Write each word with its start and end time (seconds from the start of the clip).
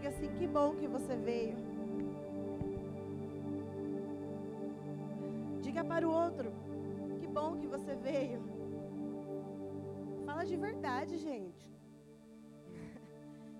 diga 0.00 0.08
assim: 0.08 0.32
que 0.38 0.46
bom 0.46 0.74
que 0.76 0.88
você 0.88 1.14
veio. 1.14 1.56
Diga 5.60 5.84
para 5.84 6.08
o 6.08 6.10
outro: 6.10 6.50
que 7.20 7.26
bom 7.26 7.58
que 7.58 7.66
você 7.66 7.94
veio. 7.96 8.40
Fala 10.24 10.44
de 10.44 10.56
verdade, 10.56 11.18
gente. 11.18 11.68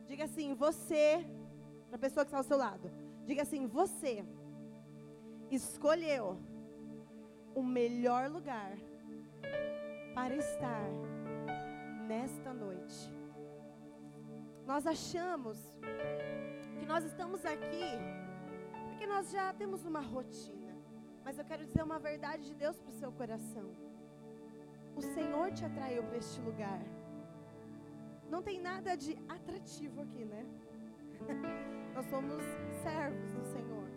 Diga 0.06 0.24
assim: 0.24 0.54
você, 0.54 1.26
para 1.88 1.96
a 1.96 2.04
pessoa 2.06 2.24
que 2.24 2.28
está 2.28 2.38
ao 2.38 2.50
seu 2.50 2.56
lado, 2.56 2.90
diga 3.26 3.42
assim: 3.42 3.66
você 3.66 4.24
escolheu 5.50 6.38
o 7.54 7.62
melhor 7.62 8.30
lugar 8.30 8.78
para 10.14 10.34
estar 10.36 10.88
nesta 12.08 12.54
noite. 12.54 13.19
Nós 14.70 14.86
achamos 14.86 15.58
que 16.78 16.86
nós 16.86 17.02
estamos 17.04 17.44
aqui 17.44 17.88
porque 18.86 19.04
nós 19.04 19.32
já 19.32 19.52
temos 19.52 19.84
uma 19.84 20.00
rotina. 20.00 20.72
Mas 21.24 21.38
eu 21.40 21.44
quero 21.44 21.64
dizer 21.66 21.82
uma 21.82 21.98
verdade 21.98 22.44
de 22.48 22.54
Deus 22.54 22.76
para 22.78 22.92
o 22.92 22.98
seu 23.00 23.10
coração. 23.20 23.68
O 24.94 25.02
Senhor 25.02 25.50
te 25.56 25.64
atraiu 25.64 26.04
para 26.04 26.18
este 26.18 26.40
lugar. 26.40 26.80
Não 28.28 28.42
tem 28.48 28.60
nada 28.60 28.94
de 28.96 29.18
atrativo 29.28 30.02
aqui, 30.02 30.24
né? 30.24 30.46
nós 31.92 32.06
somos 32.06 32.44
servos 32.84 33.32
do 33.32 33.44
Senhor. 33.54 33.88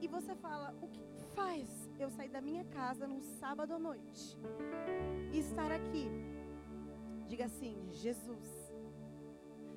E 0.00 0.06
você 0.06 0.36
fala: 0.36 0.76
o 0.80 0.86
que 0.86 1.04
faz 1.34 1.90
eu 1.98 2.08
sair 2.08 2.28
da 2.28 2.40
minha 2.40 2.64
casa 2.66 3.04
num 3.08 3.20
sábado 3.40 3.74
à 3.74 3.80
noite 3.80 4.38
e 5.32 5.40
estar 5.40 5.72
aqui? 5.72 6.08
Diga 7.26 7.46
assim: 7.46 7.76
Jesus. 7.90 8.65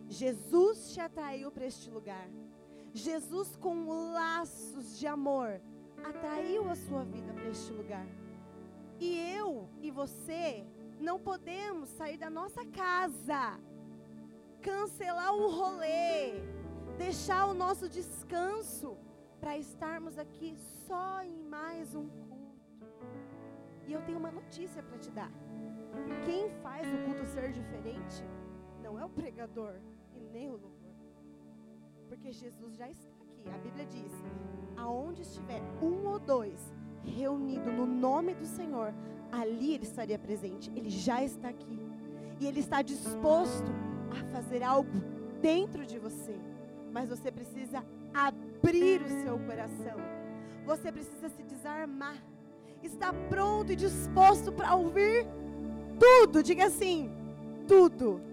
Jesus 0.10 0.92
te 0.92 1.00
atraiu 1.00 1.52
para 1.52 1.66
este 1.66 1.90
lugar. 1.90 2.28
Jesus, 2.94 3.56
com 3.56 4.12
laços 4.12 4.98
de 4.98 5.06
amor, 5.06 5.62
atraiu 6.04 6.68
a 6.68 6.76
sua 6.76 7.04
vida 7.06 7.32
para 7.32 7.48
este 7.50 7.72
lugar. 7.72 8.08
E 9.00 9.18
eu 9.38 9.70
e 9.80 9.92
você 9.92 10.66
não 11.00 11.20
podemos 11.20 11.90
sair 11.90 12.18
da 12.18 12.30
nossa 12.30 12.66
casa, 12.66 13.60
cancelar 14.62 15.34
o 15.34 15.50
rolê, 15.52 16.42
deixar 16.98 17.46
o 17.46 17.54
nosso 17.54 17.88
descanso 17.88 18.98
para 19.40 19.58
estarmos 19.58 20.18
aqui 20.18 20.58
só 20.88 21.22
em 21.22 21.38
mais 21.44 21.94
um 21.94 22.10
culto. 22.10 22.58
E 23.88 23.94
eu 23.94 24.02
tenho 24.02 24.18
uma 24.18 24.32
notícia 24.32 24.82
para 24.82 24.98
te 24.98 25.12
dar. 25.12 25.32
Quem 26.26 26.50
faz 26.62 26.88
o 26.88 27.06
culto 27.06 27.26
ser 27.28 27.52
diferente 27.52 28.24
não 28.82 29.00
é 29.00 29.06
o 29.06 29.10
pregador 29.10 29.80
nem 30.32 30.50
o 30.50 30.54
louvor. 30.54 30.94
Porque 32.08 32.32
Jesus 32.32 32.76
já 32.76 32.90
está 32.90 33.10
aqui. 33.22 33.50
A 33.54 33.58
Bíblia 33.58 33.86
diz: 33.86 34.12
aonde 34.76 35.22
estiver 35.22 35.62
um 35.82 36.08
ou 36.08 36.20
dois 36.20 36.60
reunido 37.04 37.72
no 37.72 37.86
nome 37.86 38.34
do 38.34 38.46
Senhor, 38.46 38.94
ali 39.32 39.74
ele 39.76 39.84
estaria 39.84 40.18
presente. 40.18 40.72
Ele 40.76 40.90
já 40.90 41.24
está 41.24 41.50
aqui. 41.50 41.80
E 42.40 42.48
ele 42.48 42.60
está 42.60 42.82
disposto 42.82 43.72
a 44.12 44.24
fazer 44.32 44.64
algo 44.64 44.92
dentro 45.42 45.86
de 45.86 46.00
você. 46.00 46.40
Mas 46.92 47.10
você 47.10 47.32
precisa 47.32 47.86
abrir 48.14 49.02
o 49.02 49.24
seu 49.24 49.40
coração. 49.40 49.98
Você 50.66 50.92
precisa 50.92 51.30
se 51.30 51.44
desarmar. 51.44 52.18
Está 52.82 53.12
pronto 53.14 53.72
e 53.72 53.76
disposto 53.76 54.52
para 54.52 54.76
ouvir 54.76 55.26
tudo. 56.00 56.42
Diga 56.42 56.66
assim: 56.68 57.12
tudo. 57.68 58.29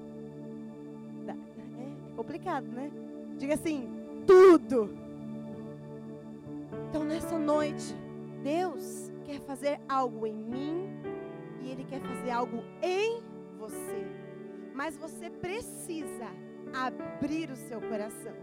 Complicado, 2.16 2.66
né? 2.66 2.90
Diga 3.36 3.54
assim: 3.54 3.88
tudo. 4.26 4.90
Então, 6.88 7.04
nessa 7.04 7.38
noite, 7.38 7.94
Deus 8.42 9.12
quer 9.24 9.40
fazer 9.40 9.78
algo 9.88 10.26
em 10.26 10.34
mim 10.34 10.88
e 11.60 11.70
Ele 11.70 11.84
quer 11.84 12.00
fazer 12.00 12.30
algo 12.30 12.64
em 12.82 13.22
você. 13.58 14.06
Mas 14.74 14.96
você 14.96 15.30
precisa 15.30 16.26
abrir 16.74 17.50
o 17.50 17.56
seu 17.56 17.80
coração. 17.80 18.34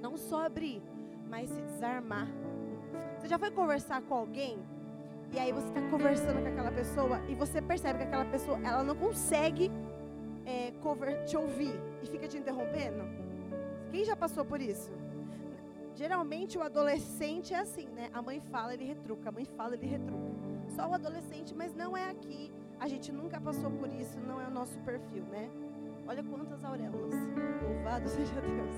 Não 0.00 0.16
só 0.16 0.46
abrir, 0.46 0.82
mas 1.28 1.48
se 1.48 1.60
desarmar. 1.62 2.28
Você 3.18 3.28
já 3.28 3.38
foi 3.38 3.50
conversar 3.50 4.02
com 4.02 4.14
alguém 4.14 4.58
e 5.32 5.38
aí 5.38 5.52
você 5.52 5.66
está 5.66 5.80
conversando 5.90 6.42
com 6.42 6.48
aquela 6.48 6.70
pessoa 6.70 7.20
e 7.28 7.34
você 7.34 7.60
percebe 7.60 7.98
que 7.98 8.04
aquela 8.04 8.24
pessoa 8.26 8.58
ela 8.62 8.84
não 8.84 8.94
consegue 8.94 9.70
é, 10.46 10.72
te 11.26 11.36
ouvir 11.36 11.74
e 12.04 12.06
fica 12.06 12.28
te 12.28 12.36
interrompendo? 12.36 13.02
Quem 13.90 14.04
já 14.04 14.14
passou 14.14 14.44
por 14.44 14.60
isso? 14.60 14.90
Geralmente 15.94 16.58
o 16.58 16.62
adolescente 16.62 17.54
é 17.54 17.60
assim, 17.60 17.86
né? 17.88 18.10
A 18.12 18.20
mãe 18.20 18.40
fala, 18.40 18.74
ele 18.74 18.84
retruca, 18.84 19.28
a 19.28 19.32
mãe 19.32 19.44
fala, 19.44 19.74
ele 19.74 19.86
retruca. 19.86 20.34
Só 20.68 20.88
o 20.88 20.94
adolescente, 20.94 21.54
mas 21.54 21.74
não 21.74 21.96
é 21.96 22.10
aqui. 22.10 22.52
A 22.80 22.88
gente 22.88 23.12
nunca 23.12 23.40
passou 23.40 23.70
por 23.70 23.88
isso, 23.92 24.18
não 24.20 24.40
é 24.40 24.46
o 24.46 24.50
nosso 24.50 24.78
perfil, 24.80 25.24
né? 25.24 25.48
Olha 26.06 26.22
quantas 26.22 26.62
auréolas. 26.64 27.14
Louvado 27.62 28.08
seja 28.08 28.40
Deus. 28.40 28.76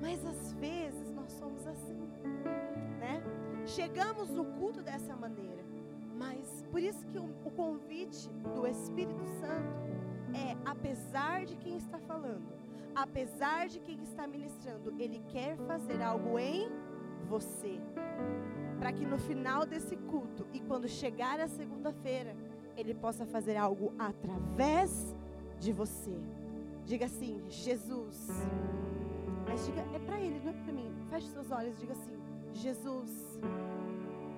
Mas 0.00 0.24
às 0.24 0.52
vezes 0.54 1.10
nós 1.10 1.32
somos 1.32 1.66
assim, 1.66 2.00
né? 2.98 3.22
Chegamos 3.66 4.30
no 4.30 4.44
culto 4.44 4.80
dessa 4.80 5.14
maneira. 5.16 5.62
Mas 6.14 6.64
por 6.70 6.80
isso 6.80 7.04
que 7.06 7.18
o, 7.18 7.28
o 7.44 7.50
convite 7.50 8.28
do 8.54 8.66
Espírito 8.66 9.26
Santo 9.40 10.01
é, 10.34 10.56
apesar 10.64 11.44
de 11.44 11.56
quem 11.56 11.76
está 11.76 11.98
falando, 11.98 12.52
apesar 12.94 13.68
de 13.68 13.80
quem 13.80 14.02
está 14.02 14.26
ministrando, 14.26 14.94
ele 14.98 15.22
quer 15.28 15.56
fazer 15.56 16.02
algo 16.02 16.38
em 16.38 16.68
você. 17.28 17.80
Para 18.78 18.92
que 18.92 19.06
no 19.06 19.18
final 19.18 19.64
desse 19.64 19.96
culto 19.96 20.46
e 20.52 20.60
quando 20.60 20.88
chegar 20.88 21.40
a 21.40 21.48
segunda-feira, 21.48 22.36
ele 22.76 22.94
possa 22.94 23.24
fazer 23.24 23.56
algo 23.56 23.92
através 23.98 25.14
de 25.58 25.72
você. 25.72 26.18
Diga 26.84 27.06
assim: 27.06 27.42
Jesus. 27.48 28.28
Mas 29.46 29.66
diga, 29.66 29.82
é 29.94 29.98
para 29.98 30.20
Ele, 30.20 30.40
não 30.40 30.50
é 30.50 30.54
para 30.64 30.72
mim. 30.72 30.90
Feche 31.10 31.28
seus 31.28 31.50
olhos 31.50 31.76
e 31.76 31.80
diga 31.80 31.92
assim: 31.92 32.18
Jesus, 32.52 33.38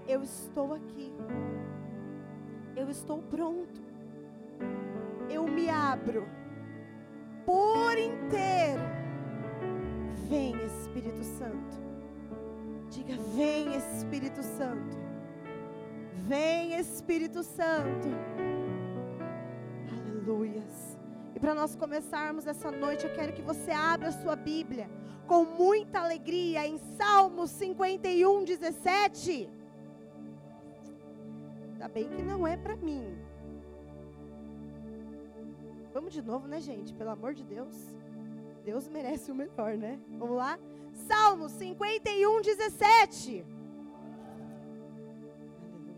eu 0.07 0.23
estou 0.23 0.75
aqui. 0.75 1.13
Eu 2.77 2.91
estou 2.91 3.23
pronto. 3.23 3.94
Eu 5.35 5.49
me 5.49 5.69
abro 5.69 6.29
por 7.45 7.99
inteiro. 7.99 8.83
Vem, 10.29 10.55
Espírito 10.65 11.25
Santo. 11.25 11.77
Diga: 12.89 13.17
Vem, 13.35 13.75
Espírito 13.75 14.43
Santo. 14.45 14.97
Vem, 16.29 16.79
Espírito 16.79 17.43
Santo. 17.43 18.09
Aleluias. 19.93 20.97
E 21.35 21.41
para 21.41 21.53
nós 21.53 21.75
começarmos 21.75 22.47
essa 22.47 22.71
noite, 22.71 23.05
eu 23.05 23.13
quero 23.13 23.33
que 23.33 23.43
você 23.43 23.73
abra 23.73 24.11
a 24.11 24.13
sua 24.13 24.37
Bíblia 24.37 24.89
com 25.27 25.45
muita 25.45 25.99
alegria 25.99 26.65
em 26.65 26.79
Salmos 26.97 27.51
51, 27.51 28.45
17. 28.45 29.51
Ainda 31.73 31.89
bem 31.89 32.09
que 32.09 32.23
não 32.23 32.47
é 32.47 32.57
para 32.57 32.77
mim. 32.77 33.24
Vamos 35.95 36.13
de 36.13 36.21
novo, 36.21 36.49
né, 36.49 36.61
gente? 36.61 36.93
Pelo 36.93 37.11
amor 37.11 37.35
de 37.35 37.45
Deus. 37.45 37.73
Deus 38.65 38.89
merece 38.89 39.31
o 39.31 39.35
melhor, 39.35 39.77
né? 39.77 40.01
Vamos 40.19 40.37
lá? 40.37 40.59
Salmos 40.93 41.53
51, 41.53 42.43
17. 42.43 43.47
Aleluia. 45.63 45.97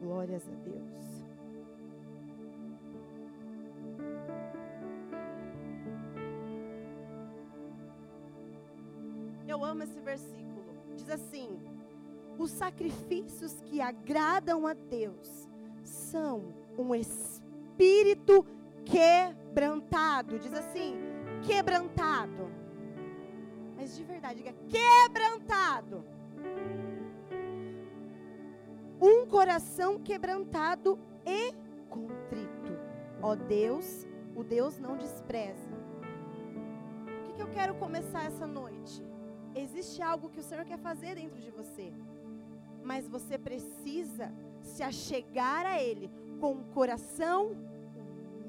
Glórias 0.00 0.48
a 0.48 0.54
Deus. 0.64 1.02
Eu 9.46 9.62
amo 9.62 9.82
esse 9.82 10.00
versículo. 10.00 10.64
Diz 10.96 11.10
assim: 11.10 11.60
Os 12.38 12.50
sacrifícios 12.50 13.60
que 13.66 13.82
agradam 13.82 14.66
a 14.66 14.72
Deus 14.72 15.46
são 15.84 16.54
um 16.78 16.94
espírito 16.94 18.46
quebrantado. 18.84 20.38
Diz 20.38 20.52
assim: 20.52 20.96
quebrantado. 21.42 22.50
Mas 23.76 23.96
de 23.96 24.04
verdade, 24.04 24.42
diga 24.42 24.54
quebrantado. 24.68 26.04
Um 29.00 29.26
coração 29.26 29.98
quebrantado 29.98 30.98
e 31.26 31.52
contrito. 31.88 32.78
Ó 33.20 33.34
Deus, 33.34 34.06
o 34.36 34.44
Deus 34.44 34.78
não 34.78 34.96
despreza. 34.96 35.72
O 37.06 37.22
que, 37.24 37.32
que 37.34 37.42
eu 37.42 37.48
quero 37.48 37.74
começar 37.74 38.24
essa 38.24 38.46
noite? 38.46 39.02
Existe 39.54 40.00
algo 40.00 40.30
que 40.30 40.40
o 40.40 40.42
Senhor 40.42 40.64
quer 40.64 40.78
fazer 40.78 41.16
dentro 41.16 41.40
de 41.40 41.50
você. 41.50 41.92
Mas 42.84 43.08
você 43.08 43.36
precisa 43.36 44.32
se 44.60 44.82
achegar 44.82 45.66
a 45.66 45.82
Ele 45.82 46.10
com 46.40 46.52
um 46.52 46.64
coração 46.64 47.56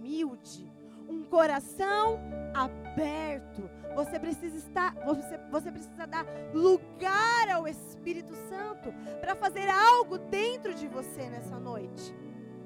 humilde, 0.03 0.69
um 1.07 1.23
coração 1.23 2.19
aberto. 2.53 3.69
Você 3.95 4.19
precisa 4.19 4.57
estar, 4.57 4.93
você, 5.05 5.37
você 5.49 5.71
precisa 5.71 6.05
dar 6.05 6.25
lugar 6.53 7.49
ao 7.49 7.67
Espírito 7.67 8.33
Santo 8.49 8.93
para 9.21 9.33
fazer 9.33 9.69
algo 9.69 10.17
dentro 10.17 10.73
de 10.73 10.87
você 10.87 11.29
nessa 11.29 11.57
noite. 11.57 12.13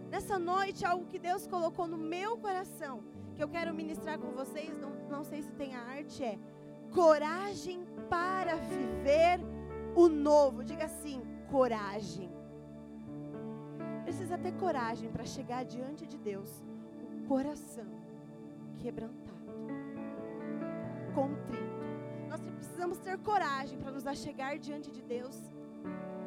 Nessa 0.09 0.39
noite, 0.39 0.83
algo 0.85 1.05
que 1.05 1.19
Deus 1.19 1.45
colocou 1.45 1.87
no 1.87 1.97
meu 1.97 2.37
coração, 2.37 3.03
que 3.35 3.43
eu 3.43 3.49
quero 3.49 3.73
ministrar 3.73 4.17
com 4.17 4.31
vocês, 4.31 4.75
não, 4.79 4.91
não 5.09 5.23
sei 5.23 5.43
se 5.43 5.51
tem 5.51 5.75
a 5.75 5.81
arte, 5.81 6.23
é 6.23 6.39
coragem 6.91 7.85
para 8.09 8.55
viver 8.55 9.39
o 9.95 10.07
novo. 10.07 10.63
Diga 10.63 10.85
assim: 10.85 11.21
coragem. 11.51 12.31
Precisa 14.05 14.37
ter 14.37 14.53
coragem 14.53 15.11
para 15.11 15.25
chegar 15.25 15.65
diante 15.65 16.07
de 16.07 16.17
Deus, 16.17 16.63
coração 17.27 17.85
quebrantado, 18.79 19.51
contrito. 21.13 21.85
Nós 22.29 22.41
precisamos 22.41 22.97
ter 22.99 23.17
coragem 23.17 23.77
para 23.79 23.91
nos 23.91 24.07
achegar 24.07 24.57
diante 24.57 24.89
de 24.91 25.01
Deus 25.01 25.35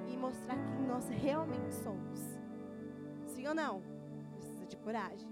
e 0.08 0.16
mostrar 0.16 0.56
quem 0.72 0.86
nós 0.86 1.08
realmente 1.08 1.72
somos. 1.72 2.20
Sim 3.26 3.46
ou 3.46 3.54
não? 3.54 3.82
Precisa 4.34 4.66
de 4.66 4.76
coragem. 4.76 5.28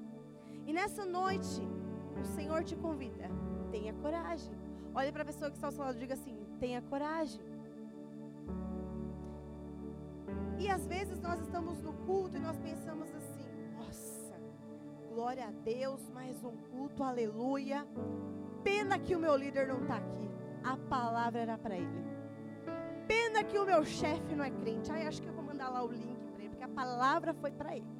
E 0.66 0.72
nessa 0.72 1.04
noite, 1.04 1.60
o 2.20 2.24
Senhor 2.24 2.64
te 2.64 2.76
convida, 2.76 3.28
tenha 3.70 3.92
coragem. 3.94 4.52
Olhe 4.94 5.12
para 5.12 5.22
a 5.22 5.26
pessoa 5.26 5.50
que 5.50 5.56
está 5.56 5.68
ao 5.68 5.72
seu 5.72 5.84
lado 5.84 5.96
e 5.96 6.00
diga 6.00 6.14
assim: 6.14 6.36
tenha 6.58 6.80
coragem. 6.82 7.40
E 10.58 10.68
às 10.68 10.86
vezes 10.86 11.20
nós 11.20 11.40
estamos 11.40 11.80
no 11.80 11.92
culto 11.92 12.36
e 12.36 12.40
nós 12.40 12.58
pensamos 12.58 13.08
glória 15.18 15.48
a 15.48 15.50
Deus, 15.50 16.08
mais 16.10 16.44
um 16.44 16.56
culto, 16.70 17.02
aleluia. 17.02 17.84
Pena 18.62 19.00
que 19.00 19.16
o 19.16 19.18
meu 19.18 19.34
líder 19.34 19.66
não 19.66 19.82
está 19.82 19.96
aqui. 19.96 20.30
A 20.62 20.76
palavra 20.76 21.40
era 21.40 21.58
para 21.58 21.76
ele. 21.76 22.04
Pena 23.08 23.42
que 23.42 23.58
o 23.58 23.66
meu 23.66 23.84
chefe 23.84 24.36
não 24.36 24.44
é 24.44 24.50
crente. 24.52 24.92
Ai, 24.92 25.08
acho 25.08 25.20
que 25.20 25.26
eu 25.26 25.32
vou 25.32 25.42
mandar 25.42 25.70
lá 25.70 25.82
o 25.82 25.90
link 25.90 26.24
para 26.30 26.44
ele, 26.44 26.50
porque 26.50 26.62
a 26.62 26.68
palavra 26.68 27.34
foi 27.34 27.50
para 27.50 27.76
ele. 27.76 27.90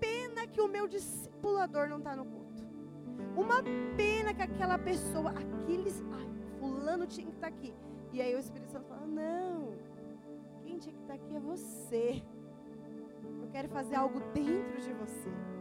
Pena 0.00 0.48
que 0.48 0.60
o 0.60 0.66
meu 0.66 0.88
discipulador 0.88 1.88
não 1.88 1.98
está 1.98 2.16
no 2.16 2.24
culto. 2.24 2.66
Uma 3.36 3.62
pena 3.96 4.34
que 4.34 4.42
aquela 4.42 4.78
pessoa, 4.78 5.30
aqueles, 5.30 6.02
ai, 6.12 6.28
fulano 6.58 7.06
tinha 7.06 7.28
que 7.28 7.34
estar 7.36 7.52
tá 7.52 7.56
aqui. 7.56 7.72
E 8.12 8.20
aí 8.20 8.34
o 8.34 8.40
Espírito 8.40 8.72
Santo 8.72 8.88
fala: 8.88 9.06
Não, 9.06 9.74
quem 10.64 10.76
tinha 10.76 10.92
que 10.92 11.02
estar 11.02 11.16
tá 11.16 11.24
aqui 11.24 11.36
é 11.36 11.38
você. 11.38 12.20
Eu 13.40 13.48
quero 13.52 13.68
fazer 13.68 13.94
algo 13.94 14.18
dentro 14.34 14.80
de 14.80 14.92
você. 14.92 15.55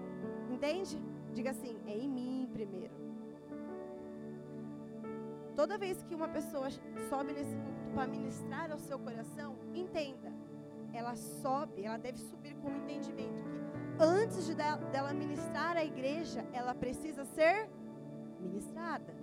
Entende? 0.56 0.98
Diga 1.34 1.50
assim: 1.52 1.78
é 1.86 1.98
em 1.98 2.10
mim 2.10 2.50
primeiro. 2.54 2.94
Toda 5.54 5.78
vez 5.78 6.02
que 6.04 6.16
uma 6.16 6.30
pessoa 6.30 6.69
sobe 7.10 7.34
nesse 7.34 7.56
púlpito 7.57 7.92
para 7.94 8.07
ministrar 8.07 8.72
ao 8.72 8.78
seu 8.78 8.98
coração, 9.00 9.57
entenda, 9.74 10.31
ela 10.94 11.16
sobe, 11.16 11.84
ela 11.84 11.98
deve 11.98 12.19
subir 12.19 12.56
com 12.56 12.69
o 12.69 12.75
entendimento 12.75 13.44
que 13.44 13.56
antes 14.00 14.46
de 14.46 14.54
dela 14.56 15.13
ministrar 15.13 15.78
a 15.78 15.84
igreja, 15.84 16.46
ela 16.54 16.74
precisa 16.74 17.25
ser 17.25 17.69
ministrada. 18.40 19.13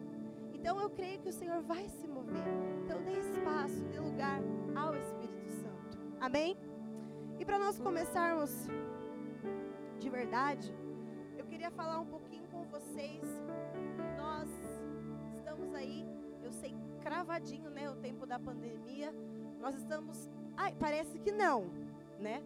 Então 0.55 0.79
eu 0.81 0.91
creio 0.91 1.19
que 1.21 1.29
o 1.29 1.33
Senhor 1.33 1.61
vai 1.63 1.89
se 1.89 2.07
mover. 2.07 2.45
Então 2.85 3.03
dê 3.03 3.19
espaço, 3.19 3.85
dê 3.87 3.99
lugar 4.01 4.41
ao 4.75 4.95
Espírito 4.95 5.51
Santo. 5.51 5.99
Amém? 6.21 6.57
E 7.39 7.45
para 7.45 7.59
nós 7.59 7.79
começarmos 7.79 8.51
de 9.99 10.09
verdade, 10.09 10.75
queria 11.63 11.77
falar 11.77 12.01
um 12.01 12.07
pouquinho 12.07 12.43
com 12.49 12.65
vocês. 12.65 13.23
Nós 14.17 14.49
estamos 15.33 15.73
aí, 15.73 16.05
eu 16.43 16.51
sei, 16.51 16.75
cravadinho, 17.01 17.71
né, 17.71 17.89
o 17.89 17.95
tempo 17.95 18.27
da 18.27 18.37
pandemia. 18.37 19.15
Nós 19.61 19.77
estamos, 19.77 20.29
ai, 20.57 20.75
parece 20.77 21.21
que 21.21 21.31
não, 21.31 21.71
né? 22.19 22.43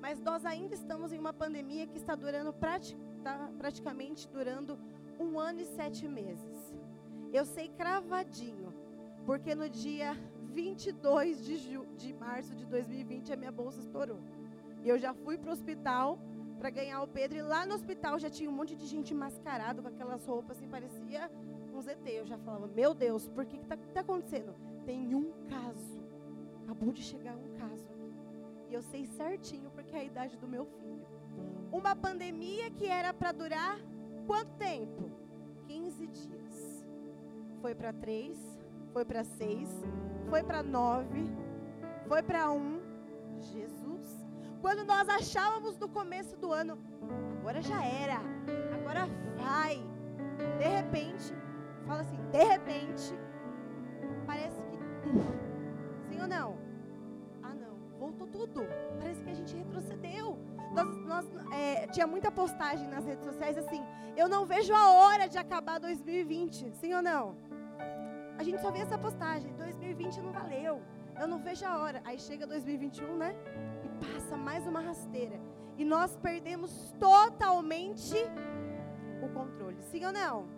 Mas 0.00 0.20
nós 0.20 0.46
ainda 0.46 0.72
estamos 0.72 1.12
em 1.12 1.18
uma 1.18 1.32
pandemia 1.32 1.84
que 1.88 1.96
está 1.98 2.14
durando 2.14 2.54
está 3.18 3.50
praticamente 3.58 4.28
durando 4.28 4.78
um 5.18 5.36
ano 5.36 5.62
e 5.62 5.66
sete 5.66 6.06
meses. 6.06 6.72
Eu 7.32 7.44
sei 7.44 7.70
cravadinho, 7.70 8.72
porque 9.26 9.52
no 9.52 9.68
dia 9.68 10.16
22 10.44 11.44
de, 11.44 11.56
ju, 11.56 11.86
de 11.96 12.12
março 12.12 12.54
de 12.54 12.64
2020 12.66 13.32
a 13.32 13.36
minha 13.36 13.50
bolsa 13.50 13.80
estourou. 13.80 14.20
E 14.84 14.88
eu 14.88 14.96
já 14.96 15.12
fui 15.12 15.36
para 15.36 15.50
o 15.50 15.52
hospital 15.52 16.20
para 16.60 16.70
ganhar 16.70 17.02
o 17.02 17.08
Pedro. 17.08 17.38
E 17.38 17.42
lá 17.42 17.64
no 17.66 17.74
hospital 17.74 18.18
já 18.18 18.30
tinha 18.30 18.48
um 18.48 18.52
monte 18.52 18.76
de 18.76 18.86
gente 18.86 19.12
mascarado 19.14 19.82
com 19.82 19.88
aquelas 19.88 20.24
roupas 20.26 20.56
assim, 20.56 20.68
parecia 20.68 21.30
um 21.74 21.80
ZT. 21.80 22.06
Eu 22.10 22.26
já 22.26 22.38
falava, 22.38 22.66
meu 22.68 22.94
Deus, 22.94 23.28
por 23.28 23.44
que 23.46 23.56
está 23.56 23.76
tá 23.94 24.00
acontecendo? 24.00 24.54
Tem 24.84 25.14
um 25.14 25.32
caso. 25.48 26.00
Acabou 26.62 26.92
de 26.92 27.02
chegar 27.02 27.34
um 27.36 27.50
caso 27.58 28.00
e 28.70 28.74
eu 28.74 28.82
sei 28.82 29.04
certinho 29.04 29.68
porque 29.70 29.96
é 29.96 30.00
a 30.00 30.04
idade 30.04 30.36
do 30.36 30.46
meu 30.46 30.64
filho. 30.64 31.04
Uma 31.72 31.96
pandemia 31.96 32.70
que 32.70 32.86
era 32.86 33.12
para 33.12 33.32
durar 33.32 33.78
quanto 34.26 34.52
tempo? 34.58 35.10
15 35.66 36.06
dias. 36.06 36.86
Foi 37.60 37.74
para 37.74 37.92
3, 37.92 38.38
foi 38.92 39.04
para 39.04 39.24
6, 39.24 39.68
foi 40.30 40.42
para 40.44 40.62
9, 40.62 41.24
foi 42.06 42.22
para 42.22 42.50
1. 42.52 42.80
Jesus. 43.40 44.19
Quando 44.60 44.84
nós 44.84 45.08
achávamos 45.08 45.78
no 45.78 45.88
começo 45.88 46.36
do 46.36 46.52
ano, 46.52 46.78
agora 47.38 47.62
já 47.62 47.84
era, 47.84 48.20
agora 48.74 49.08
vai. 49.36 49.82
De 50.58 50.68
repente, 50.68 51.34
fala 51.86 52.02
assim, 52.02 52.18
de 52.30 52.42
repente, 52.42 53.14
parece 54.26 54.62
que. 54.62 54.78
Sim 56.08 56.20
ou 56.20 56.28
não? 56.28 56.70
voltou 58.00 58.26
tudo. 58.26 58.66
Parece 58.98 59.22
que 59.22 59.30
a 59.30 59.34
gente 59.34 59.56
retrocedeu. 59.56 60.38
Nós, 60.72 60.96
nós 61.12 61.26
é, 61.52 61.86
tinha 61.88 62.06
muita 62.06 62.30
postagem 62.30 62.88
nas 62.88 63.04
redes 63.04 63.24
sociais 63.24 63.56
assim: 63.58 63.84
eu 64.16 64.28
não 64.28 64.46
vejo 64.46 64.74
a 64.74 64.90
hora 64.92 65.28
de 65.28 65.38
acabar 65.38 65.78
2020. 65.78 66.72
Sim 66.72 66.94
ou 66.94 67.02
não? 67.02 67.36
A 68.38 68.42
gente 68.42 68.60
só 68.60 68.70
vê 68.70 68.80
essa 68.80 68.98
postagem: 68.98 69.52
2020 69.54 70.20
não 70.20 70.32
valeu. 70.32 70.80
Eu 71.18 71.28
não 71.28 71.38
vejo 71.38 71.64
a 71.66 71.78
hora. 71.78 72.00
Aí 72.04 72.18
chega 72.18 72.46
2021, 72.46 73.16
né? 73.16 73.34
Passa 74.00 74.36
mais 74.36 74.66
uma 74.66 74.80
rasteira. 74.80 75.40
E 75.76 75.84
nós 75.84 76.16
perdemos 76.16 76.92
totalmente 76.98 78.16
o 79.22 79.28
controle. 79.28 79.80
Sim 79.82 80.04
ou 80.06 80.12
não? 80.12 80.48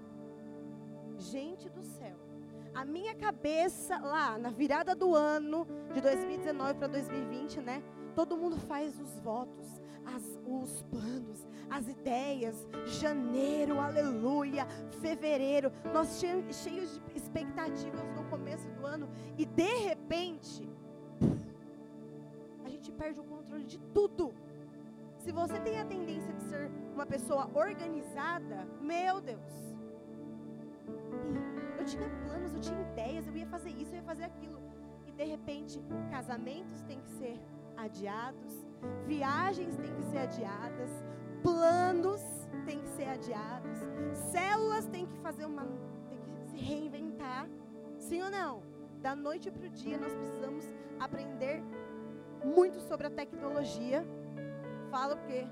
Gente 1.16 1.68
do 1.68 1.82
céu 1.82 2.32
a 2.74 2.84
minha 2.84 3.14
cabeça 3.14 3.98
lá 3.98 4.38
na 4.38 4.50
virada 4.50 4.94
do 4.94 5.14
ano 5.14 5.66
de 5.92 6.00
2019 6.00 6.74
para 6.74 6.88
2020, 6.88 7.60
né? 7.60 7.82
Todo 8.14 8.36
mundo 8.36 8.56
faz 8.56 8.98
os 8.98 9.18
votos, 9.20 9.82
as, 10.04 10.38
os 10.46 10.82
planos, 10.82 11.46
as 11.70 11.88
ideias. 11.88 12.66
Janeiro, 12.86 13.78
aleluia. 13.78 14.66
Fevereiro, 15.00 15.70
nós 15.92 16.18
cheios 16.18 16.94
de 16.94 17.02
expectativas 17.14 18.04
no 18.14 18.24
começo 18.24 18.68
do 18.70 18.86
ano 18.86 19.08
e 19.36 19.44
de 19.44 19.76
repente 19.84 20.68
perde 22.92 23.20
o 23.20 23.24
controle 23.24 23.64
de 23.64 23.78
tudo. 23.78 24.34
Se 25.18 25.30
você 25.30 25.58
tem 25.60 25.80
a 25.80 25.84
tendência 25.84 26.32
de 26.32 26.42
ser 26.44 26.70
uma 26.92 27.06
pessoa 27.06 27.48
organizada, 27.54 28.66
meu 28.80 29.20
Deus, 29.20 29.76
eu 31.78 31.84
tinha 31.84 32.08
planos, 32.24 32.54
eu 32.54 32.60
tinha 32.60 32.80
ideias, 32.80 33.26
eu 33.26 33.36
ia 33.36 33.46
fazer 33.46 33.70
isso, 33.70 33.92
eu 33.92 33.96
ia 33.96 34.02
fazer 34.02 34.24
aquilo. 34.24 34.60
E 35.06 35.12
de 35.12 35.24
repente, 35.24 35.80
casamentos 36.10 36.80
têm 36.82 37.00
que 37.00 37.10
ser 37.10 37.40
adiados, 37.76 38.66
viagens 39.06 39.76
têm 39.76 39.94
que 39.94 40.02
ser 40.04 40.18
adiadas, 40.18 40.90
planos 41.42 42.22
têm 42.64 42.80
que 42.80 42.88
ser 42.90 43.08
adiados, 43.08 43.78
células 44.30 44.86
têm 44.86 45.06
que 45.06 45.18
fazer 45.18 45.44
uma. 45.44 45.64
têm 46.08 46.20
que 46.20 46.50
se 46.50 46.56
reinventar. 46.56 47.48
Sim 47.98 48.22
ou 48.22 48.30
não? 48.30 48.62
Da 49.00 49.14
noite 49.16 49.50
para 49.50 49.66
o 49.66 49.70
dia 49.70 49.98
nós 49.98 50.14
precisamos 50.14 50.64
aprender 50.98 51.62
muito 52.44 52.80
sobre 52.80 53.06
a 53.06 53.10
tecnologia. 53.10 54.04
Falo 54.90 55.16
porque, 55.16 55.46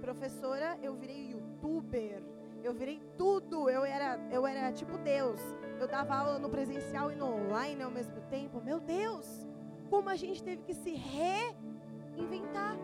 professora, 0.00 0.78
eu 0.82 0.94
virei 0.94 1.32
youtuber 1.32 2.22
eu 2.62 2.74
virei 2.74 3.00
tudo. 3.16 3.68
Eu 3.68 3.84
era, 3.84 4.18
eu 4.30 4.46
era 4.46 4.72
tipo 4.72 4.98
Deus. 4.98 5.40
Eu 5.78 5.88
dava 5.88 6.14
aula 6.14 6.38
no 6.38 6.48
presencial 6.48 7.10
e 7.10 7.16
no 7.16 7.26
online 7.26 7.82
ao 7.82 7.90
mesmo 7.90 8.20
tempo. 8.28 8.60
Meu 8.60 8.80
Deus, 8.80 9.46
como 9.88 10.08
a 10.08 10.16
gente 10.16 10.42
teve 10.42 10.62
que 10.62 10.74
se 10.74 10.90
reinventar. 10.94 12.76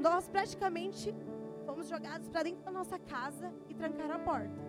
Nós 0.00 0.28
praticamente 0.28 1.14
fomos 1.64 1.88
jogados 1.88 2.28
para 2.28 2.42
dentro 2.42 2.64
da 2.64 2.72
nossa 2.72 2.98
casa 2.98 3.52
e 3.68 3.74
trancaram 3.74 4.16
a 4.16 4.18
porta. 4.18 4.60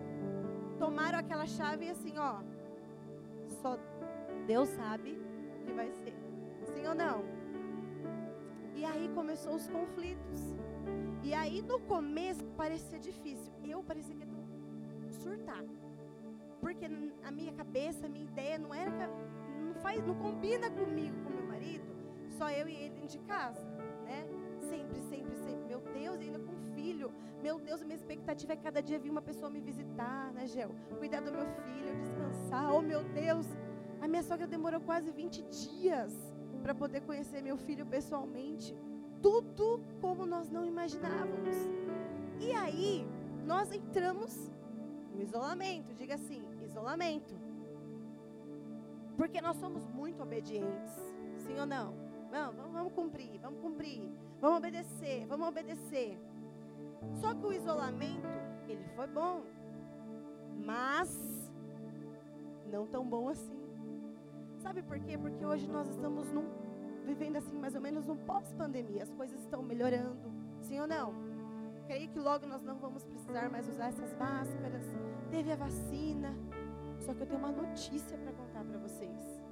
Tomaram 0.78 1.18
aquela 1.18 1.46
chave 1.46 1.86
e 1.86 1.90
assim, 1.90 2.16
ó, 2.18 2.40
só 3.60 3.76
Deus 4.46 4.68
sabe 4.68 5.20
o 5.60 5.64
que 5.64 5.72
vai 5.72 5.90
ser. 5.90 6.13
Sim 6.74 6.86
ou 6.86 6.94
não? 6.94 7.24
E 8.74 8.84
aí 8.84 9.08
começou 9.14 9.54
os 9.54 9.66
conflitos. 9.68 10.40
E 11.22 11.32
aí 11.32 11.62
no 11.62 11.80
começo 11.80 12.44
parecia 12.56 12.98
difícil. 12.98 13.52
Eu 13.64 13.82
parecia 13.82 14.14
que 14.14 14.24
ia 14.24 15.12
surtar. 15.12 15.64
porque 16.60 16.86
a 17.22 17.30
minha 17.30 17.52
cabeça, 17.52 18.06
a 18.06 18.08
minha 18.08 18.24
ideia 18.24 18.58
não 18.58 18.74
era 18.74 18.90
não 19.64 19.74
faz, 19.74 20.04
não 20.06 20.14
combina 20.14 20.70
comigo, 20.70 21.16
com 21.24 21.30
meu 21.30 21.46
marido, 21.46 21.84
só 22.30 22.50
eu 22.50 22.68
e 22.68 22.74
ele 22.74 23.06
de 23.06 23.18
casa, 23.20 23.62
né? 24.04 24.26
Sempre, 24.58 25.00
sempre, 25.02 25.36
sempre. 25.36 25.64
Meu 25.66 25.80
Deus, 25.80 26.18
ainda 26.20 26.38
com 26.38 26.54
filho. 26.74 27.12
Meu 27.42 27.58
Deus, 27.58 27.82
minha 27.82 27.96
expectativa 27.96 28.54
é 28.54 28.56
cada 28.56 28.82
dia 28.82 28.98
vir 28.98 29.10
uma 29.10 29.22
pessoa 29.22 29.50
me 29.50 29.60
visitar, 29.60 30.32
né, 30.32 30.46
Gel? 30.46 30.70
Cuidar 30.98 31.20
do 31.20 31.30
meu 31.32 31.46
filho, 31.46 31.94
descansar. 32.00 32.72
Oh, 32.74 32.80
meu 32.80 33.02
Deus. 33.04 33.46
A 34.00 34.08
minha 34.08 34.22
sogra 34.22 34.46
demorou 34.46 34.80
quase 34.80 35.10
20 35.10 35.42
dias 35.42 36.33
para 36.64 36.74
poder 36.74 37.02
conhecer 37.02 37.42
meu 37.42 37.58
filho 37.58 37.84
pessoalmente. 37.84 38.74
Tudo 39.20 39.82
como 40.00 40.24
nós 40.24 40.48
não 40.48 40.64
imaginávamos. 40.64 41.54
E 42.40 42.52
aí, 42.52 43.06
nós 43.44 43.70
entramos 43.70 44.50
no 45.14 45.20
isolamento. 45.20 45.92
Diga 45.92 46.14
assim: 46.14 46.42
isolamento. 46.64 47.34
Porque 49.14 49.42
nós 49.42 49.58
somos 49.58 49.86
muito 49.88 50.22
obedientes. 50.22 50.94
Sim 51.36 51.60
ou 51.60 51.66
não? 51.66 51.94
Vamos, 52.30 52.56
vamos, 52.56 52.72
vamos 52.72 52.92
cumprir, 52.94 53.38
vamos 53.40 53.60
cumprir. 53.60 54.10
Vamos 54.40 54.56
obedecer, 54.56 55.26
vamos 55.26 55.46
obedecer. 55.46 56.18
Só 57.20 57.34
que 57.34 57.44
o 57.44 57.52
isolamento, 57.52 58.26
ele 58.66 58.84
foi 58.96 59.06
bom. 59.06 59.42
Mas 60.64 61.52
não 62.72 62.86
tão 62.86 63.06
bom 63.06 63.28
assim. 63.28 63.63
Sabe 64.64 64.82
por 64.82 64.98
quê? 64.98 65.18
Porque 65.18 65.44
hoje 65.44 65.68
nós 65.68 65.86
estamos 65.90 66.32
num, 66.32 66.46
vivendo 67.04 67.36
assim 67.36 67.54
mais 67.58 67.74
ou 67.74 67.82
menos 67.82 68.08
um 68.08 68.16
pós-pandemia. 68.16 69.02
As 69.02 69.12
coisas 69.12 69.38
estão 69.42 69.62
melhorando. 69.62 70.32
Sim 70.62 70.80
ou 70.80 70.86
não? 70.86 71.12
Creio 71.86 72.08
que 72.08 72.18
logo 72.18 72.46
nós 72.46 72.62
não 72.62 72.78
vamos 72.78 73.04
precisar 73.04 73.50
mais 73.50 73.68
usar 73.68 73.88
essas 73.88 74.16
máscaras. 74.16 74.86
Teve 75.30 75.52
a 75.52 75.56
vacina. 75.56 76.34
Só 76.98 77.12
que 77.12 77.20
eu 77.20 77.26
tenho 77.26 77.40
uma 77.40 77.52
notícia 77.52 78.16
para 78.16 78.32
contar 78.32 78.64
para 78.64 78.78
vocês. 78.78 79.44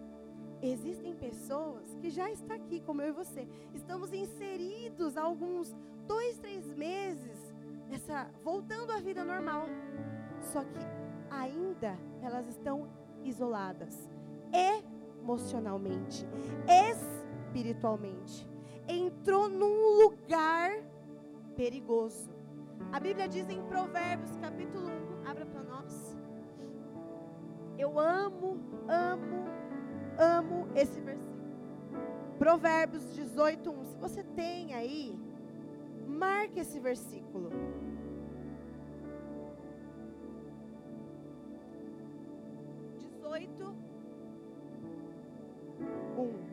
Existem 0.62 1.14
pessoas 1.14 1.94
que 1.96 2.08
já 2.08 2.30
estão 2.30 2.56
aqui, 2.56 2.80
como 2.80 3.02
eu 3.02 3.08
e 3.08 3.12
você. 3.12 3.46
Estamos 3.74 4.14
inseridos 4.14 5.18
há 5.18 5.24
alguns 5.24 5.76
dois, 6.06 6.38
três 6.38 6.72
meses 6.72 7.54
nessa 7.90 8.30
voltando 8.42 8.90
à 8.92 8.98
vida 8.98 9.22
normal. 9.22 9.66
Só 10.40 10.64
que 10.64 10.80
ainda 11.30 11.98
elas 12.22 12.48
estão 12.48 12.88
isoladas 13.22 14.08
emocionalmente, 15.22 16.26
espiritualmente. 16.68 18.48
Entrou 18.88 19.48
num 19.48 20.02
lugar 20.02 20.70
perigoso. 21.54 22.30
A 22.92 22.98
Bíblia 22.98 23.28
diz 23.28 23.48
em 23.48 23.62
Provérbios, 23.62 24.36
capítulo 24.38 24.88
1, 25.24 25.28
abra 25.28 25.46
para 25.46 25.62
nós. 25.62 26.16
Eu 27.78 27.98
amo, 27.98 28.58
amo, 28.88 29.44
amo 30.18 30.68
esse 30.74 31.00
versículo. 31.00 31.32
Provérbios 32.38 33.14
18, 33.14 33.70
1. 33.70 33.84
Se 33.84 33.96
você 33.98 34.24
tem 34.24 34.74
aí, 34.74 35.16
marque 36.06 36.58
esse 36.60 36.80
versículo. 36.80 37.50
Dezoito, 42.98 43.74
um. 46.22 46.52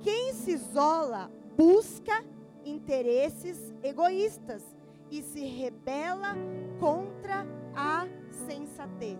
Quem 0.00 0.32
se 0.32 0.52
isola 0.52 1.30
busca 1.56 2.24
interesses 2.64 3.74
egoístas 3.82 4.62
e 5.10 5.22
se 5.22 5.44
rebela 5.44 6.34
contra 6.78 7.46
a 7.74 8.06
sensatez, 8.46 9.18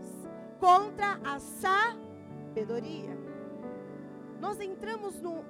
contra 0.61 1.19
a 1.25 1.39
sabedoria. 1.39 3.17
Nós 4.41 4.61
entramos 4.61 5.21
no. 5.21 5.45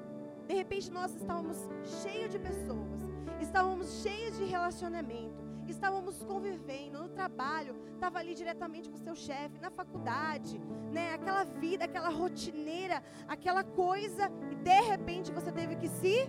De 0.46 0.54
repente, 0.54 0.90
nós 0.90 1.14
estávamos 1.14 1.58
cheios 2.02 2.32
de 2.32 2.38
pessoas, 2.38 3.00
estávamos 3.40 4.02
cheios 4.02 4.38
de 4.38 4.44
relacionamento, 4.44 5.47
estávamos 5.72 6.22
convivendo 6.24 6.98
no 6.98 7.08
trabalho, 7.08 7.76
estava 7.94 8.18
ali 8.18 8.34
diretamente 8.34 8.88
com 8.88 8.96
o 8.96 9.00
seu 9.00 9.14
chefe, 9.14 9.58
na 9.60 9.70
faculdade, 9.70 10.58
né? 10.92 11.14
Aquela 11.14 11.44
vida, 11.44 11.84
aquela 11.84 12.08
rotineira, 12.08 13.02
aquela 13.26 13.64
coisa, 13.64 14.30
e 14.50 14.54
de 14.54 14.80
repente 14.82 15.32
você 15.32 15.50
teve 15.52 15.76
que 15.76 15.88
se 15.88 16.28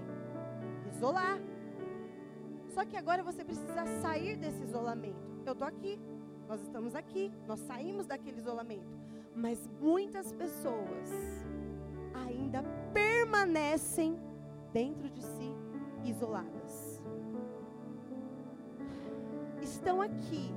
isolar. 0.91 1.39
Só 2.69 2.85
que 2.85 2.95
agora 2.95 3.23
você 3.23 3.43
precisa 3.43 3.85
sair 4.01 4.37
desse 4.37 4.61
isolamento. 4.61 5.29
Eu 5.45 5.53
estou 5.53 5.67
aqui, 5.67 5.99
nós 6.47 6.61
estamos 6.61 6.95
aqui, 6.95 7.31
nós 7.47 7.59
saímos 7.61 8.05
daquele 8.05 8.39
isolamento. 8.39 8.97
Mas 9.35 9.69
muitas 9.79 10.31
pessoas 10.33 11.09
ainda 12.13 12.63
permanecem 12.93 14.19
dentro 14.71 15.09
de 15.09 15.21
si 15.21 15.55
isoladas. 16.03 16.88
Estão 19.79 20.01
aqui, 20.01 20.51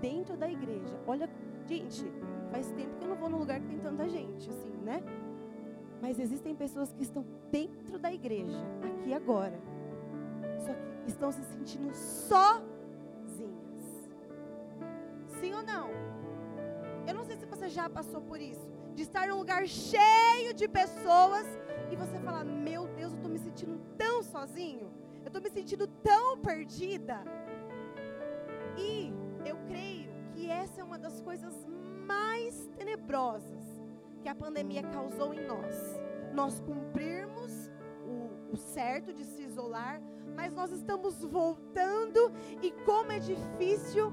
dentro 0.00 0.36
da 0.36 0.48
igreja. 0.48 0.96
Olha, 1.04 1.28
gente, 1.66 2.04
faz 2.52 2.70
tempo 2.70 2.96
que 2.96 3.04
eu 3.04 3.08
não 3.08 3.16
vou 3.16 3.28
num 3.28 3.38
lugar 3.38 3.58
que 3.58 3.66
tem 3.66 3.80
tanta 3.80 4.08
gente, 4.08 4.48
assim, 4.48 4.70
né? 4.84 5.02
Mas 6.00 6.20
existem 6.20 6.54
pessoas 6.54 6.92
que 6.92 7.02
estão 7.02 7.26
dentro 7.50 7.98
da 7.98 8.12
igreja, 8.12 8.62
aqui 8.84 9.12
agora. 9.12 9.60
Só 10.64 10.72
que 11.02 11.10
estão 11.10 11.32
se 11.32 11.42
sentindo 11.46 11.92
sozinhas. 11.92 12.62
Sim 15.40 15.52
ou 15.52 15.64
não? 15.64 15.90
Eu 17.08 17.14
não 17.14 17.24
sei 17.24 17.36
se 17.38 17.46
você 17.46 17.68
já 17.68 17.90
passou 17.90 18.20
por 18.20 18.40
isso, 18.40 18.70
de 18.94 19.02
estar 19.02 19.26
num 19.26 19.38
lugar 19.38 19.66
cheio 19.66 20.54
de 20.54 20.68
pessoas 20.68 21.44
e 21.90 21.96
você 21.96 22.20
falar: 22.20 22.44
Meu 22.44 22.86
Deus, 22.86 23.10
eu 23.10 23.16
estou 23.16 23.30
me 23.32 23.38
sentindo 23.40 23.80
tão 23.98 24.22
sozinho, 24.22 24.92
eu 25.22 25.26
estou 25.26 25.42
me 25.42 25.50
sentindo 25.50 25.88
tão 25.88 26.38
perdida. 26.38 27.24
E 28.76 29.12
eu 29.44 29.56
creio 29.66 30.10
que 30.32 30.48
essa 30.50 30.80
é 30.80 30.84
uma 30.84 30.98
das 30.98 31.20
coisas 31.20 31.54
mais 32.06 32.68
tenebrosas 32.76 33.64
que 34.22 34.28
a 34.28 34.34
pandemia 34.34 34.82
causou 34.82 35.32
em 35.34 35.46
nós. 35.46 35.76
Nós 36.32 36.60
cumprirmos 36.60 37.70
o, 38.04 38.52
o 38.52 38.56
certo 38.56 39.12
de 39.12 39.24
se 39.24 39.42
isolar, 39.42 40.00
mas 40.34 40.52
nós 40.52 40.70
estamos 40.72 41.24
voltando 41.24 42.32
e 42.62 42.70
como 42.84 43.12
é 43.12 43.18
difícil 43.18 44.12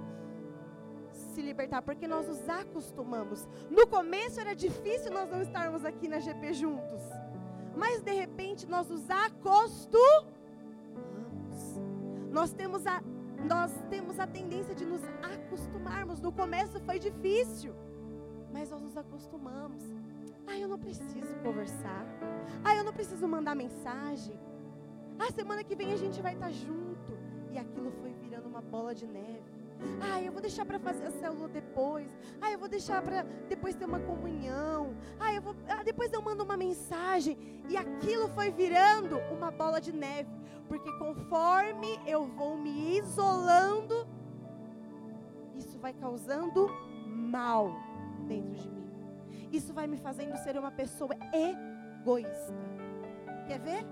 se 1.11 1.41
libertar, 1.41 1.81
porque 1.81 2.07
nós 2.07 2.27
nos 2.27 2.47
acostumamos. 2.49 3.47
No 3.69 3.87
começo 3.87 4.39
era 4.39 4.55
difícil 4.55 5.11
nós 5.11 5.29
não 5.29 5.41
estarmos 5.41 5.85
aqui 5.85 6.07
na 6.07 6.19
GP 6.19 6.53
juntos, 6.53 7.01
mas 7.75 8.01
de 8.01 8.11
repente 8.11 8.67
nós 8.67 8.87
nos 8.89 9.09
acostumamos. 9.09 10.27
Nós 12.31 12.53
temos 12.53 12.85
a 12.85 13.01
nós 13.45 13.71
temos 13.89 14.19
a 14.19 14.27
tendência 14.27 14.73
de 14.73 14.85
nos 14.85 15.01
acostumarmos. 15.21 16.19
No 16.19 16.31
começo 16.31 16.79
foi 16.81 16.99
difícil, 16.99 17.73
mas 18.51 18.69
nós 18.69 18.81
nos 18.81 18.97
acostumamos. 18.97 19.83
Ah, 20.45 20.57
eu 20.57 20.67
não 20.67 20.79
preciso 20.79 21.35
conversar. 21.43 22.05
Ah, 22.63 22.75
eu 22.75 22.83
não 22.83 22.93
preciso 22.93 23.27
mandar 23.27 23.55
mensagem. 23.55 24.39
Ah, 25.19 25.31
semana 25.31 25.63
que 25.63 25.75
vem 25.75 25.91
a 25.93 25.97
gente 25.97 26.21
vai 26.21 26.33
estar 26.33 26.51
junto. 26.51 27.17
E 27.51 27.57
aquilo 27.57 27.91
foi 27.91 28.13
virando 28.13 28.47
uma 28.47 28.61
bola 28.61 28.93
de 28.95 29.05
neve. 29.05 29.57
Ah, 30.01 30.21
eu 30.21 30.31
vou 30.31 30.41
deixar 30.41 30.65
para 30.65 30.79
fazer 30.79 31.05
a 31.05 31.11
célula 31.11 31.47
depois. 31.47 32.09
Ah, 32.41 32.51
eu 32.51 32.57
vou 32.57 32.67
deixar 32.67 33.01
para 33.01 33.23
depois 33.47 33.75
ter 33.75 33.85
uma 33.85 33.99
comunhão. 33.99 34.95
Ah, 35.19 35.26
depois 35.97 36.13
eu 36.13 36.21
mando 36.21 36.43
uma 36.43 36.55
mensagem. 36.55 37.35
E 37.67 37.75
aquilo 37.75 38.29
foi 38.29 38.51
virando 38.51 39.17
uma 39.31 39.49
bola 39.49 39.81
de 39.81 39.91
neve, 39.91 40.29
porque 40.67 40.91
conforme 40.99 41.99
eu 42.05 42.23
vou 42.27 42.55
me 42.55 42.99
isolando, 42.99 44.07
isso 45.55 45.79
vai 45.79 45.93
causando 45.93 46.69
mal 47.07 47.71
dentro 48.27 48.61
de 48.61 48.69
mim. 48.69 49.49
Isso 49.51 49.73
vai 49.73 49.87
me 49.87 49.97
fazendo 49.97 50.37
ser 50.37 50.55
uma 50.55 50.69
pessoa 50.69 51.15
egoísta. 51.33 52.53
Quer 53.47 53.59
ver? 53.59 53.83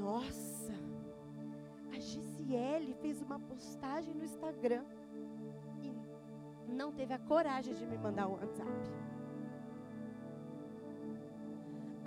Nossa, 0.00 0.72
a 1.94 1.98
Gisiele 1.98 2.94
fez 3.02 3.20
uma 3.20 3.38
postagem 3.38 4.14
no 4.14 4.24
Instagram 4.24 4.82
e 5.82 5.92
não 6.72 6.90
teve 6.90 7.12
a 7.12 7.18
coragem 7.18 7.74
de 7.74 7.84
me 7.84 7.98
mandar 7.98 8.28
um 8.28 8.32
WhatsApp. 8.32 9.05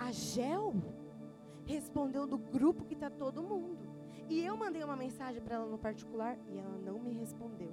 A 0.00 0.12
Gel 0.12 0.72
respondeu 1.66 2.26
do 2.26 2.38
grupo 2.38 2.86
que 2.86 2.94
está 2.94 3.10
todo 3.10 3.42
mundo. 3.42 3.78
E 4.30 4.42
eu 4.42 4.56
mandei 4.56 4.82
uma 4.82 4.96
mensagem 4.96 5.42
para 5.42 5.56
ela 5.56 5.66
no 5.66 5.76
particular 5.76 6.38
e 6.48 6.58
ela 6.58 6.78
não 6.78 6.98
me 6.98 7.12
respondeu. 7.12 7.70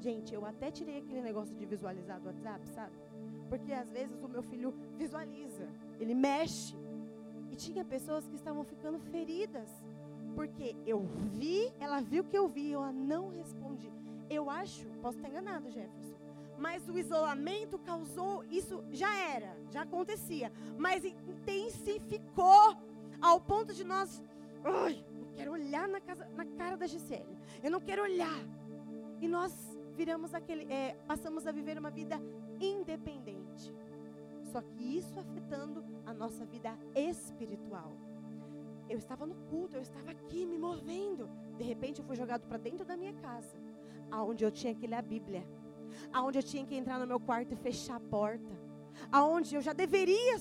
Gente, 0.00 0.34
eu 0.34 0.44
até 0.44 0.68
tirei 0.72 0.98
aquele 0.98 1.22
negócio 1.22 1.54
de 1.54 1.64
visualizar 1.64 2.20
do 2.20 2.26
WhatsApp, 2.26 2.68
sabe? 2.70 2.96
Porque 3.48 3.72
às 3.72 3.88
vezes 3.92 4.20
o 4.20 4.28
meu 4.28 4.42
filho 4.42 4.74
visualiza, 4.98 5.68
ele 6.00 6.12
mexe. 6.12 6.74
E 7.52 7.54
tinha 7.54 7.84
pessoas 7.84 8.26
que 8.26 8.34
estavam 8.34 8.64
ficando 8.64 8.98
feridas. 8.98 9.70
Porque 10.34 10.74
eu 10.84 11.00
vi, 11.38 11.72
ela 11.78 12.00
viu 12.00 12.24
que 12.24 12.36
eu 12.36 12.48
vi, 12.48 12.72
eu 12.72 12.92
não 12.92 13.28
respondi. 13.28 13.92
Eu 14.28 14.50
acho, 14.50 14.88
posso 15.00 15.18
estar 15.18 15.28
enganado, 15.28 15.70
Jefferson, 15.70 16.11
mas 16.62 16.88
o 16.88 16.96
isolamento 16.96 17.76
causou, 17.76 18.44
isso 18.48 18.84
já 18.92 19.12
era, 19.34 19.50
já 19.72 19.82
acontecia, 19.82 20.52
mas 20.78 21.04
intensificou 21.04 22.76
ao 23.20 23.40
ponto 23.40 23.74
de 23.74 23.82
nós, 23.82 24.22
ai, 24.62 25.04
não 25.12 25.32
quero 25.32 25.50
olhar 25.50 25.88
na, 25.88 26.00
casa, 26.00 26.24
na 26.36 26.46
cara 26.46 26.76
da 26.76 26.86
Gisele, 26.86 27.36
eu 27.64 27.70
não 27.70 27.80
quero 27.80 28.04
olhar. 28.04 28.38
E 29.20 29.26
nós 29.26 29.52
viramos 29.96 30.34
aquele, 30.34 30.72
é, 30.72 30.94
passamos 31.04 31.48
a 31.48 31.52
viver 31.52 31.76
uma 31.78 31.90
vida 31.90 32.20
independente. 32.60 33.74
Só 34.52 34.62
que 34.62 34.98
isso 34.98 35.18
afetando 35.18 35.84
a 36.06 36.14
nossa 36.14 36.44
vida 36.44 36.78
espiritual. 36.94 37.92
Eu 38.88 38.98
estava 38.98 39.26
no 39.26 39.34
culto, 39.50 39.76
eu 39.76 39.82
estava 39.82 40.12
aqui 40.12 40.46
me 40.46 40.58
movendo. 40.58 41.28
De 41.56 41.64
repente 41.64 41.98
eu 42.00 42.04
fui 42.04 42.14
jogado 42.14 42.46
para 42.46 42.58
dentro 42.58 42.84
da 42.84 42.96
minha 42.96 43.14
casa, 43.14 43.56
aonde 44.12 44.44
eu 44.44 44.50
tinha 44.50 44.74
que 44.74 44.86
ler 44.86 44.96
a 44.96 45.02
Bíblia, 45.02 45.44
aonde 46.12 46.38
eu 46.38 46.42
tinha 46.42 46.64
que 46.64 46.74
entrar 46.74 46.98
no 46.98 47.06
meu 47.06 47.20
quarto 47.20 47.52
e 47.52 47.56
fechar 47.56 47.96
a 47.96 48.00
porta, 48.00 48.54
aonde 49.10 49.54
eu 49.54 49.60
já 49.60 49.72
deveria 49.72 50.36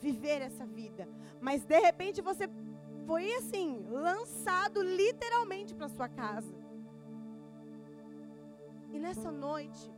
viver 0.00 0.40
essa 0.42 0.64
vida, 0.64 1.08
mas 1.40 1.64
de 1.64 1.78
repente 1.78 2.20
você 2.22 2.48
foi 3.06 3.32
assim, 3.34 3.86
lançado 3.88 4.82
literalmente 4.82 5.74
para 5.74 5.88
sua 5.88 6.08
casa. 6.08 6.54
E 8.92 8.98
nessa 8.98 9.30
noite, 9.30 9.90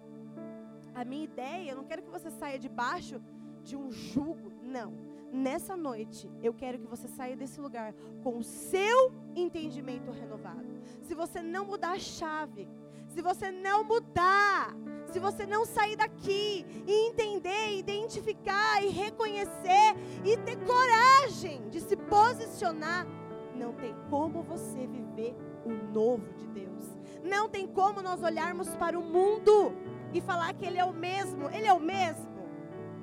a 0.95 1.05
minha 1.05 1.25
ideia, 1.25 1.71
eu 1.71 1.77
não 1.77 1.85
quero 1.85 2.03
que 2.03 2.11
você 2.11 2.31
saia 2.31 2.59
debaixo 2.59 3.21
de 3.63 3.77
um 3.77 3.91
jugo, 3.91 4.53
não. 4.63 4.93
Nessa 5.33 5.77
noite, 5.77 6.29
eu 6.43 6.53
quero 6.53 6.79
que 6.79 6.87
você 6.87 7.07
saia 7.07 7.37
desse 7.37 7.61
lugar 7.61 7.95
com 8.23 8.39
o 8.39 8.43
seu 8.43 9.13
entendimento 9.35 10.11
renovado. 10.11 10.69
Se 11.03 11.15
você 11.15 11.41
não 11.41 11.65
mudar 11.65 11.93
a 11.93 11.99
chave, 11.99 12.69
se 13.09 13.23
você 13.23 13.51
não 13.51 13.85
mudar, 13.85 14.75
se 15.11 15.19
você 15.19 15.45
não 15.45 15.67
sair 15.67 15.97
daqui 15.97 16.65
e 16.87 17.09
entender, 17.09 17.77
identificar 17.77 18.83
e 18.83 18.89
reconhecer 18.89 19.97
e 20.25 20.37
ter 20.39 20.57
coragem 20.59 21.69
de 21.69 21.81
se 21.81 21.97
posicionar, 21.97 23.07
não 23.55 23.73
tem 23.73 23.95
como 24.09 24.43
você 24.43 24.87
viver 24.87 25.37
o 25.65 25.71
novo 25.71 26.33
de 26.35 26.47
Deus. 26.47 26.85
Não 27.23 27.49
tem 27.49 27.67
como 27.67 28.01
nós 28.01 28.23
olharmos 28.23 28.69
para 28.77 28.99
o 28.99 29.03
mundo 29.03 29.75
e 30.15 30.21
falar 30.21 30.55
que 30.55 30.65
ele 30.65 30.79
é 30.79 30.85
o 30.85 30.93
mesmo. 30.93 31.51
Ele 31.51 31.67
é 31.67 31.73
o 31.73 31.81
mesmo. 31.81 32.31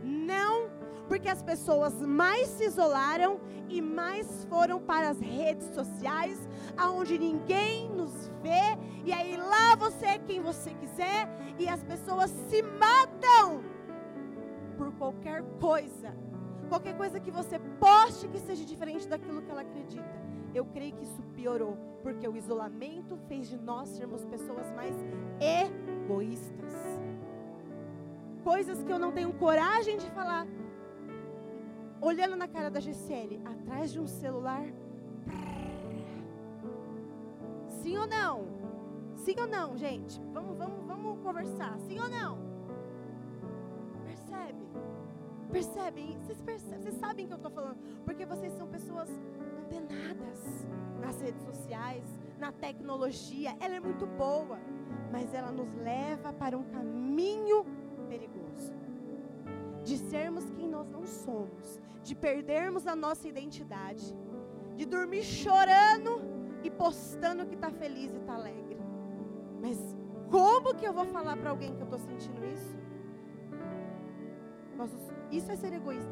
Não, 0.02 0.70
porque 1.08 1.30
as 1.30 1.44
pessoas 1.44 1.94
mais 2.02 2.48
se 2.48 2.66
isolaram 2.66 3.40
e 3.70 3.82
mais 3.82 4.46
foram 4.46 4.80
para 4.80 5.10
as 5.10 5.20
redes 5.20 5.68
sociais, 5.74 6.48
aonde 6.78 7.18
ninguém 7.18 7.90
nos 7.90 8.30
vê, 8.42 8.78
e 9.04 9.12
aí 9.12 9.36
lá 9.36 9.76
você 9.76 10.06
é 10.06 10.18
quem 10.20 10.42
você 10.42 10.74
quiser, 10.74 11.28
e 11.60 11.68
as 11.68 11.84
pessoas 11.84 12.30
se 12.30 12.62
matam 12.62 13.64
por 14.78 14.92
qualquer 14.94 15.44
coisa. 15.60 16.16
Qualquer 16.70 16.96
coisa 16.98 17.20
que 17.20 17.32
você 17.32 17.60
poste 17.80 18.28
que 18.28 18.40
seja 18.40 18.66
diferente 18.66 19.08
daquilo 19.08 19.42
que 19.42 19.50
ela 19.50 19.62
acredita. 19.62 20.28
Eu 20.54 20.66
creio 20.66 20.94
que 20.94 21.04
isso 21.04 21.22
piorou, 21.36 21.78
porque 22.04 22.28
o 22.28 22.36
isolamento 22.36 23.18
fez 23.28 23.48
de 23.48 23.58
nós 23.58 23.90
sermos 23.90 24.26
pessoas 24.26 24.70
mais 24.72 24.96
egoístas 25.40 26.98
coisas 28.48 28.82
que 28.82 28.94
eu 28.94 28.98
não 28.98 29.12
tenho 29.12 29.34
coragem 29.34 29.98
de 29.98 30.10
falar. 30.12 30.48
Olhando 32.00 32.38
na 32.38 32.48
cara 32.48 32.70
da 32.70 32.80
Gisele, 32.80 33.42
atrás 33.44 33.92
de 33.92 34.00
um 34.00 34.08
celular. 34.08 34.66
Sim 37.68 37.98
ou 37.98 38.08
não? 38.08 38.48
Sim 39.18 39.36
ou 39.42 39.48
não, 39.48 39.78
gente? 39.78 40.22
Vamos, 40.32 40.58
vamos 40.58 40.87
conversar. 41.28 41.78
Sim 41.80 42.00
ou 42.00 42.10
não? 42.10 42.38
Percebe? 44.06 44.64
Percebem? 45.52 46.18
Vocês, 46.20 46.42
percebem, 46.42 46.80
vocês 46.80 46.96
sabem 46.96 47.28
que 47.28 47.34
eu 47.34 47.38
estou 47.38 47.52
falando. 47.52 47.78
Porque 48.06 48.26
vocês 48.26 48.54
são 48.54 48.68
pessoas 48.68 49.10
antenadas 49.62 50.40
nas 51.02 51.20
redes 51.22 51.44
sociais, 51.44 52.06
na 52.40 52.52
tecnologia. 52.54 53.58
Ela 53.60 53.76
é 53.76 53.80
muito 53.80 54.06
boa, 54.06 54.58
mas 55.12 55.34
ela 55.34 55.52
nos 55.52 55.74
leva 55.76 56.32
para 56.32 56.58
um 56.58 56.64
caminho 56.64 57.66
perigoso. 58.08 58.74
De 59.84 59.98
sermos 59.98 60.50
quem 60.52 60.70
nós 60.70 60.90
não 60.90 61.06
somos, 61.06 61.82
de 62.04 62.16
perdermos 62.16 62.88
a 62.88 62.96
nossa 62.96 63.28
identidade, 63.28 64.16
de 64.78 64.86
dormir 64.86 65.24
chorando 65.24 66.22
e 66.64 66.70
postando 66.70 67.46
que 67.46 67.56
está 67.56 67.70
feliz 67.72 68.14
e 68.14 68.18
está 68.18 68.36
alegre. 68.36 68.78
Mas 69.62 69.97
como 70.30 70.76
que 70.76 70.86
eu 70.86 70.94
vou 70.94 71.06
falar 71.06 71.38
para 71.38 71.50
alguém 71.50 71.74
que 71.74 71.82
eu 71.82 71.86
estou 71.86 72.00
sentindo 72.00 72.46
isso? 72.46 72.76
Nós, 74.76 74.92
isso 75.32 75.52
é 75.52 75.56
ser 75.56 75.74
egoísta. 75.74 76.12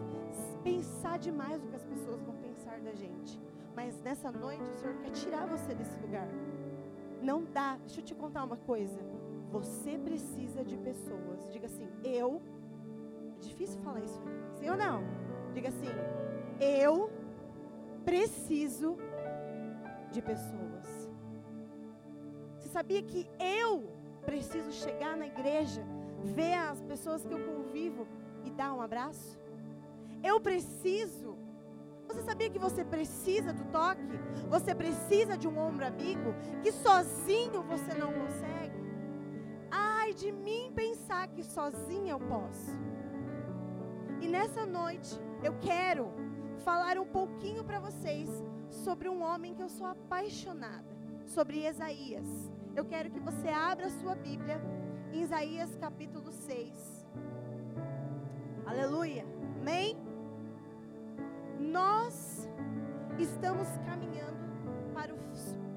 Pensar 0.64 1.20
demais 1.20 1.64
o 1.64 1.68
que 1.68 1.76
as 1.76 1.84
pessoas 1.84 2.22
vão 2.22 2.36
pensar 2.36 2.80
da 2.80 2.94
gente. 2.94 3.40
Mas 3.76 4.02
nessa 4.02 4.32
noite 4.32 4.64
o 4.64 4.76
Senhor 4.78 4.96
quer 4.96 5.12
tirar 5.12 5.46
você 5.46 5.76
desse 5.76 5.98
lugar. 6.00 6.28
Não 7.22 7.44
dá. 7.44 7.78
Deixa 7.78 8.02
eu 8.02 8.06
te 8.06 8.16
contar 8.16 8.44
uma 8.44 8.58
coisa. 8.58 9.00
Você 9.52 9.98
precisa 9.98 10.64
de 10.64 10.78
pessoas. 10.78 11.48
Diga 11.52 11.68
assim, 11.68 11.88
eu. 12.04 12.42
É 13.38 13.40
difícil 13.40 13.80
falar 13.82 14.00
isso, 14.00 14.20
sim 14.56 14.70
ou 14.70 14.78
não? 14.78 15.04
Diga 15.54 15.70
assim, 15.70 15.88
eu 16.60 17.12
preciso 18.04 18.98
de 20.12 20.22
pessoas. 20.22 21.10
Você 22.58 22.70
sabia 22.70 23.04
que 23.04 23.28
eu 23.40 23.96
preciso 24.26 24.72
chegar 24.72 25.16
na 25.16 25.28
igreja, 25.28 25.82
ver 26.24 26.54
as 26.54 26.82
pessoas 26.82 27.26
que 27.26 27.34
eu 27.34 27.40
convivo 27.40 28.08
e 28.44 28.50
dar 28.50 28.74
um 28.74 28.82
abraço? 28.82 29.40
Eu 30.24 30.40
preciso. 30.40 31.38
Você 32.08 32.22
sabia 32.22 32.50
que 32.50 32.60
você 32.60 32.84
precisa 32.84 33.52
do 33.54 33.64
toque? 33.72 34.20
Você 34.50 34.76
precisa 34.76 35.38
de 35.38 35.48
um 35.48 35.58
ombro 35.58 35.86
amigo 35.86 36.34
que 36.62 36.72
sozinho 36.72 37.62
você 37.64 37.94
não 37.94 38.12
consegue? 38.12 38.66
de 40.16 40.32
mim 40.32 40.72
pensar 40.74 41.28
que 41.28 41.44
sozinha 41.44 42.12
eu 42.12 42.20
posso. 42.20 42.72
E 44.22 44.28
nessa 44.28 44.66
noite 44.66 45.20
eu 45.44 45.54
quero 45.60 46.12
falar 46.64 46.98
um 46.98 47.06
pouquinho 47.06 47.64
para 47.64 47.80
vocês 47.80 48.30
sobre 48.70 49.10
um 49.10 49.22
homem 49.22 49.54
que 49.54 49.62
eu 49.62 49.70
sou 49.70 49.86
apaixonada, 49.86 50.98
sobre 51.26 51.68
Isaías. 51.68 52.28
Eu 52.76 52.84
quero 52.84 53.10
que 53.10 53.22
você 53.22 53.48
abra 53.48 53.86
a 53.86 53.90
sua 53.90 54.16
Bíblia 54.16 54.62
em 55.14 55.22
Isaías 55.22 55.74
capítulo 55.78 56.30
6. 56.34 57.08
Aleluia. 58.66 59.26
Amém? 59.62 59.96
Nós 61.58 62.50
estamos 63.18 63.70
caminhando 63.86 64.44
para 64.94 65.14
o, 65.14 65.18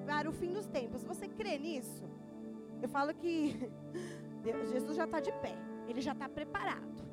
para 0.05 0.29
o 0.29 0.33
fim 0.33 0.53
dos 0.53 0.67
tempos. 0.67 1.05
Você 1.05 1.29
crê 1.29 1.57
nisso? 1.57 2.05
Eu 2.83 2.89
falo 2.89 3.15
que 3.15 3.71
Deus, 4.43 4.69
Jesus 4.71 4.97
já 4.97 5.05
está 5.05 5.21
de 5.21 5.31
pé, 5.35 5.55
ele 5.87 6.01
já 6.01 6.15
está 6.15 6.29
preparado, 6.29 7.05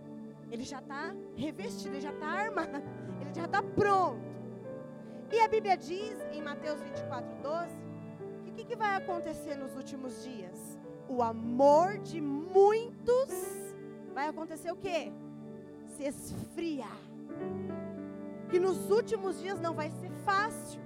ele 0.50 0.64
já 0.64 0.80
está 0.80 1.16
revestido, 1.36 1.94
ele 1.94 2.02
já 2.02 2.12
está 2.12 2.28
armado, 2.28 2.82
ele 3.22 3.34
já 3.36 3.46
está 3.46 3.62
pronto. 3.62 4.34
E 5.32 5.40
a 5.42 5.48
Bíblia 5.48 5.78
diz 5.78 6.20
em 6.32 6.42
Mateus 6.42 6.82
24, 6.82 7.36
12, 7.44 7.85
que 8.56 8.64
que, 8.64 8.76
vai 8.76 8.96
acontecer 8.96 9.56
nos 9.56 9.76
últimos 9.76 10.24
dias? 10.24 10.80
O 11.10 11.22
amor 11.22 11.98
de 12.00 12.22
muitos 12.22 13.32
vai 14.14 14.28
acontecer 14.28 14.72
o 14.72 14.76
quê? 14.76 15.12
Se 15.88 16.04
esfriar. 16.04 16.98
Que 18.50 18.60
nos 18.60 18.90
últimos 18.90 19.40
dias 19.40 19.60
não 19.60 19.74
vai 19.74 19.90
ser 19.90 20.10
fácil. 20.24 20.82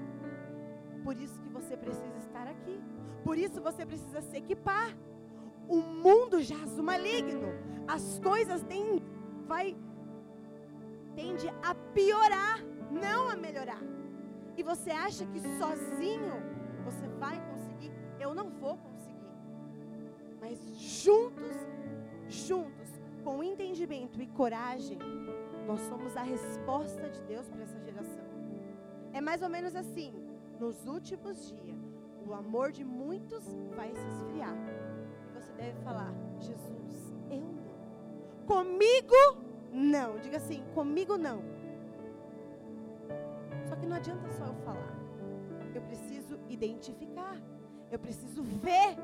Por 1.03 1.15
isso 1.17 1.39
que 1.41 1.49
você 1.49 1.77
precisa 1.77 2.17
estar 2.17 2.47
aqui. 2.47 2.81
Por 3.23 3.37
isso 3.37 3.61
você 3.61 3.85
precisa 3.85 4.21
se 4.21 4.35
equipar 4.37 4.95
o 5.67 5.77
mundo 5.77 6.41
jaz 6.41 6.77
o 6.77 6.83
maligno. 6.83 7.47
As 7.87 8.19
coisas 8.19 8.63
têm, 8.63 9.01
vai, 9.47 9.77
tende 11.15 11.47
a 11.63 11.75
piorar, 11.93 12.63
não 12.91 13.29
a 13.29 13.35
melhorar. 13.35 13.81
E 14.57 14.63
você 14.63 14.89
acha 14.89 15.25
que 15.27 15.39
sozinho 15.59 16.33
você 16.83 17.07
vai? 17.19 17.48
Eu 18.19 18.33
não 18.33 18.49
vou 18.49 18.77
conseguir. 18.77 19.19
Mas 20.39 20.59
juntos, 20.77 21.55
juntos, 22.27 22.89
com 23.23 23.43
entendimento 23.43 24.21
e 24.21 24.27
coragem, 24.27 24.99
nós 25.65 25.79
somos 25.81 26.15
a 26.15 26.23
resposta 26.23 27.09
de 27.09 27.21
Deus 27.23 27.47
para 27.49 27.63
essa 27.63 27.79
geração. 27.79 28.25
É 29.13 29.21
mais 29.21 29.41
ou 29.41 29.49
menos 29.49 29.75
assim: 29.75 30.13
nos 30.59 30.85
últimos 30.85 31.49
dias, 31.49 31.79
o 32.27 32.33
amor 32.33 32.71
de 32.71 32.83
muitos 32.83 33.43
vai 33.75 33.93
se 33.93 34.07
esfriar 34.07 34.55
deve 35.59 35.77
falar: 35.81 36.13
Jesus, 36.39 37.13
eu 37.29 37.41
não. 37.41 38.45
Comigo, 38.47 39.15
não. 39.71 40.17
Diga 40.19 40.37
assim: 40.37 40.63
comigo, 40.73 41.17
não. 41.17 41.43
Só 43.67 43.75
que 43.75 43.85
não 43.85 43.97
adianta 43.97 44.31
só 44.31 44.45
eu 44.45 44.55
falar. 44.65 44.97
Eu 45.75 45.81
preciso 45.83 46.39
identificar. 46.47 47.37
Eu 47.91 47.99
preciso 47.99 48.43
ver 48.43 48.97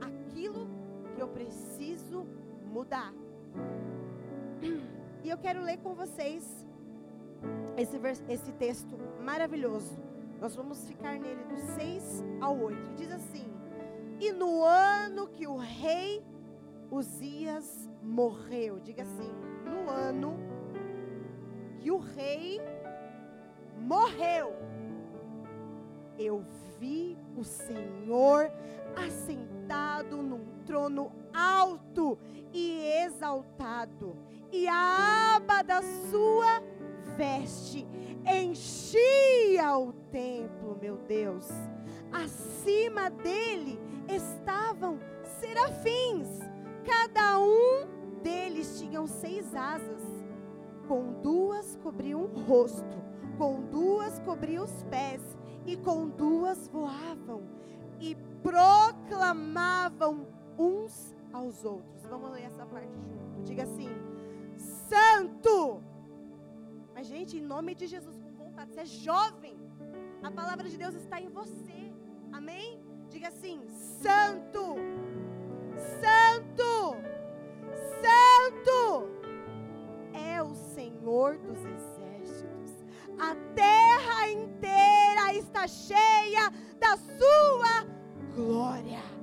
aquilo 0.00 0.68
que 1.14 1.20
eu 1.20 1.28
preciso 1.28 2.26
mudar. 2.72 3.12
quero 5.38 5.60
ler 5.62 5.78
com 5.78 5.94
vocês 5.94 6.66
esse, 7.76 7.96
esse 8.28 8.52
texto 8.52 8.96
maravilhoso. 9.22 9.98
Nós 10.40 10.54
vamos 10.56 10.86
ficar 10.86 11.18
nele 11.18 11.44
do 11.44 11.56
6 11.74 12.24
ao 12.40 12.58
8. 12.58 12.90
E 12.92 12.94
diz 12.94 13.12
assim: 13.12 13.46
E 14.18 14.32
no 14.32 14.64
ano 14.64 15.28
que 15.28 15.46
o 15.46 15.56
rei 15.56 16.24
Uzias 16.90 17.88
morreu, 18.02 18.80
diga 18.80 19.02
assim, 19.02 19.32
no 19.64 19.88
ano 19.88 20.36
que 21.78 21.90
o 21.90 21.98
rei 21.98 22.60
morreu, 23.78 24.52
eu 26.20 26.44
vi 26.78 27.16
o 27.36 27.42
Senhor 27.42 28.52
assentado 28.94 30.18
num 30.22 30.44
trono 30.66 31.12
alto 31.32 32.18
e 32.52 32.80
exaltado, 33.04 34.16
e 34.52 34.68
a 34.68 35.36
aba 35.36 35.62
da 35.62 35.80
sua 36.10 36.62
veste 37.16 37.86
enchia 38.26 39.76
o 39.76 39.92
templo, 40.10 40.76
meu 40.80 40.96
Deus. 40.96 41.48
Acima 42.12 43.08
dele 43.08 43.78
estavam 44.08 44.98
serafins, 45.38 46.28
cada 46.84 47.38
um 47.38 47.86
deles 48.22 48.78
tinha 48.78 49.06
seis 49.06 49.54
asas, 49.54 50.02
com 50.86 51.20
duas 51.22 51.76
cobriam 51.76 52.24
o 52.24 52.40
rosto, 52.40 52.98
com 53.38 53.62
duas 53.62 54.18
cobriam 54.18 54.64
os 54.64 54.82
pés, 54.84 55.22
e 55.66 55.76
com 55.76 56.08
duas 56.08 56.68
voavam, 56.68 57.42
e 58.00 58.16
proclamavam 58.42 60.26
uns 60.58 61.14
aos 61.32 61.64
outros. 61.64 62.02
Vamos 62.06 62.30
ler 62.30 62.44
essa 62.44 62.66
parte 62.66 62.92
junto. 62.92 63.42
Diga 63.44 63.62
assim: 63.64 63.90
Santo. 64.56 65.82
Mas, 66.94 67.06
gente, 67.06 67.36
em 67.36 67.40
nome 67.40 67.74
de 67.74 67.86
Jesus, 67.86 68.16
com 68.18 68.32
vontade, 68.32 68.72
você 68.72 68.80
é 68.80 68.86
jovem. 68.86 69.56
A 70.22 70.30
palavra 70.30 70.68
de 70.68 70.76
Deus 70.76 70.94
está 70.94 71.20
em 71.20 71.28
você. 71.28 71.92
Amém? 72.32 72.82
Diga 73.08 73.28
assim: 73.28 73.66
Santo. 73.68 74.76
Santo. 76.02 76.96
Santo. 78.02 79.08
É 80.12 80.42
o 80.42 80.54
Senhor 80.54 81.38
dos 81.38 81.58
exércitos. 81.64 82.84
A 83.18 83.34
terra 83.54 84.30
inteira 84.30 84.99
está 85.32 85.66
cheia 85.66 86.52
da 86.78 86.96
sua 86.96 87.86
glória 88.34 89.20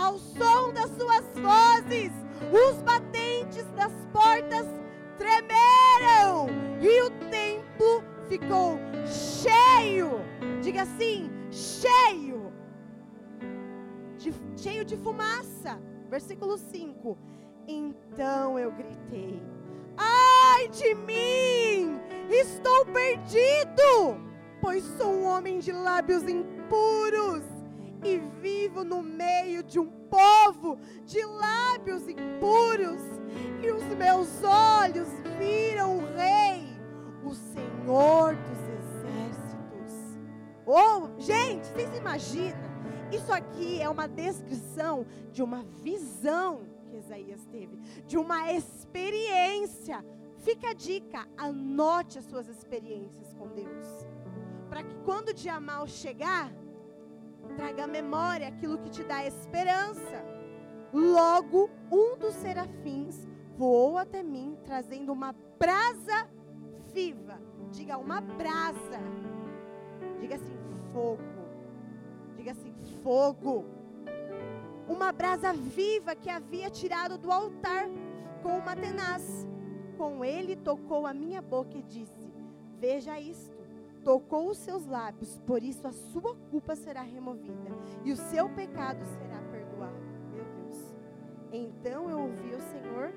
ao 0.00 0.18
som 0.18 0.72
das 0.72 0.90
suas 0.90 1.24
vozes, 1.34 2.12
os 2.50 2.82
batentes 2.82 3.64
das 3.76 3.92
portas 4.12 4.66
tremeram 5.18 6.48
e 6.80 7.02
o 7.02 7.10
templo 7.28 8.02
ficou 8.28 8.78
cheio. 9.06 10.20
Diga 10.62 10.82
assim: 10.82 11.30
cheio. 11.50 12.52
De, 14.16 14.32
cheio 14.56 14.84
de 14.84 14.96
fumaça. 14.96 15.78
Versículo 16.08 16.56
5. 16.56 17.18
Então 17.68 18.58
eu 18.58 18.72
gritei: 18.72 19.42
Ai 19.96 20.68
de 20.68 20.94
mim! 20.94 22.00
Estou 22.30 22.86
perdido, 22.86 24.29
pois 24.60 24.84
sou 24.98 25.12
um 25.12 25.24
homem 25.24 25.58
de 25.58 25.72
lábios 25.72 26.22
impuros 26.22 27.42
e 28.04 28.18
vivo 28.40 28.84
no 28.84 29.02
meio 29.02 29.62
de 29.62 29.78
um 29.78 29.86
povo 29.86 30.78
de 31.04 31.24
lábios 31.24 32.08
impuros, 32.08 33.00
e 33.62 33.70
os 33.70 33.84
meus 33.96 34.42
olhos 34.42 35.08
viram 35.38 35.98
o 35.98 36.06
Rei, 36.14 36.66
o 37.24 37.34
Senhor 37.34 38.34
dos 38.34 38.58
exércitos. 38.78 40.18
Oh, 40.66 41.20
gente, 41.20 41.66
vocês 41.68 41.94
imaginam? 41.96 42.70
Isso 43.12 43.32
aqui 43.32 43.80
é 43.80 43.88
uma 43.88 44.06
descrição 44.06 45.06
de 45.32 45.42
uma 45.42 45.64
visão 45.82 46.62
que 46.88 46.96
Isaías 46.96 47.44
teve, 47.46 47.76
de 48.06 48.16
uma 48.16 48.52
experiência. 48.52 50.04
Fica 50.38 50.70
a 50.70 50.74
dica, 50.74 51.28
anote 51.36 52.18
as 52.18 52.24
suas 52.24 52.48
experiências 52.48 53.34
com 53.34 53.48
Deus. 53.48 54.06
Para 54.70 54.84
que 54.84 54.94
quando 55.04 55.30
o 55.30 55.34
dia 55.34 55.60
mal 55.60 55.84
chegar, 55.88 56.48
traga 57.56 57.84
à 57.84 57.86
memória 57.88 58.46
aquilo 58.46 58.78
que 58.78 58.88
te 58.88 59.02
dá 59.02 59.26
esperança. 59.26 60.24
Logo, 60.92 61.68
um 61.90 62.16
dos 62.16 62.34
serafins 62.36 63.28
voou 63.56 63.98
até 63.98 64.22
mim, 64.22 64.56
trazendo 64.64 65.12
uma 65.12 65.34
brasa 65.58 66.30
viva. 66.94 67.36
Diga 67.72 67.98
uma 67.98 68.20
brasa. 68.20 69.00
Diga 70.20 70.36
assim, 70.36 70.56
fogo. 70.92 71.22
Diga 72.36 72.52
assim, 72.52 72.72
fogo. 73.02 73.64
Uma 74.88 75.10
brasa 75.10 75.52
viva 75.52 76.14
que 76.14 76.30
havia 76.30 76.70
tirado 76.70 77.18
do 77.18 77.30
altar 77.32 77.88
com 78.40 78.56
uma 78.56 78.76
tenaz. 78.76 79.48
Com 79.98 80.24
ele 80.24 80.54
tocou 80.54 81.06
a 81.08 81.12
minha 81.12 81.42
boca 81.42 81.76
e 81.76 81.82
disse: 81.82 82.32
Veja 82.78 83.20
isto 83.20 83.59
tocou 84.04 84.48
os 84.50 84.58
seus 84.58 84.86
lábios, 84.86 85.38
por 85.46 85.62
isso 85.62 85.86
a 85.86 85.92
sua 85.92 86.34
culpa 86.50 86.74
será 86.74 87.02
removida 87.02 87.70
e 88.04 88.12
o 88.12 88.16
seu 88.16 88.48
pecado 88.48 89.04
será 89.04 89.40
perdoado. 89.50 89.94
Meu 90.32 90.44
Deus. 90.44 90.94
Então 91.52 92.10
eu 92.10 92.20
ouvi 92.20 92.54
o 92.54 92.60
Senhor: 92.60 93.12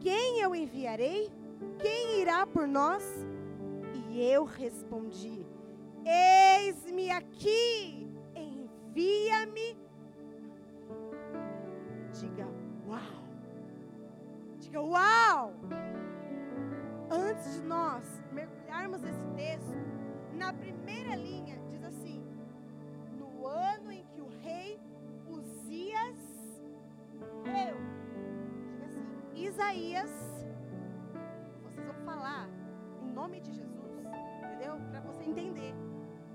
Quem 0.00 0.40
eu 0.40 0.54
enviarei? 0.54 1.30
Quem 1.78 2.20
irá 2.20 2.46
por 2.46 2.66
nós? 2.66 3.04
E 3.94 4.22
eu 4.22 4.44
respondi: 4.44 5.46
Eis-me 6.04 7.10
aqui, 7.10 8.08
envia-me. 8.34 9.78
Diga 12.12 12.46
uau. 12.86 13.00
Diga 14.58 14.80
uau. 14.80 15.52
Antes 17.10 17.54
de 17.54 17.62
nós 17.62 18.22
mergulharmos 18.32 18.59
esse 19.10 19.26
texto, 19.36 19.76
na 20.34 20.52
primeira 20.52 21.14
linha 21.14 21.58
diz 21.68 21.82
assim: 21.84 22.24
No 23.18 23.46
ano 23.46 23.92
em 23.92 24.04
que 24.06 24.20
o 24.20 24.28
rei 24.28 24.80
Uzias 25.26 26.60
eu, 27.44 27.76
diga 28.70 28.86
assim, 28.86 29.06
Isaías, 29.34 30.10
vocês 31.62 31.86
vão 31.86 32.04
falar 32.04 32.48
em 33.02 33.12
nome 33.12 33.40
de 33.40 33.52
Jesus, 33.52 33.92
entendeu? 34.44 34.76
Para 34.90 35.00
você 35.00 35.24
entender, 35.24 35.74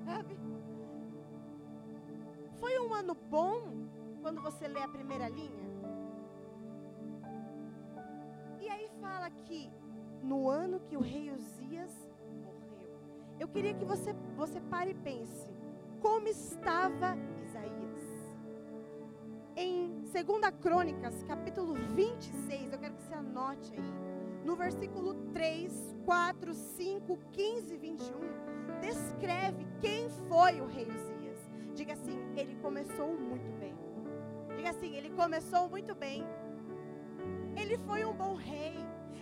sabe? 0.04 0.38
Foi 2.60 2.80
um 2.80 2.94
ano 2.94 3.16
bom 3.16 3.88
quando 4.22 4.42
você 4.42 4.68
lê 4.68 4.82
a 4.82 4.88
primeira 4.88 5.28
linha? 5.30 5.66
E 8.60 8.70
aí 8.70 8.90
fala 9.00 9.30
que 9.30 9.72
no 10.24 10.50
ano 10.50 10.80
que 10.80 10.98
o 10.98 11.02
rei 11.02 11.32
Uzias. 11.32 12.15
Eu 13.40 13.48
queria 13.50 13.74
que 13.74 13.84
você, 13.84 14.14
você 14.36 14.62
pare 14.62 14.92
e 14.92 14.94
pense. 14.94 15.48
Como 16.02 16.28
estava 16.28 17.18
Isaías? 17.44 18.04
Em 19.56 20.02
2 20.02 20.16
Crônicas, 20.62 21.24
capítulo 21.24 21.74
26, 21.74 22.74
eu 22.74 22.80
quero 22.80 22.94
que 22.94 23.04
você 23.04 23.14
anote 23.14 23.74
aí. 23.74 24.46
No 24.46 24.56
versículo 24.56 25.16
3, 25.34 25.96
4, 26.06 26.54
5, 26.54 27.20
15 27.32 27.74
e 27.74 27.78
21, 27.78 28.20
descreve 28.80 29.66
quem 29.82 30.10
foi 30.30 30.62
o 30.62 30.68
rei 30.68 30.88
Uzias. 30.88 31.40
Diga 31.74 31.94
assim, 31.94 32.20
ele 32.38 32.56
começou 32.62 33.18
muito 33.18 33.52
bem. 33.60 33.76
Diga 34.56 34.70
assim, 34.70 34.96
ele 34.96 35.10
começou 35.10 35.68
muito 35.68 35.94
bem. 35.94 36.24
Ele 37.58 37.78
foi 37.80 38.06
um 38.06 38.14
bom 38.14 38.36
rei 38.36 38.76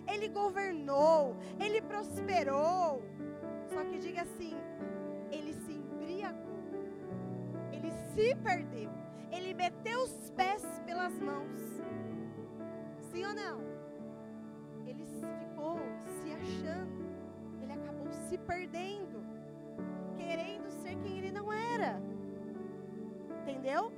ele 0.08 0.28
governou, 0.28 1.36
ele 1.60 1.82
prosperou. 1.82 3.02
Só 3.74 3.84
que 3.86 3.98
diga 3.98 4.22
assim: 4.22 4.54
ele 5.32 5.54
se 5.54 5.72
embriagou, 5.74 6.64
ele 7.72 7.92
se 8.14 8.36
perdeu, 8.36 8.92
ele 9.32 9.54
meteu 9.56 10.04
os 10.04 10.30
pés 10.32 10.64
pelas 10.86 11.20
mãos. 11.20 11.60
Sim 13.00 13.26
ou 13.26 13.34
não? 13.34 13.62
Ele 14.86 15.06
ficou 15.06 15.80
se 15.98 16.32
achando, 16.34 17.04
ele 17.62 17.74
acabou 17.74 18.12
se 18.30 18.38
perdendo, 18.38 19.24
querendo 20.18 20.70
ser 20.70 20.96
quem 20.98 21.18
ele 21.18 21.32
não 21.32 21.52
era. 21.52 22.00
Entendeu? 23.42 23.92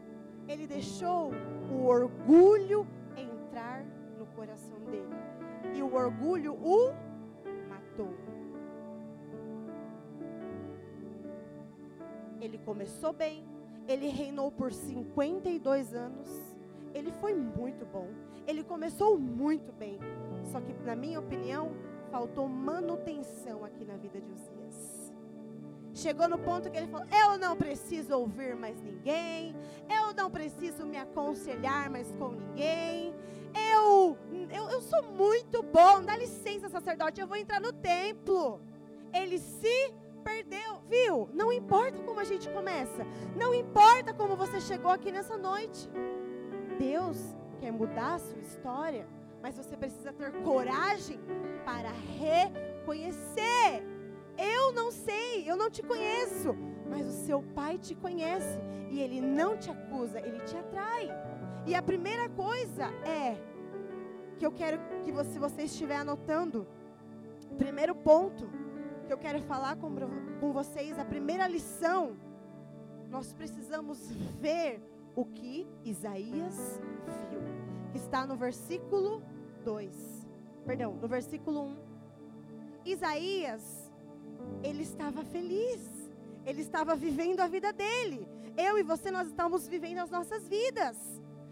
Ele 0.47 0.67
deixou 0.67 1.31
o 1.69 1.85
orgulho 1.85 2.87
entrar 3.17 3.83
no 4.17 4.25
coração 4.27 4.79
dele 4.85 5.15
e 5.73 5.83
o 5.83 5.93
orgulho 5.93 6.53
o 6.53 6.93
matou. 7.67 8.24
Ele 12.41 12.57
começou 12.59 13.13
bem, 13.13 13.45
ele 13.87 14.07
reinou 14.07 14.51
por 14.51 14.71
52 14.71 15.93
anos, 15.93 16.29
ele 16.93 17.11
foi 17.11 17.33
muito 17.33 17.85
bom. 17.85 18.07
Ele 18.47 18.63
começou 18.63 19.17
muito 19.17 19.71
bem. 19.73 19.99
Só 20.43 20.61
que, 20.61 20.73
na 20.83 20.95
minha 20.95 21.19
opinião, 21.19 21.71
faltou 22.11 22.47
manutenção 22.47 23.65
aqui 23.65 23.83
na 23.83 23.97
vida 23.97 24.21
de 24.21 24.31
Uzias. 24.31 25.13
Chegou 25.93 26.27
no 26.27 26.37
ponto 26.37 26.69
que 26.69 26.77
ele 26.77 26.87
falou: 26.87 27.07
Eu 27.09 27.37
não 27.37 27.55
preciso 27.55 28.17
ouvir 28.17 28.55
mais 28.55 28.81
ninguém, 28.81 29.55
eu 29.89 30.13
não 30.13 30.29
preciso 30.29 30.85
me 30.85 30.97
aconselhar 30.97 31.89
mais 31.89 32.11
com 32.13 32.29
ninguém, 32.29 33.15
eu, 33.71 34.17
eu, 34.51 34.69
eu 34.69 34.81
sou 34.81 35.01
muito 35.03 35.63
bom, 35.63 36.03
dá 36.03 36.17
licença, 36.17 36.67
sacerdote, 36.67 37.21
eu 37.21 37.27
vou 37.27 37.37
entrar 37.37 37.61
no 37.61 37.71
templo. 37.71 38.59
Ele 39.13 39.37
se 39.39 39.93
perdeu, 40.25 40.81
viu? 40.89 41.29
Não 41.31 41.51
importa 41.53 42.01
como 42.01 42.19
a 42.19 42.23
gente 42.23 42.49
começa, 42.49 43.05
não 43.35 43.53
importa 43.53 44.11
como 44.11 44.35
você 44.35 44.59
chegou 44.59 44.91
aqui 44.91 45.11
nessa 45.11 45.37
noite. 45.37 45.87
Deus 46.79 47.17
quer 47.59 47.71
mudar 47.71 48.15
a 48.15 48.19
sua 48.19 48.41
história, 48.41 49.07
mas 49.41 49.55
você 49.55 49.77
precisa 49.77 50.11
ter 50.11 50.31
coragem 50.41 51.19
para 51.63 51.91
reconhecer. 52.23 53.83
Eu 54.35 54.73
não 54.73 54.91
sei, 54.91 55.49
eu 55.49 55.55
não 55.55 55.69
te 55.69 55.83
conheço, 55.83 56.55
mas 56.89 57.07
o 57.07 57.25
seu 57.27 57.43
pai 57.59 57.77
te 57.77 57.93
conhece 57.93 58.59
e 58.89 58.99
ele 58.99 59.21
não 59.21 59.55
te 59.55 59.69
acusa, 59.69 60.19
ele 60.19 60.39
te 60.39 60.57
atrai. 60.57 61.07
E 61.67 61.75
a 61.75 61.81
primeira 61.81 62.27
coisa 62.29 62.85
é 63.05 63.37
que 64.37 64.45
eu 64.45 64.51
quero 64.51 64.79
que 65.03 65.11
você, 65.11 65.39
você 65.39 65.61
estiver 65.63 65.97
anotando, 65.97 66.67
primeiro 67.57 67.95
ponto 67.95 68.64
que 69.05 69.13
eu 69.13 69.17
quero 69.17 69.41
falar 69.41 69.75
com, 69.77 69.93
com 70.39 70.51
vocês, 70.51 70.97
a 70.97 71.05
primeira 71.05 71.47
lição, 71.47 72.17
nós 73.09 73.31
precisamos 73.33 74.09
ver 74.39 74.81
o 75.15 75.25
que 75.25 75.67
Isaías 75.83 76.79
viu, 77.29 77.41
está 77.93 78.25
no 78.25 78.35
versículo 78.35 79.21
2. 79.63 80.27
Perdão, 80.65 80.95
no 80.95 81.07
versículo 81.07 81.61
1. 81.61 81.77
Isaías, 82.85 83.91
ele 84.63 84.83
estava 84.83 85.23
feliz. 85.23 86.05
Ele 86.45 86.61
estava 86.61 86.95
vivendo 86.95 87.39
a 87.39 87.47
vida 87.47 87.73
dele. 87.73 88.27
Eu 88.57 88.77
e 88.77 88.83
você 88.83 89.09
nós 89.09 89.27
estamos 89.27 89.67
vivendo 89.67 89.99
as 89.99 90.09
nossas 90.09 90.47
vidas. 90.47 90.97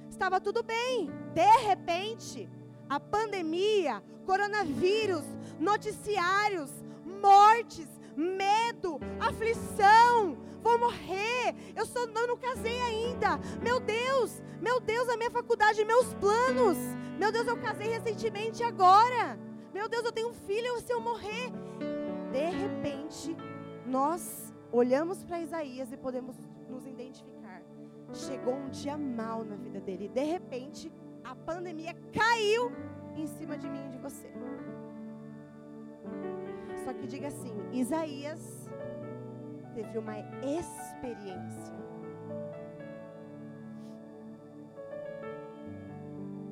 Estava 0.10 0.40
tudo 0.40 0.64
bem. 0.64 1.10
De 1.34 1.68
repente, 1.68 2.48
a 2.88 3.00
pandemia, 3.00 4.04
coronavírus, 4.26 5.24
noticiários, 5.60 6.83
mortes, 7.24 7.88
medo, 8.18 9.00
aflição, 9.18 10.38
vou 10.62 10.78
morrer, 10.78 11.56
eu, 11.74 11.86
sou, 11.86 12.10
eu 12.10 12.28
não 12.28 12.38
casei 12.38 12.80
ainda, 12.82 13.40
meu 13.62 13.80
Deus, 13.80 14.42
meu 14.62 14.82
Deus, 14.82 15.08
a 15.08 15.16
minha 15.16 15.32
faculdade, 15.32 15.86
meus 15.86 16.14
planos, 16.16 16.78
meu 17.18 17.32
Deus, 17.32 17.48
eu 17.48 17.58
casei 17.58 17.88
recentemente 17.88 18.62
agora, 18.62 19.40
meu 19.74 19.88
Deus, 19.88 20.04
eu 20.04 20.12
tenho 20.12 20.30
um 20.30 20.34
filho, 20.34 20.80
se 20.82 20.92
eu 20.92 21.00
morrer, 21.00 21.50
de 22.34 22.50
repente, 22.50 23.38
nós 23.86 24.54
olhamos 24.72 25.24
para 25.24 25.40
Isaías 25.40 25.94
e 25.94 25.98
podemos 25.98 26.36
nos 26.70 26.86
identificar, 26.86 27.62
chegou 28.12 28.56
um 28.56 28.70
dia 28.70 28.98
mal 28.98 29.46
na 29.46 29.56
vida 29.56 29.80
dele, 29.80 30.10
de 30.10 30.24
repente, 30.24 30.92
a 31.24 31.34
pandemia 31.34 31.96
caiu 32.12 32.70
em 33.16 33.28
cima 33.28 33.58
de 33.58 33.70
mim 33.70 33.86
e 33.88 33.92
de 33.92 33.98
você. 33.98 34.30
Só 36.84 36.94
que 36.94 37.08
diga 37.08 37.28
assim: 37.28 37.54
Isaías 37.72 38.70
teve 39.74 39.98
uma 39.98 40.20
experiência. 40.20 41.74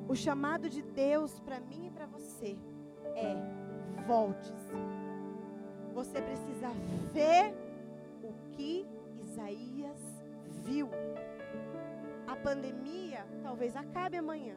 O 0.08 0.14
chamado 0.14 0.68
de 0.68 0.82
Deus 0.82 1.38
para 1.40 1.60
mim 1.60 1.86
e 1.86 1.90
para 1.90 2.06
você 2.06 2.56
é: 3.14 3.34
volte-se. 4.06 4.74
Você 5.94 6.20
precisa 6.22 6.70
ver 7.12 7.54
o 8.22 8.32
que 8.50 8.86
Isaías 9.22 9.98
viu. 10.64 10.88
A 12.26 12.36
pandemia 12.36 13.26
talvez 13.42 13.76
acabe 13.76 14.16
amanhã. 14.16 14.56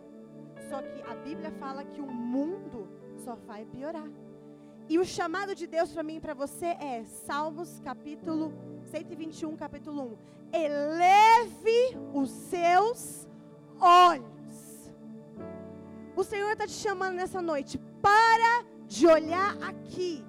Só 0.70 0.82
que 0.82 1.02
a 1.02 1.16
Bíblia 1.16 1.52
fala 1.52 1.84
que 1.84 2.02
o 2.02 2.08
mundo 2.08 2.88
só 3.18 3.36
vai 3.36 3.66
piorar. 3.66 4.10
E 4.88 5.00
o 5.00 5.06
chamado 5.06 5.56
de 5.56 5.66
Deus 5.66 5.92
para 5.92 6.04
mim 6.04 6.18
e 6.18 6.20
para 6.20 6.36
você 6.36 6.68
é 6.80 7.04
Salmos 7.26 7.82
capítulo 7.84 8.54
121, 8.92 9.58
capítulo 9.58 10.18
1. 10.54 10.58
Eleve 10.66 11.98
os 12.14 12.30
seus 12.30 13.28
olhos. 13.80 14.94
O 16.16 16.24
Senhor 16.24 16.52
está 16.52 16.68
te 16.68 16.74
chamando 16.74 17.16
nessa 17.16 17.42
noite. 17.42 17.80
Para 18.00 18.64
de 18.88 19.08
olhar 19.08 19.58
aqui. 19.64 20.24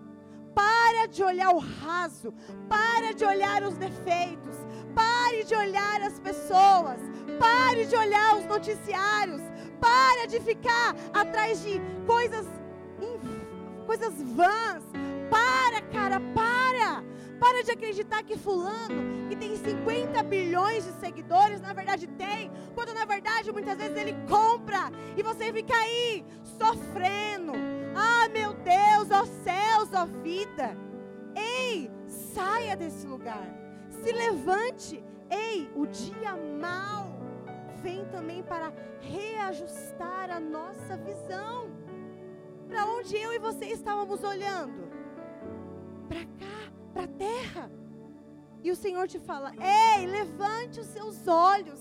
Para 0.55 1.07
de 1.07 1.23
olhar 1.23 1.51
o 1.51 1.59
raso. 1.59 2.33
Para 2.66 3.12
de 3.12 3.27
olhar 3.27 3.62
os 3.62 3.77
defeitos. 3.77 4.57
Pare 4.95 5.45
de 5.45 5.55
olhar 5.55 6.01
as 6.01 6.19
pessoas. 6.19 6.99
Pare 7.38 7.85
de 7.85 7.95
olhar 7.95 8.38
os 8.38 8.47
noticiários. 8.47 9.42
Para 9.79 10.27
de 10.27 10.40
ficar 10.40 10.97
atrás 11.12 11.62
de 11.62 11.79
coisas 12.07 12.47
coisas 13.87 14.20
vãs. 14.20 14.83
Para, 15.31 15.81
cara, 15.83 16.20
para. 16.35 17.05
Para 17.38 17.62
de 17.62 17.70
acreditar 17.70 18.22
que 18.22 18.37
fulano, 18.37 19.29
que 19.29 19.37
tem 19.37 19.57
50 19.57 20.22
bilhões 20.22 20.85
de 20.85 20.92
seguidores, 20.92 21.61
na 21.61 21.75
verdade 21.75 22.07
tem, 22.07 22.51
quando 22.75 22.94
na 22.94 23.05
verdade 23.05 23.53
muitas 23.53 23.77
vezes 23.77 23.94
ele 23.94 24.16
compra 24.27 24.90
e 25.16 25.22
você 25.22 25.53
fica 25.53 25.75
aí 25.75 26.25
sofrendo. 26.59 27.53
Ah, 27.94 28.29
meu 28.31 28.55
Deus, 28.55 29.11
ó 29.11 29.25
céus, 29.44 29.90
ó 29.92 30.07
vida. 30.07 30.77
Ei, 31.35 31.90
saia 32.07 32.75
desse 32.75 33.07
lugar. 33.07 33.46
Se 34.03 34.12
levante. 34.12 35.05
Ei, 35.29 35.70
o 35.75 35.87
dia 35.87 36.37
mal 36.37 37.11
vem 37.83 38.05
também 38.07 38.42
para 38.42 38.72
reajustar 39.01 40.31
a 40.31 40.40
nossa 40.40 40.96
visão. 40.96 41.75
Para 42.68 42.87
onde 42.87 43.16
eu 43.16 43.33
e 43.33 43.38
você 43.38 43.66
estávamos 43.66 44.22
olhando? 44.22 44.88
Para 46.09 46.24
cá, 46.24 46.72
para 46.92 47.05
a 47.05 47.09
terra. 47.09 47.70
E 48.62 48.70
o 48.70 48.76
Senhor 48.76 49.07
te 49.07 49.18
fala: 49.18 49.52
Ei, 49.57 50.07
levante 50.07 50.81
os 50.81 50.87
seus 50.87 51.26
olhos 51.29 51.81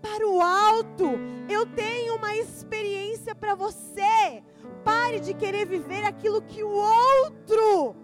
para 0.00 0.26
o 0.26 0.40
alto. 0.40 1.04
Eu 1.48 1.64
tenho 1.66 2.16
uma 2.16 2.34
experiência 2.36 3.34
para 3.34 3.54
você. 3.54 4.42
Pare 4.84 5.20
de 5.20 5.32
querer 5.34 5.66
viver 5.66 6.04
aquilo 6.04 6.42
que 6.42 6.62
o 6.62 6.70
outro 6.70 7.94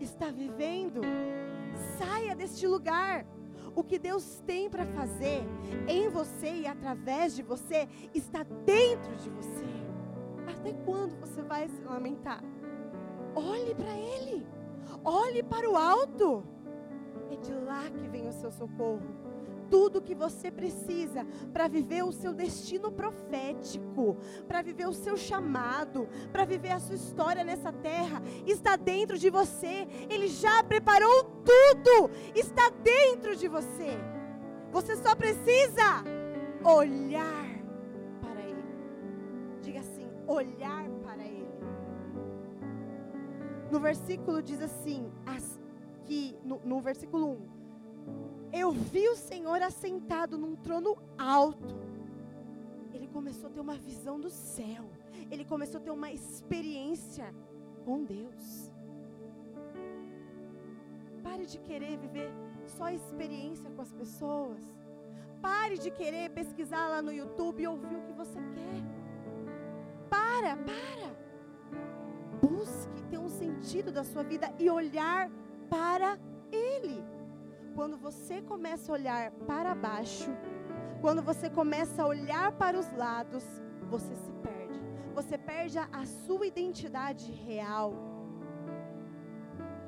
está 0.00 0.30
vivendo. 0.30 1.02
Saia 1.98 2.34
deste 2.34 2.66
lugar. 2.66 3.26
O 3.74 3.84
que 3.84 3.98
Deus 3.98 4.42
tem 4.46 4.70
para 4.70 4.86
fazer 4.86 5.42
em 5.86 6.08
você 6.08 6.62
e 6.62 6.66
através 6.66 7.36
de 7.36 7.42
você 7.42 7.86
está 8.14 8.42
dentro 8.64 9.14
de 9.16 9.28
você. 9.28 9.75
Até 10.66 10.74
quando 10.84 11.14
você 11.20 11.42
vai 11.42 11.68
se 11.68 11.80
lamentar? 11.84 12.42
Olhe 13.36 13.72
para 13.72 13.96
Ele. 13.96 14.44
Olhe 15.04 15.40
para 15.40 15.70
o 15.70 15.76
alto. 15.76 16.42
É 17.30 17.36
de 17.36 17.52
lá 17.52 17.88
que 17.88 18.08
vem 18.08 18.26
o 18.26 18.32
seu 18.32 18.50
socorro. 18.50 19.06
Tudo 19.70 20.02
que 20.02 20.12
você 20.12 20.50
precisa 20.50 21.24
para 21.52 21.68
viver 21.68 22.02
o 22.02 22.10
seu 22.10 22.34
destino 22.34 22.90
profético, 22.90 24.16
para 24.48 24.60
viver 24.60 24.88
o 24.88 24.92
seu 24.92 25.16
chamado, 25.16 26.08
para 26.32 26.44
viver 26.44 26.72
a 26.72 26.80
sua 26.80 26.96
história 26.96 27.44
nessa 27.44 27.72
terra, 27.72 28.20
está 28.44 28.74
dentro 28.74 29.16
de 29.16 29.30
você. 29.30 29.86
Ele 30.10 30.26
já 30.26 30.64
preparou 30.64 31.22
tudo, 31.44 32.10
está 32.34 32.70
dentro 32.82 33.36
de 33.36 33.46
você. 33.46 33.96
Você 34.72 34.96
só 34.96 35.14
precisa 35.14 36.02
olhar 36.64 37.45
olhar 40.26 40.88
para 41.02 41.24
Ele. 41.24 41.46
No 43.70 43.80
versículo 43.80 44.42
diz 44.42 44.60
assim, 44.60 45.10
as, 45.24 45.60
que 46.04 46.36
no, 46.44 46.60
no 46.64 46.80
versículo 46.80 47.32
1, 47.32 47.56
eu 48.52 48.70
vi 48.70 49.08
o 49.08 49.16
Senhor 49.16 49.60
assentado 49.62 50.38
num 50.38 50.54
trono 50.56 50.96
alto. 51.18 51.74
Ele 52.92 53.08
começou 53.08 53.50
a 53.50 53.52
ter 53.52 53.60
uma 53.60 53.76
visão 53.76 54.20
do 54.20 54.30
céu. 54.30 54.84
Ele 55.30 55.44
começou 55.44 55.80
a 55.80 55.84
ter 55.84 55.90
uma 55.90 56.10
experiência 56.12 57.34
com 57.84 58.04
Deus. 58.04 58.72
Pare 61.22 61.44
de 61.44 61.58
querer 61.58 61.98
viver 61.98 62.30
só 62.66 62.88
experiência 62.90 63.68
com 63.70 63.82
as 63.82 63.92
pessoas. 63.92 64.62
Pare 65.42 65.76
de 65.78 65.90
querer 65.90 66.30
pesquisar 66.30 66.88
lá 66.88 67.02
no 67.02 67.12
YouTube 67.12 67.62
e 67.62 67.66
ouvir 67.66 67.96
o 67.96 68.02
que 68.02 68.12
você 68.12 68.38
quer. 68.54 68.95
Para, 70.08 70.56
para. 70.56 71.16
Busque 72.40 73.02
ter 73.04 73.18
um 73.18 73.28
sentido 73.28 73.90
da 73.90 74.04
sua 74.04 74.22
vida 74.22 74.52
e 74.58 74.70
olhar 74.70 75.30
para 75.68 76.18
Ele. 76.52 77.04
Quando 77.74 77.96
você 77.96 78.40
começa 78.40 78.90
a 78.90 78.94
olhar 78.94 79.30
para 79.46 79.74
baixo, 79.74 80.30
Quando 81.00 81.22
você 81.22 81.48
começa 81.50 82.02
a 82.02 82.06
olhar 82.06 82.52
para 82.52 82.78
os 82.78 82.90
lados, 82.92 83.44
você 83.88 84.14
se 84.16 84.32
perde. 84.42 84.80
Você 85.14 85.38
perde 85.38 85.78
a, 85.78 86.06
sua 86.06 86.46
identidade 86.46 87.30
real. 87.30 87.94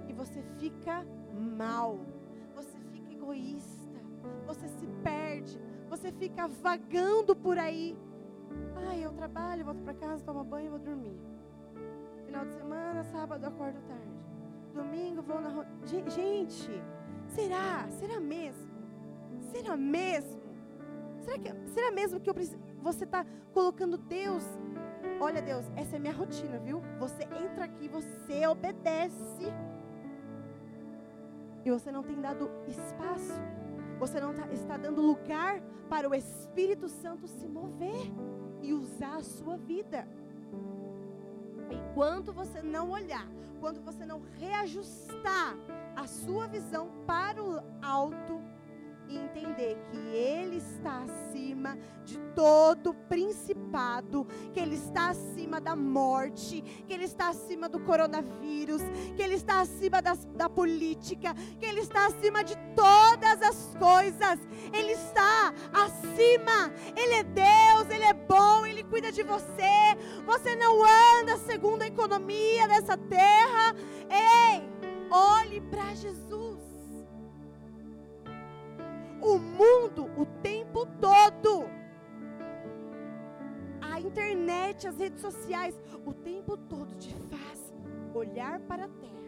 E 0.06 0.12
você 0.12 0.42
fica 0.58 1.04
mal. 1.34 1.98
Você 2.54 2.78
fica 2.92 3.12
egoísta. 3.12 3.98
Você 4.46 4.68
se 4.68 4.86
perde. 5.02 5.58
Você 5.88 6.12
fica 6.12 6.46
vagando 6.46 7.34
por 7.34 7.58
aí. 7.58 7.96
Ai, 8.88 9.04
eu 9.04 9.12
trabalho, 9.12 9.64
volto 9.64 9.82
para 9.82 9.94
casa, 9.94 10.24
tomo 10.24 10.44
banho 10.44 10.66
e 10.66 10.70
vou 10.70 10.78
dormir. 10.78 11.18
Final 12.26 12.44
de 12.44 12.52
semana, 12.54 13.04
sábado, 13.04 13.44
acordo 13.44 13.80
tarde. 13.86 14.18
Domingo, 14.74 15.22
vou 15.22 15.40
na. 15.40 15.66
Gente, 15.84 16.70
será? 17.28 17.88
Será 17.90 18.20
mesmo? 18.20 18.68
Será 19.50 19.76
mesmo? 19.76 20.40
Será, 21.20 21.38
que, 21.38 21.68
será 21.70 21.90
mesmo 21.90 22.20
que 22.20 22.30
eu 22.30 22.34
você 22.82 23.04
está 23.04 23.24
colocando 23.52 23.98
Deus? 23.98 24.44
Olha, 25.20 25.42
Deus, 25.42 25.64
essa 25.74 25.96
é 25.96 25.98
minha 25.98 26.12
rotina, 26.12 26.58
viu? 26.58 26.80
Você 26.98 27.24
entra 27.24 27.64
aqui, 27.64 27.88
você 27.88 28.46
obedece. 28.46 29.52
E 31.64 31.70
você 31.70 31.90
não 31.90 32.02
tem 32.02 32.20
dado 32.20 32.50
espaço. 32.66 33.34
Você 33.98 34.20
não 34.20 34.32
tá, 34.32 34.46
está 34.52 34.76
dando 34.76 35.02
lugar 35.02 35.60
para 35.88 36.08
o 36.08 36.14
Espírito 36.14 36.88
Santo 36.88 37.26
se 37.26 37.48
mover 37.48 38.12
e 38.62 38.72
usar 38.72 39.16
a 39.16 39.22
sua 39.22 39.56
vida. 39.56 40.06
Enquanto 41.70 42.32
você 42.32 42.62
não 42.62 42.90
olhar, 42.90 43.26
quando 43.60 43.80
você 43.80 44.04
não 44.04 44.22
reajustar 44.38 45.56
a 45.96 46.06
sua 46.06 46.46
visão 46.46 46.90
para 47.06 47.42
o 47.42 47.60
alto, 47.82 48.40
e 49.08 49.16
entender 49.16 49.78
que 49.90 49.96
Ele 49.96 50.56
está 50.56 51.04
acima 51.04 51.78
de 52.04 52.18
todo 52.34 52.94
principado, 52.94 54.26
que 54.52 54.60
Ele 54.60 54.74
está 54.74 55.10
acima 55.10 55.60
da 55.60 55.74
morte, 55.74 56.62
que 56.86 56.92
Ele 56.92 57.04
está 57.04 57.28
acima 57.28 57.68
do 57.68 57.80
coronavírus, 57.80 58.82
que 59.16 59.22
Ele 59.22 59.34
está 59.34 59.60
acima 59.60 60.02
das, 60.02 60.24
da 60.26 60.48
política, 60.48 61.34
que 61.58 61.64
Ele 61.64 61.80
está 61.80 62.06
acima 62.06 62.44
de 62.44 62.56
todas 62.76 63.42
as 63.42 63.74
coisas, 63.78 64.38
Ele 64.72 64.92
está 64.92 65.52
acima, 65.72 66.72
Ele 66.96 67.14
é 67.14 67.22
Deus, 67.24 67.90
Ele 67.90 68.04
é 68.04 68.14
bom, 68.14 68.66
Ele 68.66 68.84
cuida 68.84 69.10
de 69.10 69.22
você, 69.22 69.96
você 70.26 70.54
não 70.56 70.82
anda 71.20 71.36
segundo 71.38 71.82
a 71.82 71.86
economia 71.86 72.68
dessa 72.68 72.96
terra, 72.96 73.74
ei, 74.10 74.68
olhe 75.10 75.60
para 75.62 75.94
Jesus 75.94 76.47
o 79.20 79.38
mundo 79.38 80.10
o 80.16 80.26
tempo 80.42 80.86
todo. 81.00 81.68
A 83.80 84.00
internet, 84.00 84.86
as 84.86 84.98
redes 84.98 85.20
sociais, 85.20 85.80
o 86.06 86.12
tempo 86.12 86.56
todo 86.56 86.94
te 86.96 87.12
faz 87.14 87.72
olhar 88.14 88.60
para 88.60 88.84
a 88.84 88.88
terra. 88.88 89.18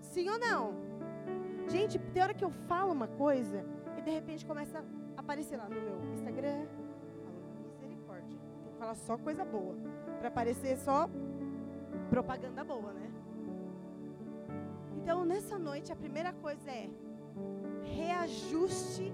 Sim 0.00 0.28
ou 0.30 0.38
não? 0.38 0.74
Gente, 1.68 1.98
tem 1.98 2.22
hora 2.22 2.34
que 2.34 2.44
eu 2.44 2.50
falo 2.68 2.92
uma 2.92 3.08
coisa 3.08 3.64
e 3.96 4.02
de 4.02 4.10
repente 4.10 4.44
começa 4.44 4.78
a 5.16 5.20
aparecer 5.20 5.56
lá 5.56 5.68
no 5.68 5.80
meu 5.80 6.12
Instagram. 6.12 6.66
misericórdia. 7.70 8.38
Tem 8.64 8.72
que 8.72 8.78
falar 8.78 8.94
só 8.94 9.16
coisa 9.16 9.44
boa. 9.44 9.74
Para 10.18 10.28
aparecer 10.28 10.76
só 10.76 11.08
propaganda 12.10 12.64
boa, 12.64 12.92
né? 12.92 13.10
Então, 14.96 15.24
nessa 15.24 15.58
noite, 15.58 15.90
a 15.92 15.96
primeira 15.96 16.32
coisa 16.32 16.70
é 16.70 16.88
reajuste 17.92 19.12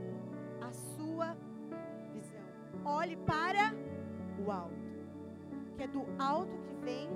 a 0.60 0.72
sua 0.72 1.36
visão. 2.12 2.40
Olhe 2.84 3.16
para 3.16 3.74
o 4.44 4.50
alto. 4.50 4.76
Que 5.76 5.84
é 5.84 5.88
do 5.88 6.04
alto 6.18 6.58
que 6.62 6.74
vem 6.84 7.08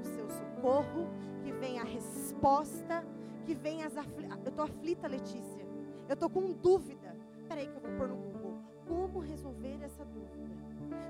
o 0.00 0.04
seu 0.04 0.28
socorro, 0.28 1.08
que 1.42 1.52
vem 1.52 1.78
a 1.78 1.84
resposta, 1.84 3.04
que 3.44 3.54
vem 3.54 3.82
as 3.82 3.96
aflições. 3.96 4.40
Eu 4.44 4.50
estou 4.50 4.64
aflita, 4.64 5.08
Letícia. 5.08 5.66
Eu 6.08 6.14
estou 6.14 6.28
com 6.28 6.52
dúvida. 6.52 7.16
Peraí 7.48 7.66
que 7.66 7.76
eu 7.76 7.80
vou 7.80 7.92
pôr 7.92 8.08
no 8.08 8.16
Google. 8.16 8.58
Como 8.86 9.20
resolver 9.20 9.78
essa 9.82 10.04
dúvida? 10.04 10.50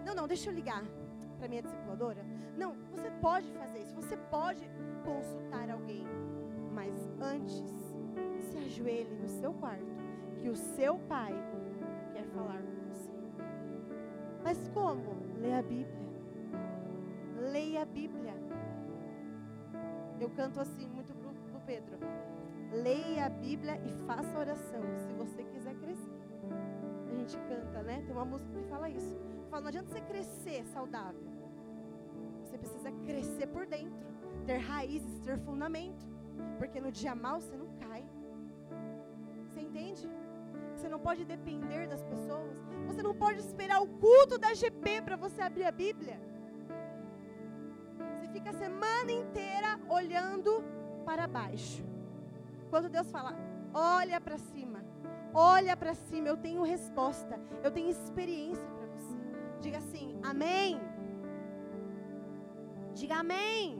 Não, 0.05 0.14
não, 0.14 0.29
deixa 0.29 0.51
eu 0.51 0.55
ligar 0.55 0.85
para 1.38 1.49
minha 1.49 1.62
discipuladora. 1.62 2.25
Não, 2.57 2.75
você 2.90 3.11
pode 3.23 3.51
fazer 3.53 3.81
isso. 3.81 3.94
Você 3.94 4.16
pode 4.16 4.70
consultar 5.05 5.70
alguém. 5.70 6.05
Mas 6.73 6.94
antes, 7.20 7.64
se 8.51 8.59
ajoelhe 8.59 9.14
no 9.16 9.29
seu 9.29 9.53
quarto 9.55 10.00
que 10.40 10.48
o 10.48 10.57
seu 10.57 10.98
pai 11.00 11.35
quer 12.12 12.24
falar 12.35 12.62
com 12.62 12.88
você. 12.88 13.12
Mas 14.42 14.68
como? 14.68 15.16
Leia 15.38 15.59
a 15.59 15.62
Bíblia. 15.62 16.09
Leia 17.53 17.83
a 17.83 17.85
Bíblia. 17.85 18.35
Eu 20.20 20.31
canto 20.31 20.61
assim 20.61 20.87
muito 20.88 21.14
pro, 21.14 21.31
pro 21.50 21.61
Pedro. 21.61 21.98
Leia 22.72 23.26
a 23.26 23.29
Bíblia 23.29 23.81
e 23.85 23.92
faça 24.07 24.38
oração, 24.38 24.83
se 24.98 25.12
você 25.14 25.42
quiser 25.44 25.74
crescer. 25.76 26.20
A 27.11 27.14
gente 27.14 27.37
canta, 27.48 27.83
né? 27.83 28.03
Tem 28.07 28.14
uma 28.14 28.24
música 28.24 28.53
que 28.53 28.68
fala 28.68 28.88
isso. 28.88 29.18
Fala, 29.50 29.62
não 29.62 29.68
adianta 29.68 29.90
você 29.90 30.00
crescer 30.00 30.64
saudável. 30.66 31.20
Você 32.44 32.57
precisa 32.57 32.92
crescer 33.05 33.46
por 33.48 33.66
dentro, 33.66 34.07
ter 34.46 34.59
raízes, 34.59 35.18
ter 35.20 35.38
fundamento. 35.38 36.09
Porque 36.59 36.81
no 36.81 36.92
dia 36.92 37.14
mal 37.14 37.40
você 37.40 37.57
não 37.57 37.68
cai. 37.79 38.05
Você 39.48 39.61
entende? 39.61 40.09
Você 40.81 40.88
não 40.88 40.99
pode 40.99 41.27
depender 41.27 41.87
das 41.87 42.03
pessoas. 42.03 42.57
Você 42.87 43.03
não 43.03 43.14
pode 43.14 43.38
esperar 43.38 43.83
o 43.83 43.87
culto 43.87 44.38
da 44.38 44.55
GP 44.55 45.03
para 45.03 45.14
você 45.14 45.43
abrir 45.43 45.64
a 45.64 45.71
Bíblia. 45.71 46.19
Você 48.14 48.29
fica 48.29 48.49
a 48.49 48.55
semana 48.55 49.12
inteira 49.12 49.79
olhando 49.90 50.64
para 51.05 51.27
baixo. 51.27 51.85
Quando 52.71 52.88
Deus 52.88 53.11
fala, 53.11 53.37
olha 53.75 54.19
para 54.23 54.38
cima, 54.38 54.83
olha 55.35 55.77
para 55.77 55.93
cima, 55.93 56.29
eu 56.29 56.38
tenho 56.38 56.62
resposta, 56.62 57.38
eu 57.62 57.71
tenho 57.71 57.90
experiência 57.90 58.66
para 58.71 58.87
você. 58.87 59.19
Diga 59.61 59.77
assim, 59.77 60.19
amém. 60.23 60.81
Diga 62.95 63.16
amém. 63.16 63.79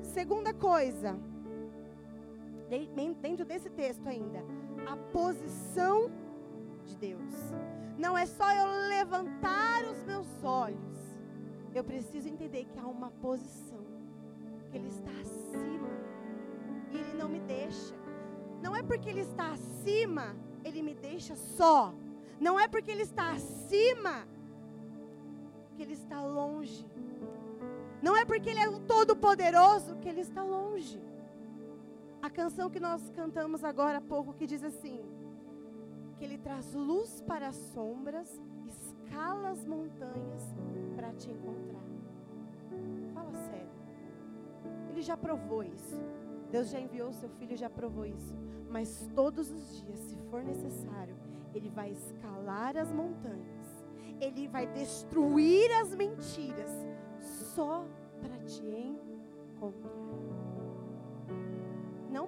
Segunda 0.00 0.54
coisa, 0.54 1.18
dentro 3.20 3.44
desse 3.44 3.68
texto 3.68 4.06
ainda, 4.08 4.42
a 4.86 4.96
posição 4.96 6.10
de 6.84 6.96
Deus. 6.96 7.34
Não 7.98 8.16
é 8.16 8.26
só 8.26 8.50
eu 8.52 8.66
levantar 8.88 9.84
os 9.84 10.02
meus 10.04 10.26
olhos. 10.42 10.98
Eu 11.74 11.84
preciso 11.84 12.28
entender 12.28 12.64
que 12.64 12.78
há 12.78 12.86
uma 12.86 13.10
posição. 13.10 13.84
Que 14.70 14.76
Ele 14.76 14.88
está 14.88 15.10
acima. 15.20 15.88
E 16.92 16.96
Ele 16.96 17.14
não 17.14 17.28
me 17.28 17.40
deixa. 17.40 17.94
Não 18.62 18.74
é 18.76 18.82
porque 18.82 19.08
Ele 19.08 19.20
está 19.20 19.52
acima, 19.52 20.36
Ele 20.64 20.82
me 20.82 20.94
deixa 20.94 21.34
só. 21.34 21.94
Não 22.38 22.58
é 22.58 22.68
porque 22.68 22.90
Ele 22.90 23.02
está 23.02 23.32
acima, 23.32 24.26
que 25.74 25.82
Ele 25.82 25.94
está 25.94 26.22
longe. 26.22 26.86
Não 28.02 28.16
é 28.16 28.24
porque 28.24 28.50
Ele 28.50 28.60
é 28.60 28.68
o 28.68 28.80
Todo-Poderoso 28.80 29.96
que 29.96 30.08
Ele 30.08 30.20
está 30.20 30.42
longe. 30.42 31.00
A 32.22 32.28
canção 32.28 32.68
que 32.68 32.78
nós 32.78 33.08
cantamos 33.10 33.64
agora 33.64 33.98
há 33.98 34.00
pouco 34.00 34.34
que 34.34 34.46
diz 34.46 34.62
assim: 34.62 35.00
que 36.16 36.24
ele 36.24 36.36
traz 36.36 36.74
luz 36.74 37.22
para 37.22 37.48
as 37.48 37.56
sombras, 37.56 38.40
escala 38.68 39.48
as 39.48 39.64
montanhas 39.64 40.54
para 40.94 41.12
te 41.14 41.30
encontrar. 41.30 41.88
Fala 43.14 43.32
sério. 43.32 43.70
Ele 44.90 45.00
já 45.00 45.16
provou 45.16 45.64
isso. 45.64 45.98
Deus 46.50 46.68
já 46.68 46.78
enviou 46.78 47.08
o 47.08 47.12
seu 47.14 47.30
filho 47.30 47.54
e 47.54 47.56
já 47.56 47.70
provou 47.70 48.04
isso. 48.04 48.36
Mas 48.68 49.08
todos 49.14 49.50
os 49.50 49.80
dias, 49.80 49.98
se 50.00 50.16
for 50.30 50.42
necessário, 50.42 51.16
ele 51.54 51.70
vai 51.70 51.90
escalar 51.90 52.76
as 52.76 52.92
montanhas. 52.92 53.84
Ele 54.20 54.46
vai 54.46 54.66
destruir 54.66 55.70
as 55.80 55.94
mentiras 55.94 56.70
só 57.54 57.86
para 58.20 58.36
te 58.40 58.62
encontrar 58.66 59.99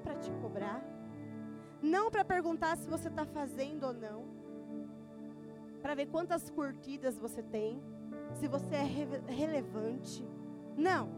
para 0.03 0.17
te 0.17 0.31
cobrar, 0.43 0.83
não 1.81 2.11
para 2.11 2.25
perguntar 2.25 2.77
se 2.77 2.89
você 2.89 3.09
está 3.09 3.25
fazendo 3.25 3.85
ou 3.85 3.95
não, 3.95 4.25
para 5.81 5.95
ver 5.95 6.07
quantas 6.07 6.51
curtidas 6.51 7.19
você 7.19 7.43
tem, 7.43 7.83
se 8.35 8.47
você 8.47 8.75
é 8.75 8.83
re 8.83 9.07
relevante. 9.27 10.25
Não, 10.77 11.09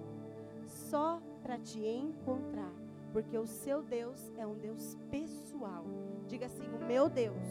só 0.66 1.20
para 1.43 1.59
te 1.59 1.80
encontrar, 1.87 2.72
porque 3.12 3.37
o 3.37 3.47
seu 3.47 3.82
Deus 3.82 4.32
é 4.37 4.47
um 4.47 4.57
Deus 4.59 4.97
pessoal. 5.11 5.85
Diga 6.26 6.47
assim: 6.47 6.66
o 6.68 6.85
meu 6.87 7.09
Deus 7.09 7.45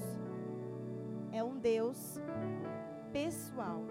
é 1.32 1.44
um 1.44 1.58
Deus 1.58 2.20
pessoal. 3.12 3.84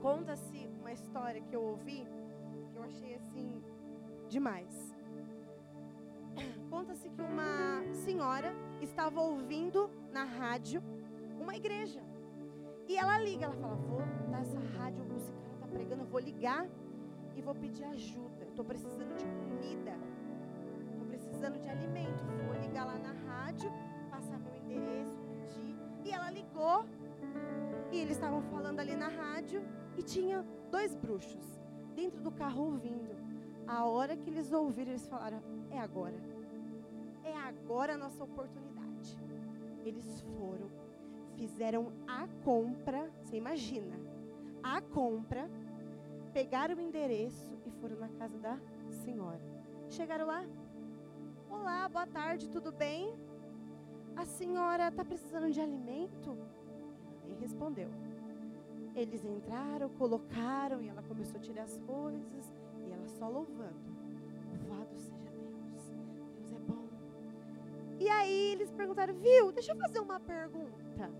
Conta-se 0.00 0.68
uma 0.80 0.92
história 0.92 1.40
que 1.42 1.54
eu 1.54 1.62
ouvi, 1.62 2.06
que 2.70 2.76
eu 2.76 2.82
achei 2.82 3.14
assim 3.14 3.62
demais. 4.32 4.74
conta-se 6.70 7.06
que 7.10 7.20
uma 7.20 7.84
senhora 7.92 8.50
estava 8.80 9.20
ouvindo 9.20 9.90
na 10.10 10.24
rádio 10.24 10.82
uma 11.38 11.54
igreja. 11.54 12.02
E 12.88 12.96
ela 12.96 13.18
liga, 13.18 13.44
ela 13.44 13.54
fala: 13.56 13.74
Vou 13.74 14.00
dar 14.30 14.40
essa 14.40 14.58
rádio, 14.78 15.04
esse 15.16 15.30
cara 15.32 15.52
está 15.54 15.66
pregando, 15.66 16.02
eu 16.04 16.06
vou 16.06 16.18
ligar 16.18 16.66
e 17.36 17.42
vou 17.42 17.54
pedir 17.54 17.84
ajuda. 17.84 18.44
Estou 18.44 18.64
precisando 18.64 19.14
de 19.16 19.26
comida, 19.26 19.94
estou 20.90 21.06
precisando 21.06 21.58
de 21.60 21.68
alimento. 21.68 22.24
Vou 22.46 22.58
ligar 22.58 22.86
lá 22.86 22.98
na 22.98 23.12
rádio, 23.28 23.70
passar 24.10 24.38
meu 24.38 24.54
endereço, 24.56 25.20
pedir. 25.36 25.76
E 26.06 26.10
ela 26.10 26.30
ligou 26.30 26.86
e 27.92 27.98
eles 27.98 28.16
estavam 28.16 28.40
falando 28.44 28.80
ali 28.80 28.96
na 28.96 29.08
rádio 29.08 29.62
e 29.98 30.02
tinha 30.02 30.42
dois 30.70 30.94
bruxos 30.94 31.60
dentro 31.94 32.22
do 32.22 32.30
carro 32.30 32.64
ouvindo. 32.64 33.21
A 33.72 33.86
hora 33.86 34.14
que 34.14 34.28
eles 34.28 34.52
ouviram, 34.52 34.90
eles 34.90 35.08
falaram: 35.08 35.42
É 35.70 35.78
agora. 35.78 36.14
É 37.24 37.34
agora 37.34 37.94
a 37.94 37.96
nossa 37.96 38.22
oportunidade. 38.22 39.18
Eles 39.82 40.20
foram, 40.36 40.68
fizeram 41.36 41.90
a 42.06 42.28
compra, 42.44 43.10
você 43.22 43.36
imagina, 43.36 43.96
a 44.62 44.82
compra, 44.82 45.48
pegaram 46.34 46.76
o 46.76 46.80
endereço 46.82 47.50
e 47.64 47.70
foram 47.70 47.96
na 47.96 48.10
casa 48.10 48.36
da 48.38 48.58
senhora. 48.90 49.40
Chegaram 49.88 50.26
lá. 50.26 50.44
Olá, 51.48 51.88
boa 51.88 52.06
tarde, 52.06 52.50
tudo 52.50 52.70
bem? 52.72 53.14
A 54.14 54.26
senhora 54.26 54.88
está 54.88 55.02
precisando 55.02 55.50
de 55.50 55.62
alimento? 55.62 56.36
Ela 57.24 57.38
respondeu. 57.40 57.88
Eles 58.94 59.24
entraram, 59.24 59.88
colocaram 59.88 60.82
e 60.82 60.90
ela 60.90 61.02
começou 61.02 61.38
a 61.38 61.42
tirar 61.42 61.62
as 61.62 61.78
coisas 61.78 62.51
só 63.08 63.28
louvando. 63.28 63.80
Louvado 64.50 64.98
seja 64.98 65.30
Deus. 65.30 65.92
Deus 66.34 66.52
é 66.52 66.58
bom. 66.60 66.88
E 67.98 68.08
aí 68.08 68.52
eles 68.52 68.70
perguntaram: 68.72 69.14
Viu, 69.14 69.52
deixa 69.52 69.72
eu 69.72 69.76
fazer 69.76 70.00
uma 70.00 70.20
pergunta. 70.20 71.10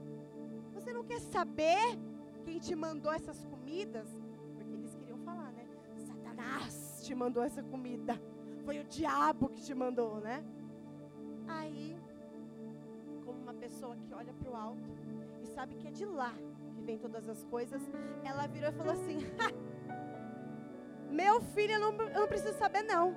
Você 0.75 0.93
não 0.93 1.05
quer 1.05 1.21
saber 1.21 1.99
quem 2.45 2.59
te 2.59 2.75
mandou 2.75 3.13
essas 3.13 3.45
comidas? 3.45 4.09
Porque 4.55 4.73
eles 4.73 4.95
queriam 4.95 5.19
falar, 5.19 5.53
né? 5.53 5.67
Satanás 6.07 7.03
te 7.05 7.15
mandou 7.15 7.43
essa 7.43 7.63
comida. 7.63 8.21
Foi 8.65 8.79
o 8.81 8.85
diabo 8.85 9.49
que 9.49 9.63
te 9.63 9.75
mandou, 9.75 10.21
né? 10.21 10.45
Aí, 11.49 11.97
como 13.25 13.39
uma 13.41 13.55
pessoa 13.55 13.97
que 13.97 14.15
olha 14.15 14.33
para 14.33 14.51
o 14.51 14.57
alto 14.57 14.91
e 15.43 15.47
sabe 15.47 15.75
que 15.77 15.89
é 15.89 15.91
de 15.91 16.05
lá 16.05 16.35
que 16.75 16.83
vem 16.83 16.99
todas 16.99 17.29
as 17.29 17.45
coisas, 17.45 17.83
ela 18.25 18.47
virou 18.47 18.71
e 18.71 18.73
falou 18.73 18.93
assim: 18.93 19.19
Meu 21.13 21.41
filho, 21.41 21.75
eu 21.75 21.81
não, 21.81 21.93
eu 22.09 22.21
não 22.21 22.27
preciso 22.27 22.57
saber, 22.59 22.83
não. 22.83 23.15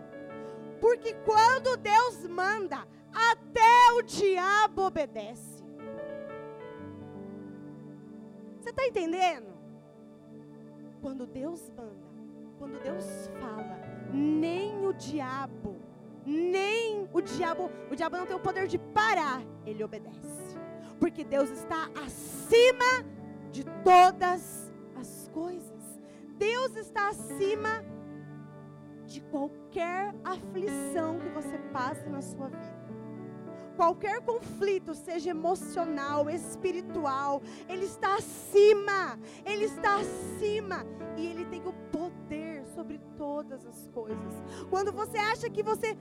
Porque 0.82 1.14
quando 1.26 1.78
Deus 1.78 2.28
manda, 2.28 2.86
até 3.14 3.93
o 3.98 4.02
diabo 4.02 4.84
obedece. 4.84 5.64
Você 8.60 8.70
está 8.72 8.86
entendendo? 8.86 9.56
Quando 11.02 11.26
Deus 11.26 11.70
manda, 11.70 12.06
quando 12.58 12.82
Deus 12.82 13.30
fala, 13.39 13.80
nem 14.12 14.86
o 14.86 14.91
diabo, 14.91 15.78
nem 16.26 17.08
o 17.14 17.22
diabo, 17.22 17.72
o 17.91 17.96
diabo 17.96 18.18
não 18.18 18.26
tem 18.26 18.36
o 18.36 18.39
poder 18.39 18.68
de 18.68 18.78
parar, 18.78 19.41
ele 19.66 19.84
obedece. 19.84 20.58
Porque 21.00 21.24
Deus 21.24 21.50
está 21.50 21.89
acima 22.06 23.06
de 23.52 23.64
todas 23.84 24.74
as 24.96 25.30
coisas. 25.34 25.75
Deus 26.38 26.76
está 26.76 27.10
acima 27.10 27.84
de 29.06 29.22
qualquer 29.22 30.14
aflição 30.24 31.20
que 31.20 31.30
você 31.30 31.58
passe 31.72 32.10
na 32.10 32.22
sua 32.22 32.50
vida. 32.50 32.86
Qualquer 33.76 34.22
conflito, 34.22 34.96
seja 34.96 35.32
emocional, 35.32 36.30
espiritual, 36.30 37.42
Ele 37.68 37.86
está 37.86 38.16
acima, 38.16 39.20
Ele 39.46 39.66
está 39.66 39.98
acima 39.98 40.86
e 41.18 41.28
Ele 41.28 41.46
tem 41.46 41.62
o 41.68 41.74
poder 41.92 42.66
sobre 42.68 43.00
todas 43.18 43.66
as 43.66 43.88
coisas. 43.88 44.34
Quando 44.70 44.94
você 44.94 45.18
acha 45.18 45.50
que 45.50 45.62
você 45.62 45.98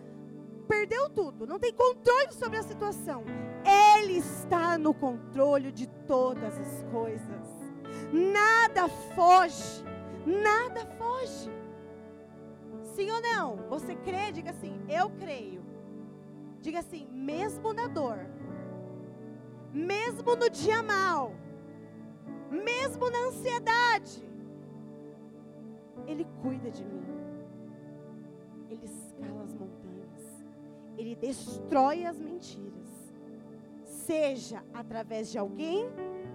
perdeu 0.68 1.10
tudo, 1.10 1.46
não 1.46 1.58
tem 1.58 1.72
controle 1.72 2.32
sobre 2.32 2.58
a 2.58 2.62
situação, 2.62 3.24
Ele 3.64 4.18
está 4.18 4.78
no 4.78 4.94
controle 4.94 5.72
de 5.72 5.88
todas 6.06 6.56
as 6.58 6.82
coisas. 6.92 7.64
Nada 8.12 8.88
foge, 9.16 9.84
nada 10.26 10.86
foge. 10.98 11.50
Sim 12.94 13.10
ou 13.10 13.20
não? 13.20 13.56
Você 13.68 13.94
crê? 13.96 14.30
Diga 14.32 14.50
assim: 14.50 14.80
Eu 14.88 15.10
creio. 15.10 15.62
Diga 16.60 16.78
assim: 16.78 17.06
mesmo 17.12 17.72
na 17.72 17.86
dor, 17.88 18.18
mesmo 19.72 20.36
no 20.36 20.48
dia 20.48 20.82
mal, 20.82 21.34
mesmo 22.50 23.10
na 23.10 23.18
ansiedade, 23.26 24.22
Ele 26.06 26.26
cuida 26.42 26.70
de 26.70 26.84
mim. 26.84 27.04
Ele 28.70 28.84
escala 28.84 29.42
as 29.42 29.54
montanhas. 29.54 30.44
Ele 30.96 31.14
destrói 31.16 32.04
as 32.06 32.18
mentiras. 32.18 33.12
Seja 33.84 34.62
através 34.72 35.30
de 35.30 35.38
alguém 35.38 35.88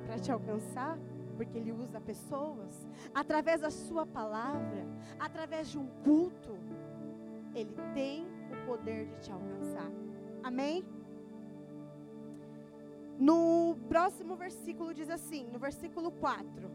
para 0.05 0.19
te 0.19 0.31
alcançar, 0.31 0.97
porque 1.39 1.57
Ele 1.57 1.71
usa 1.71 2.01
pessoas, 2.01 2.85
através 3.13 3.61
da 3.61 3.71
Sua 3.71 4.05
palavra, 4.05 4.85
através 5.17 5.69
de 5.69 5.79
um 5.79 5.87
culto, 6.03 6.57
Ele 7.55 7.73
tem 7.93 8.27
o 8.51 8.65
poder 8.65 9.05
de 9.05 9.21
te 9.21 9.31
alcançar. 9.31 9.89
Amém? 10.43 10.85
No 13.17 13.77
próximo 13.87 14.35
versículo 14.35 14.93
diz 14.93 15.09
assim, 15.09 15.47
no 15.47 15.57
versículo 15.59 16.11
4: 16.11 16.69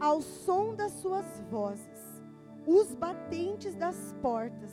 Ao 0.00 0.22
som 0.22 0.74
das 0.74 0.92
suas 0.92 1.26
vozes, 1.50 2.22
os 2.66 2.94
batentes 2.94 3.74
das 3.74 4.14
portas 4.22 4.72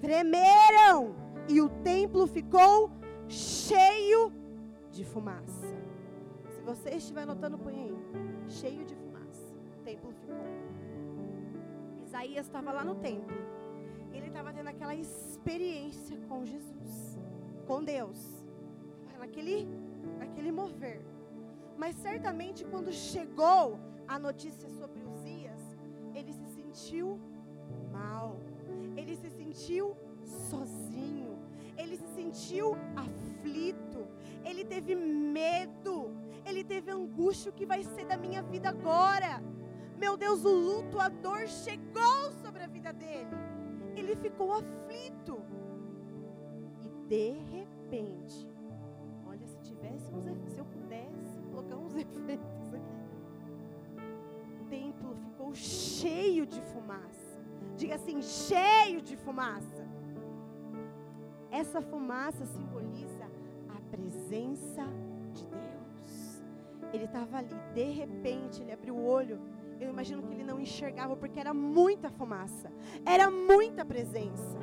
tremeram 0.00 1.14
e 1.48 1.60
o 1.60 1.68
templo 1.68 2.26
ficou 2.26 2.90
cheio 3.28 4.32
de 4.90 5.04
fumaça. 5.04 5.91
Se 6.62 6.66
você 6.66 6.90
estiver 6.90 7.26
notando, 7.26 7.58
põe 7.58 7.74
aí. 7.74 7.96
Cheio 8.48 8.84
de 8.84 8.94
fumaça. 8.94 9.52
O 9.76 9.82
templo 9.82 10.12
ficou. 10.12 10.46
Isaías 12.04 12.46
estava 12.46 12.70
lá 12.70 12.84
no 12.84 12.94
templo. 12.94 13.36
Ele 14.12 14.28
estava 14.28 14.52
tendo 14.52 14.68
aquela 14.68 14.94
experiência 14.94 16.16
com 16.28 16.44
Jesus, 16.44 17.18
com 17.66 17.82
Deus. 17.82 18.46
Naquele, 19.18 19.66
naquele 20.20 20.52
mover. 20.52 21.00
Mas 21.76 21.96
certamente 21.96 22.64
quando 22.64 22.92
chegou 22.92 23.76
a 24.06 24.16
notícia 24.16 24.68
sobre 24.70 25.02
Uzias, 25.02 25.76
ele 26.14 26.32
se 26.32 26.46
sentiu 26.46 27.18
mal. 27.90 28.36
Ele 28.96 29.16
se 29.16 29.30
sentiu 29.30 29.96
sozinho. 30.48 31.36
Ele 31.76 31.96
se 31.96 32.06
sentiu 32.14 32.76
aflito. 32.94 34.06
Ele 34.44 34.64
teve 34.64 34.94
medo 34.94 36.11
ele 36.44 36.64
teve 36.64 36.90
angústia, 36.90 37.50
o 37.50 37.54
que 37.54 37.66
vai 37.66 37.82
ser 37.82 38.06
da 38.06 38.16
minha 38.16 38.42
vida 38.42 38.68
agora? 38.68 39.42
Meu 39.96 40.16
Deus, 40.16 40.44
o 40.44 40.50
luto, 40.50 40.98
a 40.98 41.08
dor 41.08 41.46
chegou 41.46 42.32
sobre 42.42 42.64
a 42.64 42.66
vida 42.66 42.92
dele. 42.92 43.30
Ele 43.94 44.16
ficou 44.16 44.52
aflito. 44.52 45.40
E 46.82 46.88
de 47.08 47.30
repente, 47.56 48.48
olha, 49.26 49.46
se 49.46 49.58
tivesse 49.60 50.12
uns, 50.12 50.24
se 50.50 50.58
eu 50.58 50.64
pudesse 50.64 51.40
colocar 51.50 51.76
uns 51.76 51.94
efeitos 51.96 52.74
aqui. 52.74 53.02
O 54.60 54.64
templo 54.68 55.14
ficou 55.14 55.54
cheio 55.54 56.46
de 56.46 56.60
fumaça. 56.62 57.40
Diga 57.76 57.94
assim, 57.94 58.20
cheio 58.22 59.00
de 59.00 59.16
fumaça. 59.16 59.86
Essa 61.50 61.80
fumaça 61.80 62.44
simboliza 62.46 63.30
a 63.68 63.80
presença. 63.90 64.84
Ele 66.92 67.04
estava 67.04 67.38
ali, 67.38 67.54
de 67.74 67.84
repente, 67.84 68.62
ele 68.62 68.72
abriu 68.72 68.94
o 68.94 69.04
olho. 69.04 69.40
Eu 69.80 69.88
imagino 69.88 70.22
que 70.22 70.32
ele 70.32 70.44
não 70.44 70.60
enxergava 70.60 71.16
porque 71.16 71.40
era 71.40 71.52
muita 71.52 72.10
fumaça, 72.10 72.70
era 73.04 73.30
muita 73.30 73.84
presença. 73.84 74.58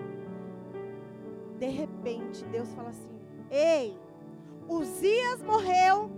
De 1.57 1.67
repente, 1.67 2.45
Deus 2.45 2.71
fala 2.73 2.89
assim: 2.89 3.19
Ei, 3.49 3.97
Uzias 4.67 5.41
morreu, 5.41 6.09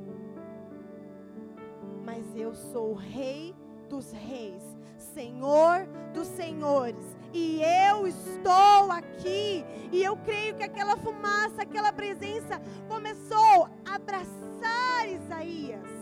mas 2.06 2.36
eu 2.36 2.54
sou 2.54 2.92
o 2.92 2.96
rei 2.96 3.56
dos 3.90 4.12
reis, 4.12 4.64
Senhor 4.98 5.88
dos 6.14 6.28
senhores, 6.28 7.18
e 7.34 7.62
eu 7.88 8.06
estou 8.08 8.92
aqui. 8.92 9.66
E 9.92 10.04
eu 10.04 10.16
creio 10.18 10.56
que 10.56 10.64
aquela 10.64 10.96
fumaça, 10.98 11.62
aquela 11.62 11.92
presença 11.92 12.62
começou 12.88 13.70
a 13.86 13.96
abraçar 13.96 15.10
Isaías. 15.10 16.01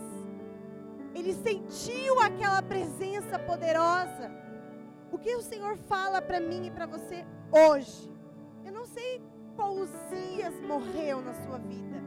Ele 1.14 1.34
sentiu 1.34 2.20
aquela 2.20 2.62
presença 2.62 3.38
poderosa. 3.38 4.30
O 5.10 5.18
que 5.18 5.34
o 5.34 5.42
Senhor 5.42 5.76
fala 5.76 6.22
para 6.22 6.40
mim 6.40 6.66
e 6.66 6.70
para 6.70 6.86
você 6.86 7.24
hoje? 7.52 8.10
não 8.80 8.86
sei 8.86 9.20
qual 9.56 9.74
Uzias 9.74 10.58
morreu 10.62 11.20
na 11.20 11.34
sua 11.44 11.58
vida. 11.58 11.99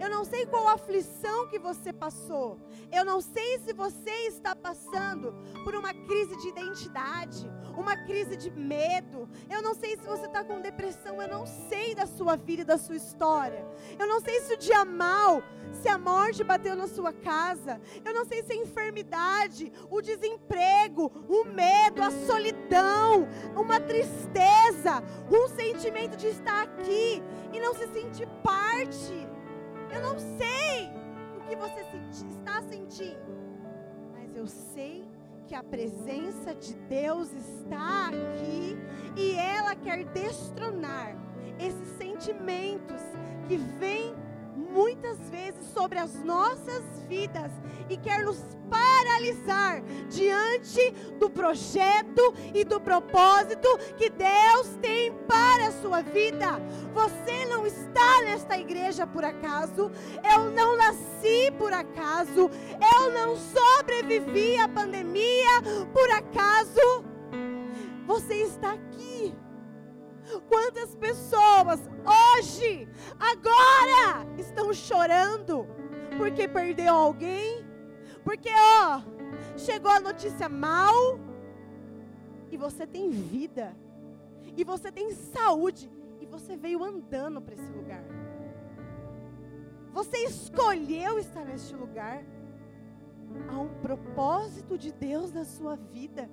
Eu 0.00 0.08
não 0.08 0.24
sei 0.24 0.46
qual 0.46 0.66
aflição 0.66 1.46
que 1.48 1.58
você 1.58 1.92
passou. 1.92 2.58
Eu 2.90 3.04
não 3.04 3.20
sei 3.20 3.58
se 3.58 3.74
você 3.74 4.10
está 4.28 4.56
passando 4.56 5.34
por 5.62 5.74
uma 5.74 5.92
crise 5.92 6.34
de 6.38 6.48
identidade, 6.48 7.50
uma 7.76 7.94
crise 7.94 8.34
de 8.34 8.50
medo. 8.50 9.28
Eu 9.50 9.60
não 9.60 9.74
sei 9.74 9.98
se 9.98 10.06
você 10.06 10.24
está 10.24 10.42
com 10.42 10.58
depressão. 10.62 11.20
Eu 11.20 11.28
não 11.28 11.44
sei 11.44 11.94
da 11.94 12.06
sua 12.06 12.34
vida 12.34 12.62
e 12.62 12.64
da 12.64 12.78
sua 12.78 12.96
história. 12.96 13.62
Eu 13.98 14.08
não 14.08 14.22
sei 14.22 14.40
se 14.40 14.54
o 14.54 14.56
dia 14.56 14.86
mal, 14.86 15.42
se 15.72 15.86
a 15.86 15.98
morte 15.98 16.42
bateu 16.42 16.74
na 16.74 16.88
sua 16.88 17.12
casa. 17.12 17.78
Eu 18.02 18.14
não 18.14 18.24
sei 18.24 18.42
se 18.42 18.54
a 18.54 18.56
enfermidade, 18.56 19.70
o 19.90 20.00
desemprego, 20.00 21.12
o 21.28 21.44
medo, 21.44 22.02
a 22.02 22.10
solidão, 22.26 23.28
uma 23.54 23.78
tristeza, 23.78 25.02
um 25.30 25.46
sentimento 25.48 26.16
de 26.16 26.28
estar 26.28 26.62
aqui 26.62 27.22
e 27.52 27.60
não 27.60 27.74
se 27.74 27.86
sentir 27.88 28.26
parte. 28.42 29.29
Eu 29.92 30.02
não 30.02 30.18
sei 30.18 30.90
o 31.36 31.40
que 31.48 31.56
você 31.56 31.80
está 32.12 32.62
sentindo, 32.62 33.18
mas 34.12 34.36
eu 34.36 34.46
sei 34.46 35.08
que 35.46 35.54
a 35.54 35.62
presença 35.62 36.54
de 36.54 36.74
Deus 36.88 37.32
está 37.32 38.08
aqui 38.08 38.76
e 39.16 39.34
ela 39.34 39.74
quer 39.74 40.04
destronar 40.04 41.16
esses 41.58 41.88
sentimentos 41.98 43.00
que 43.48 43.56
vêm 43.56 44.14
muitas 44.72 45.18
vezes 45.30 45.66
sobre 45.74 45.98
as 45.98 46.14
nossas 46.24 46.84
vidas 47.08 47.50
e 47.88 47.96
quer 47.96 48.24
nos 48.24 48.38
paralisar 48.70 49.82
diante 50.08 50.92
do 51.18 51.28
projeto 51.28 52.32
e 52.54 52.64
do 52.64 52.80
propósito 52.80 53.68
que 53.96 54.08
Deus 54.08 54.68
tem 54.80 55.12
para 55.26 55.68
a 55.68 55.72
sua 55.72 56.02
vida. 56.02 56.60
Você 56.94 57.44
não 57.46 57.66
está 57.66 58.22
nesta 58.22 58.58
igreja 58.58 59.06
por 59.06 59.24
acaso, 59.24 59.90
eu 60.32 60.50
não 60.52 60.76
nasci 60.76 61.50
por 61.58 61.72
acaso, 61.72 62.50
eu 62.94 63.12
não 63.12 63.36
sobrevivi 63.36 64.56
à 64.56 64.68
pandemia 64.68 65.62
por 65.92 66.10
acaso. 66.10 67.04
Você 68.06 68.34
está 68.34 68.72
aqui 68.72 69.34
Quantas 70.48 70.94
pessoas 70.94 71.80
hoje, 72.04 72.88
agora, 73.18 74.26
estão 74.38 74.72
chorando 74.72 75.66
porque 76.16 76.46
perdeu 76.46 76.94
alguém? 76.94 77.64
Porque, 78.22 78.50
ó, 78.50 79.02
chegou 79.56 79.90
a 79.90 80.00
notícia 80.00 80.48
mal 80.48 81.18
e 82.50 82.56
você 82.56 82.86
tem 82.86 83.10
vida, 83.10 83.76
e 84.56 84.64
você 84.64 84.90
tem 84.90 85.12
saúde, 85.12 85.90
e 86.20 86.26
você 86.26 86.56
veio 86.56 86.82
andando 86.82 87.40
para 87.40 87.54
esse 87.54 87.72
lugar. 87.72 88.04
Você 89.92 90.18
escolheu 90.18 91.18
estar 91.18 91.44
neste 91.44 91.74
lugar. 91.74 92.24
Há 93.48 93.58
um 93.58 93.68
propósito 93.80 94.76
de 94.76 94.92
Deus 94.92 95.32
na 95.32 95.44
sua 95.44 95.76
vida 95.76 96.28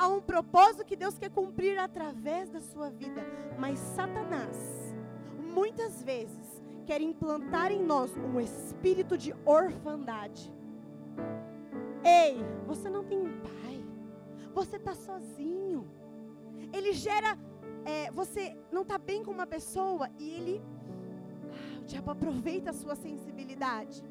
há 0.00 0.08
um 0.08 0.18
propósito 0.18 0.82
que 0.82 0.96
Deus 0.96 1.18
quer 1.18 1.28
cumprir 1.28 1.78
através 1.78 2.48
da 2.48 2.58
sua 2.58 2.88
vida. 2.88 3.22
Mas 3.58 3.78
Satanás, 3.78 4.56
muitas 5.54 6.02
vezes, 6.02 6.62
quer 6.86 7.02
implantar 7.02 7.70
em 7.70 7.82
nós 7.84 8.10
um 8.16 8.40
espírito 8.40 9.18
de 9.18 9.34
orfandade. 9.44 10.50
Ei, 12.02 12.38
você 12.66 12.88
não 12.88 13.04
tem 13.04 13.18
um 13.20 13.40
pai, 13.40 13.84
você 14.54 14.76
está 14.76 14.94
sozinho. 14.94 15.86
Ele 16.72 16.94
gera, 16.94 17.36
é, 17.84 18.10
você 18.10 18.56
não 18.72 18.80
está 18.80 18.96
bem 18.96 19.22
com 19.22 19.30
uma 19.30 19.46
pessoa 19.46 20.08
e 20.18 20.30
ele, 20.30 20.62
ah, 21.52 21.80
o 21.82 21.84
diabo 21.84 22.10
aproveita 22.10 22.70
a 22.70 22.72
sua 22.72 22.96
sensibilidade, 22.96 24.02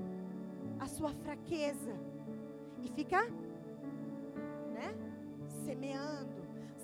a 0.79 0.87
sua 0.87 1.09
fraqueza 1.09 1.99
e 2.83 2.87
fica, 2.89 3.23
né? 4.71 5.08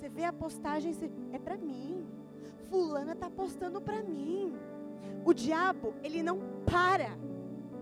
Você 0.06 0.10
vê 0.10 0.24
a 0.24 0.32
postagem, 0.32 0.93
você, 0.93 1.10
é 1.34 1.39
para 1.39 1.58
mim. 1.58 2.06
Fulana 2.70 3.14
está 3.14 3.28
postando 3.28 3.82
para 3.82 4.03
mim. 4.03 4.53
O 5.26 5.34
diabo, 5.34 5.95
ele 6.03 6.22
não 6.22 6.38
para. 6.64 7.10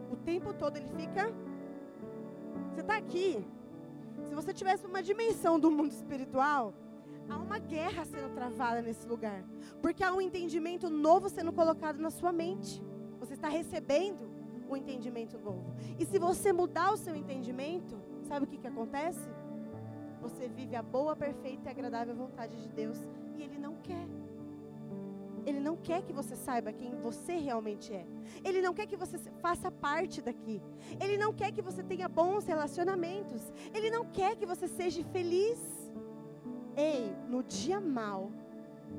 O 0.10 0.16
tempo 0.16 0.54
todo 0.54 0.78
ele 0.78 0.88
fica. 0.96 1.34
Você 2.70 2.80
está 2.80 2.96
aqui. 2.96 3.46
Se 4.24 4.34
você 4.34 4.54
tivesse 4.54 4.86
uma 4.86 5.04
dimensão 5.04 5.60
do 5.60 5.70
mundo 5.70 5.92
espiritual, 5.92 6.74
há 7.30 7.36
uma 7.36 7.60
guerra 7.60 8.06
sendo 8.06 8.34
travada 8.34 8.82
nesse 8.82 9.06
lugar. 9.06 9.44
Porque 9.82 10.02
há 10.02 10.14
um 10.14 10.22
entendimento 10.22 10.90
novo 10.90 11.28
sendo 11.28 11.52
colocado 11.52 12.00
na 12.00 12.10
sua 12.10 12.32
mente. 12.32 12.82
Você 13.20 13.34
está 13.34 13.50
recebendo 13.50 14.32
um 14.70 14.78
entendimento 14.78 15.38
novo. 15.38 15.76
E 16.00 16.06
se 16.06 16.18
você 16.18 16.54
mudar 16.54 16.94
o 16.94 16.98
seu 16.98 17.18
entendimento, 17.18 18.02
sabe 18.22 18.46
o 18.46 18.48
que, 18.48 18.58
que 18.60 18.68
acontece? 18.68 19.28
Você 20.24 20.48
vive 20.48 20.76
a 20.76 20.82
boa, 20.82 21.16
perfeita 21.16 21.68
e 21.68 21.72
agradável 21.72 22.16
vontade 22.16 22.56
de 22.62 22.70
Deus 22.70 22.98
e 23.36 23.44
Ele 23.44 23.58
não 23.60 23.76
quer. 23.84 24.08
Ele 25.46 25.60
não 25.60 25.76
quer 25.76 26.02
que 26.02 26.14
você 26.14 26.36
saiba 26.36 26.72
quem 26.72 26.96
você 26.96 27.34
realmente 27.36 27.94
é. 27.94 28.06
Ele 28.44 28.62
não 28.62 28.74
quer 28.74 28.88
que 28.88 28.96
você 28.96 29.18
faça 29.42 29.70
parte 29.70 30.22
daqui. 30.22 30.62
Ele 31.00 31.18
não 31.18 31.34
quer 31.34 31.52
que 31.52 31.62
você 31.62 31.84
tenha 31.84 32.08
bons 32.08 32.46
relacionamentos. 32.46 33.52
Ele 33.74 33.92
não 33.92 34.06
quer 34.06 34.38
que 34.38 34.46
você 34.46 34.68
seja 34.68 35.04
feliz. 35.12 35.60
Ei, 36.78 37.14
no 37.28 37.44
dia 37.44 37.82
mal, 37.82 38.32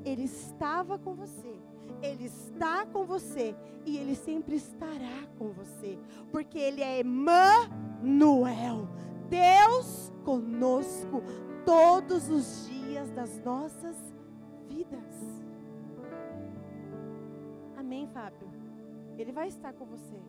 Ele 0.05 0.23
estava 0.23 0.99
com 0.99 1.15
você. 1.15 1.55
Ele 2.01 2.25
está 2.25 2.85
com 2.85 3.03
você 3.05 3.55
e 3.85 3.97
Ele 3.97 4.15
sempre 4.15 4.55
estará 4.55 5.27
com 5.37 5.49
você, 5.51 5.97
porque 6.31 6.57
Ele 6.57 6.81
é 6.81 7.01
Emmanuel, 7.01 8.87
Deus 9.29 10.11
conosco 10.23 11.21
todos 11.65 12.29
os 12.29 12.67
dias 12.67 13.09
das 13.11 13.43
nossas 13.43 13.95
vidas. 14.67 15.43
Amém, 17.77 18.07
Fábio? 18.07 18.47
Ele 19.17 19.31
vai 19.31 19.47
estar 19.47 19.73
com 19.73 19.85
você 19.85 20.19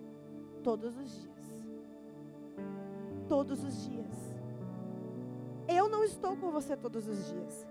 todos 0.63 0.97
os 0.97 1.23
dias. 1.23 1.47
Todos 3.29 3.65
os 3.65 3.85
dias. 3.87 4.35
Eu 5.69 5.89
não 5.89 6.05
estou 6.05 6.37
com 6.37 6.51
você 6.51 6.77
todos 6.77 7.09
os 7.09 7.29
dias. 7.29 7.67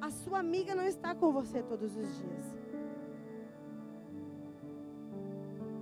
A 0.00 0.10
sua 0.10 0.38
amiga 0.38 0.74
não 0.74 0.86
está 0.86 1.14
com 1.14 1.32
você 1.32 1.62
todos 1.62 1.96
os 1.96 2.16
dias. 2.16 2.44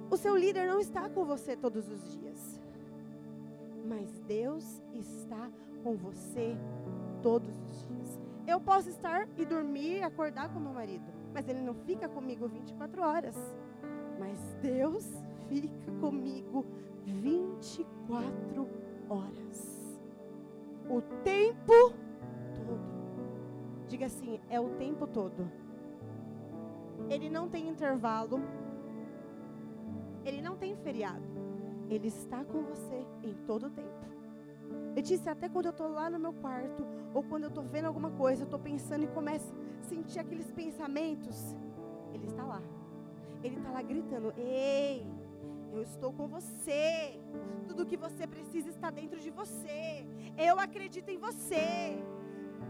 O 0.08 0.16
seu 0.16 0.36
líder 0.36 0.66
não 0.66 0.78
está 0.78 1.08
com 1.10 1.24
você 1.24 1.56
todos 1.56 1.88
os 1.88 2.12
dias 2.12 2.55
mas 3.86 4.10
Deus 4.26 4.82
está 4.92 5.50
com 5.82 5.96
você 5.96 6.56
todos 7.22 7.48
os 7.48 7.88
dias. 7.88 8.20
Eu 8.46 8.60
posso 8.60 8.88
estar 8.88 9.28
e 9.36 9.44
dormir, 9.44 10.02
acordar 10.02 10.52
com 10.52 10.60
meu 10.60 10.72
marido, 10.72 11.04
mas 11.32 11.48
ele 11.48 11.60
não 11.60 11.74
fica 11.74 12.08
comigo 12.08 12.46
24 12.46 13.02
horas. 13.02 13.36
Mas 14.18 14.38
Deus 14.62 15.06
fica 15.48 15.92
comigo 16.00 16.64
24 17.04 18.68
horas. 19.08 20.00
O 20.88 21.00
tempo 21.22 21.92
todo. 22.54 22.80
Diga 23.88 24.06
assim, 24.06 24.40
é 24.48 24.60
o 24.60 24.70
tempo 24.70 25.06
todo. 25.06 25.50
Ele 27.08 27.28
não 27.28 27.48
tem 27.48 27.68
intervalo. 27.68 28.40
Ele 30.24 30.40
não 30.40 30.56
tem 30.56 30.74
feriado. 30.76 31.35
Ele 31.88 32.08
está 32.08 32.44
com 32.44 32.62
você 32.62 33.06
em 33.22 33.34
todo 33.46 33.66
o 33.66 33.70
tempo. 33.70 34.06
Letícia, 34.94 35.32
até 35.32 35.48
quando 35.48 35.66
eu 35.66 35.70
estou 35.70 35.88
lá 35.88 36.08
no 36.10 36.18
meu 36.18 36.32
quarto, 36.32 36.84
ou 37.14 37.22
quando 37.22 37.44
eu 37.44 37.48
estou 37.48 37.64
vendo 37.64 37.84
alguma 37.84 38.10
coisa, 38.10 38.42
eu 38.42 38.46
estou 38.46 38.58
pensando 38.58 39.04
e 39.04 39.08
começo 39.08 39.54
a 39.80 39.84
sentir 39.84 40.18
aqueles 40.18 40.50
pensamentos, 40.50 41.54
Ele 42.12 42.26
está 42.26 42.44
lá. 42.44 42.62
Ele 43.42 43.56
está 43.56 43.70
lá 43.70 43.82
gritando: 43.82 44.32
Ei, 44.36 45.06
eu 45.72 45.82
estou 45.82 46.12
com 46.12 46.26
você. 46.26 47.20
Tudo 47.68 47.86
que 47.86 47.96
você 47.96 48.26
precisa 48.26 48.68
está 48.70 48.90
dentro 48.90 49.20
de 49.20 49.30
você. 49.30 50.06
Eu 50.36 50.58
acredito 50.58 51.10
em 51.10 51.18
você. 51.18 52.02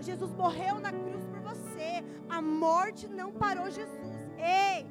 Jesus 0.00 0.32
morreu 0.34 0.78
na 0.80 0.92
cruz 0.92 1.24
por 1.24 1.40
você. 1.40 2.04
A 2.28 2.42
morte 2.42 3.08
não 3.08 3.32
parou 3.32 3.70
Jesus. 3.70 4.16
Ei, 4.36 4.86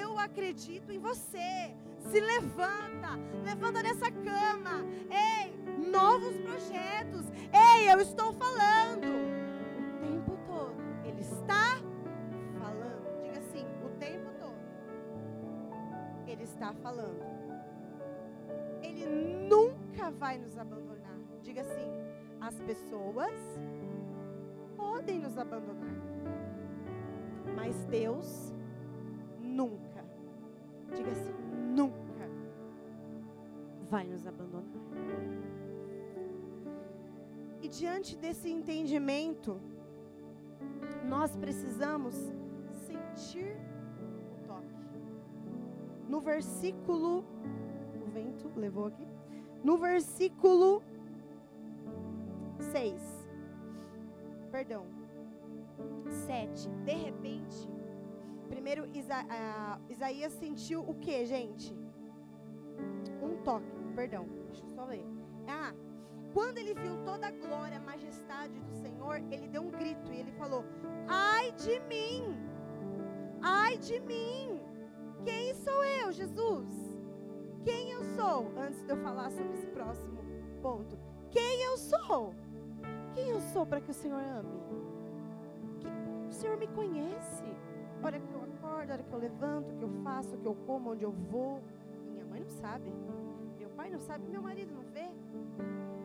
eu 0.00 0.18
acredito 0.18 0.90
em 0.90 0.98
você 0.98 1.74
se 2.00 2.20
levanta, 2.20 3.18
levanta 3.44 3.82
dessa 3.82 4.10
cama. 4.10 4.84
Ei, 5.10 5.56
novos 5.90 6.36
projetos. 6.38 7.26
Ei, 7.52 7.92
eu 7.92 8.00
estou 8.00 8.32
falando. 8.32 9.06
O 9.78 9.98
tempo 10.00 10.38
todo. 10.46 10.74
Ele 11.04 11.20
está 11.20 11.80
falando. 12.58 13.22
Diga 13.22 13.38
assim, 13.38 13.66
o 13.84 13.88
tempo 13.98 14.30
todo. 14.38 14.58
Ele 16.26 16.42
está 16.42 16.72
falando. 16.74 17.22
Ele 18.82 19.06
nunca 19.48 20.10
vai 20.10 20.38
nos 20.38 20.56
abandonar. 20.58 21.18
Diga 21.42 21.60
assim, 21.62 21.90
as 22.40 22.58
pessoas 22.60 23.34
podem 24.76 25.18
nos 25.18 25.36
abandonar. 25.36 25.94
Mas 27.54 27.84
Deus 27.84 28.54
nunca, 29.38 30.04
diga 30.94 31.10
assim, 31.10 31.34
vai 33.90 34.06
nos 34.06 34.26
abandonar. 34.26 34.64
E 37.60 37.68
diante 37.68 38.16
desse 38.16 38.48
entendimento, 38.48 39.60
nós 41.04 41.36
precisamos 41.36 42.14
sentir 42.72 43.56
o 44.32 44.46
toque. 44.46 44.80
No 46.08 46.20
versículo, 46.20 47.24
o 48.02 48.10
vento 48.10 48.50
levou 48.56 48.86
aqui. 48.86 49.06
No 49.62 49.76
versículo 49.76 50.82
6, 52.72 53.28
perdão, 54.50 54.86
7, 56.26 56.68
de 56.84 56.92
repente, 56.92 57.68
primeiro 58.48 58.86
Isa, 58.94 59.22
uh, 59.22 59.92
Isaías 59.92 60.32
sentiu 60.32 60.80
o 60.80 60.94
que, 60.94 61.24
gente? 61.26 61.76
Um 63.22 63.36
toque, 63.42 63.79
perdão, 63.90 64.26
deixa 64.46 64.64
eu 64.64 64.70
só 64.70 64.84
ler. 64.84 65.04
Ah, 65.48 65.72
quando 66.32 66.58
ele 66.58 66.74
viu 66.74 66.96
toda 67.04 67.26
a 67.26 67.30
glória, 67.30 67.78
a 67.78 67.80
majestade 67.80 68.60
do 68.60 68.72
Senhor, 68.74 69.16
ele 69.30 69.48
deu 69.48 69.62
um 69.62 69.70
grito 69.70 70.12
e 70.12 70.20
ele 70.20 70.32
falou: 70.32 70.64
Ai 71.08 71.52
de 71.52 71.80
mim! 71.80 72.36
Ai 73.42 73.76
de 73.78 73.98
mim! 74.00 74.60
Quem 75.24 75.54
sou 75.54 75.84
eu, 75.84 76.12
Jesus? 76.12 76.68
Quem 77.64 77.90
eu 77.90 78.02
sou? 78.16 78.52
Antes 78.56 78.82
de 78.84 78.90
eu 78.90 78.96
falar 78.98 79.30
sobre 79.30 79.52
esse 79.54 79.66
próximo 79.68 80.18
ponto. 80.62 80.98
Quem 81.30 81.62
eu 81.62 81.76
sou? 81.76 82.34
Quem 83.14 83.28
eu 83.28 83.40
sou 83.40 83.66
para 83.66 83.80
que 83.80 83.90
o 83.90 83.94
Senhor 83.94 84.20
ame? 84.20 84.60
O 86.28 86.32
Senhor 86.32 86.56
me 86.56 86.66
conhece. 86.68 87.44
A 88.02 88.06
hora 88.06 88.18
que 88.18 88.32
eu 88.32 88.42
acordo, 88.42 88.90
a 88.90 88.94
hora 88.94 89.02
que 89.02 89.12
eu 89.12 89.18
levanto, 89.18 89.72
o 89.72 89.76
que 89.76 89.84
eu 89.84 89.90
faço, 90.02 90.34
o 90.34 90.38
que 90.38 90.46
eu 90.46 90.54
como, 90.66 90.92
onde 90.92 91.04
eu 91.04 91.12
vou. 91.12 91.60
Minha 92.12 92.24
mãe 92.24 92.40
não 92.40 92.48
sabe. 92.48 92.90
Pai 93.80 93.88
não 93.88 93.98
sabe. 93.98 94.26
Meu 94.28 94.42
marido 94.42 94.74
não 94.74 94.82
vê. 94.92 95.08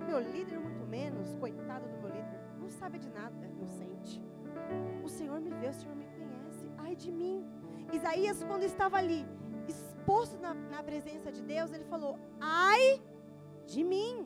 Meu 0.07 0.19
líder, 0.19 0.57
muito 0.57 0.86
menos. 0.88 1.34
Coitado 1.34 1.86
do 1.89 1.97
meu 1.97 2.07
líder. 2.07 2.39
Não 2.57 2.69
sabe 2.69 2.97
de 2.97 3.09
nada, 3.09 3.45
inocente. 3.47 4.23
O 5.03 5.09
Senhor 5.09 5.41
me 5.41 5.49
vê, 5.49 5.67
o 5.67 5.73
Senhor 5.73 5.93
me 5.93 6.05
conhece. 6.05 6.71
Ai 6.78 6.95
de 6.95 7.11
mim. 7.11 7.45
Isaías, 7.91 8.41
quando 8.45 8.63
estava 8.63 8.95
ali, 8.95 9.28
exposto 9.67 10.39
na, 10.39 10.53
na 10.53 10.82
presença 10.84 11.34
de 11.34 11.41
Deus, 11.43 11.73
ele 11.73 11.84
falou: 11.84 12.17
Ai 12.39 13.01
de 13.65 13.84
mim. 13.84 14.26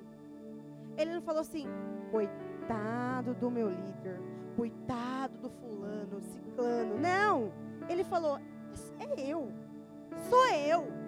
Ele 0.95 1.15
não 1.15 1.21
falou 1.23 1.41
assim, 1.41 1.65
coitado 2.11 3.33
do 3.33 3.49
meu 3.49 3.67
líder, 3.67 4.21
coitado 4.55 5.39
do 5.39 5.49
fulano, 5.49 6.21
ciclano. 6.21 6.99
Não. 6.99 7.51
Ele 7.89 8.03
falou: 8.03 8.37
é 8.99 9.07
eu, 9.19 9.51
sou 10.29 10.45
eu. 10.49 10.98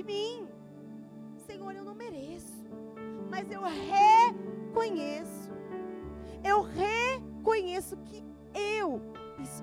De 0.00 0.04
mim. 0.04 0.48
Senhor, 1.46 1.74
eu 1.76 1.84
não 1.84 1.94
mereço, 1.94 2.64
mas 3.28 3.50
eu 3.50 3.60
reconheço. 3.60 5.50
Eu 6.42 6.62
reconheço 6.62 7.98
que 7.98 8.24
eu 8.54 9.02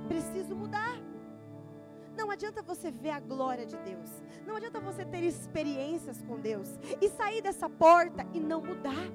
preciso 0.08 0.56
mudar. 0.56 0.96
Não 2.16 2.30
adianta 2.30 2.62
você 2.62 2.92
ver 2.92 3.10
a 3.10 3.20
glória 3.20 3.66
de 3.66 3.76
Deus. 3.78 4.12
Não 4.46 4.56
adianta 4.56 4.80
você 4.80 5.04
ter 5.06 5.24
experiências 5.24 6.22
com 6.22 6.40
Deus 6.40 6.70
e 7.02 7.10
sair 7.10 7.42
dessa 7.42 7.68
porta 7.68 8.24
e 8.32 8.40
não 8.40 8.62
mudar. 8.62 9.08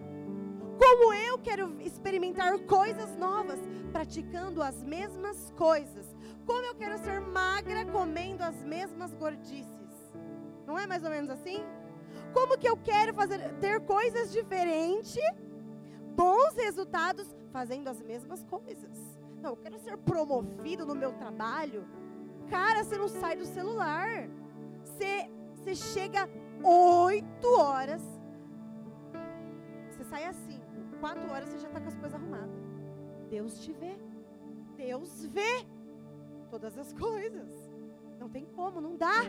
Como 0.76 1.14
eu 1.14 1.38
quero 1.38 1.80
experimentar 1.80 2.58
coisas 2.62 3.16
novas, 3.16 3.60
praticando 3.92 4.60
as 4.60 4.82
mesmas 4.82 5.52
coisas. 5.56 6.16
Como 6.44 6.66
eu 6.66 6.74
quero 6.74 6.98
ser 6.98 7.20
magra 7.20 7.86
comendo 7.86 8.42
as 8.42 8.60
mesmas 8.64 9.14
gordices. 9.14 9.81
Não 10.72 10.78
é 10.78 10.86
mais 10.86 11.04
ou 11.04 11.10
menos 11.10 11.30
assim? 11.30 11.64
Como 12.32 12.58
que 12.58 12.68
eu 12.68 12.76
quero 12.76 13.12
fazer 13.12 13.38
ter 13.60 13.80
coisas 13.80 14.32
diferentes, 14.32 15.22
bons 16.16 16.54
resultados 16.54 17.26
fazendo 17.52 17.88
as 17.88 18.00
mesmas 18.00 18.42
coisas? 18.44 18.98
Não, 19.42 19.50
eu 19.50 19.56
quero 19.56 19.78
ser 19.78 19.98
promovido 19.98 20.86
no 20.86 20.94
meu 20.94 21.12
trabalho 21.12 21.86
Cara, 22.52 22.84
você 22.84 22.98
não 22.98 23.08
sai 23.08 23.34
do 23.34 23.46
celular. 23.46 24.28
Você, 24.84 25.30
você 25.54 25.74
chega 25.74 26.28
oito 26.62 27.48
horas. 27.58 28.02
Você 29.90 30.04
sai 30.04 30.30
cinco. 30.34 30.66
Quatro 31.00 31.30
horas 31.30 31.48
você 31.48 31.58
já 31.58 31.68
está 31.68 31.80
com 31.80 31.88
as 31.88 31.96
coisas 31.96 32.14
arrumadas. 32.14 32.60
Deus 33.30 33.58
te 33.60 33.72
vê. 33.72 33.96
Deus 34.76 35.24
vê 35.24 35.66
todas 36.50 36.76
as 36.76 36.92
coisas. 36.92 37.48
Não 38.20 38.28
tem 38.28 38.44
como, 38.44 38.80
não 38.80 38.96
dá. 38.96 39.22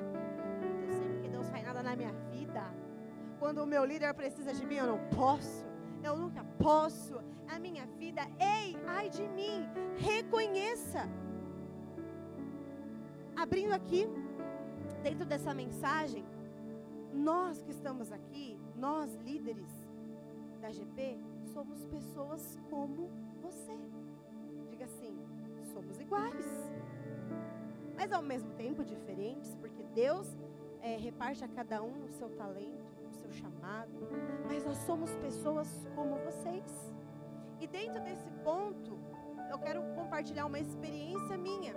Deus 1.43 1.49
faz 1.49 1.63
nada 1.65 1.83
na 1.83 1.95
minha 1.95 2.13
vida. 2.31 2.63
Quando 3.39 3.61
o 3.61 3.65
meu 3.65 3.83
líder 3.83 4.13
precisa 4.13 4.53
de 4.53 4.65
mim, 4.65 4.75
eu 4.75 4.87
não 4.87 4.99
posso. 5.09 5.65
Eu 6.01 6.15
nunca 6.15 6.43
posso. 6.57 7.19
A 7.47 7.59
minha 7.59 7.85
vida, 7.85 8.21
ei, 8.39 8.77
ai 8.87 9.09
de 9.09 9.27
mim. 9.27 9.67
Reconheça 9.97 11.09
abrindo 13.35 13.73
aqui, 13.73 14.07
dentro 15.01 15.25
dessa 15.25 15.53
mensagem, 15.53 16.23
nós 17.13 17.61
que 17.61 17.71
estamos 17.71 18.11
aqui, 18.11 18.57
nós 18.75 19.13
líderes 19.15 19.69
da 20.61 20.71
GP, 20.71 21.19
somos 21.53 21.83
pessoas 21.85 22.57
como 22.69 23.09
você. 23.41 23.77
Diga 24.69 24.85
assim, 24.85 25.19
somos 25.73 25.99
iguais. 25.99 26.45
Mas 27.95 28.11
ao 28.13 28.21
mesmo 28.21 28.51
tempo 28.51 28.83
diferentes, 28.83 29.55
porque 29.55 29.83
Deus 29.93 30.35
é, 30.84 30.95
reparte 30.97 31.43
a 31.43 31.47
cada 31.47 31.81
um 31.81 32.03
o 32.03 32.09
seu 32.09 32.29
talento, 32.29 32.86
o 33.09 33.13
seu 33.13 33.31
chamado. 33.31 34.07
Mas 34.45 34.63
nós 34.63 34.77
somos 34.89 35.15
pessoas 35.15 35.67
como 35.95 36.17
vocês. 36.17 36.93
E 37.59 37.65
dentro 37.65 37.99
desse 38.03 38.29
ponto, 38.43 38.99
eu 39.49 39.57
quero 39.57 39.81
compartilhar 39.95 40.45
uma 40.45 40.59
experiência 40.59 41.36
minha 41.38 41.73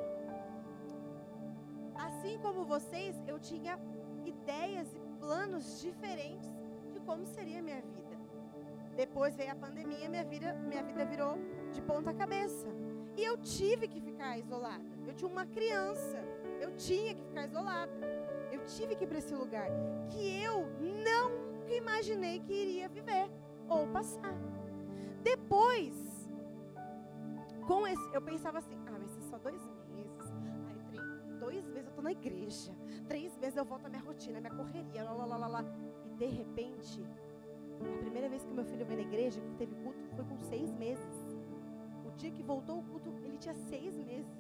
assim 2.27 2.39
como 2.39 2.65
vocês, 2.65 3.15
eu 3.27 3.39
tinha 3.39 3.79
ideias 4.25 4.93
e 4.95 5.01
planos 5.21 5.81
diferentes 5.81 6.51
de 6.93 7.01
como 7.01 7.25
seria 7.27 7.61
a 7.61 7.63
minha 7.63 7.81
vida. 7.81 8.17
Depois 8.97 9.37
veio 9.37 9.53
a 9.53 9.55
pandemia, 9.55 10.09
minha 10.09 10.25
vida, 10.25 10.55
minha 10.55 10.83
vida 10.83 11.05
virou 11.05 11.37
de 11.73 11.81
ponta 11.83 12.13
cabeça. 12.15 12.67
E 13.17 13.23
eu 13.25 13.37
tive 13.39 13.89
que 13.89 14.01
ficar 14.01 14.39
isolada. 14.39 14.85
Eu 15.07 15.15
tinha 15.15 15.31
uma 15.31 15.47
criança, 15.47 16.19
eu 16.61 16.75
tinha 16.77 17.15
que 17.15 17.23
ficar 17.23 17.47
isolada. 17.47 17.93
Tive 18.67 18.97
que 18.97 19.05
ir 19.05 19.07
para 19.07 19.19
esse 19.19 19.35
lugar 19.35 19.69
que 20.11 20.43
eu 20.43 20.67
nunca 20.81 21.73
imaginei 21.73 22.41
que 22.41 22.53
iria 22.53 22.89
viver 22.89 23.31
ou 23.69 23.87
passar. 23.89 24.35
Depois, 25.23 26.31
com 27.67 27.87
esse, 27.87 28.15
eu 28.15 28.23
pensava 28.23 28.59
assim, 28.59 28.77
ah, 28.87 28.99
vai 28.99 29.09
ser 29.09 29.23
só 29.23 29.39
dois 29.39 29.63
meses 29.65 29.77
dois 31.47 31.65
meses 31.69 31.85
eu 31.85 31.91
estou 31.91 32.03
na 32.03 32.11
igreja, 32.13 32.73
três 33.09 33.37
meses 33.39 33.57
eu 33.57 33.65
volto 33.65 33.87
à 33.87 33.89
minha 33.89 34.03
rotina, 34.03 34.39
à 34.39 34.41
minha 34.41 34.53
correria, 34.53 35.05
lá, 35.05 35.13
lá, 35.13 35.37
lá, 35.37 35.47
lá, 35.47 35.65
E 36.05 36.11
de 36.11 36.27
repente, 36.27 37.07
a 37.81 37.99
primeira 37.99 38.29
vez 38.29 38.45
que 38.45 38.53
meu 38.53 38.65
filho 38.65 38.85
veio 38.85 39.01
na 39.01 39.07
igreja, 39.07 39.41
que 39.41 39.55
teve 39.55 39.75
culto, 39.77 39.99
foi 40.17 40.25
com 40.25 40.39
seis 40.39 40.73
meses. 40.75 41.27
O 42.05 42.11
dia 42.17 42.33
que 42.33 42.43
voltou 42.43 42.81
o 42.81 42.83
culto, 42.83 43.11
ele 43.25 43.39
tinha 43.39 43.55
seis 43.55 43.97
meses. 43.97 44.37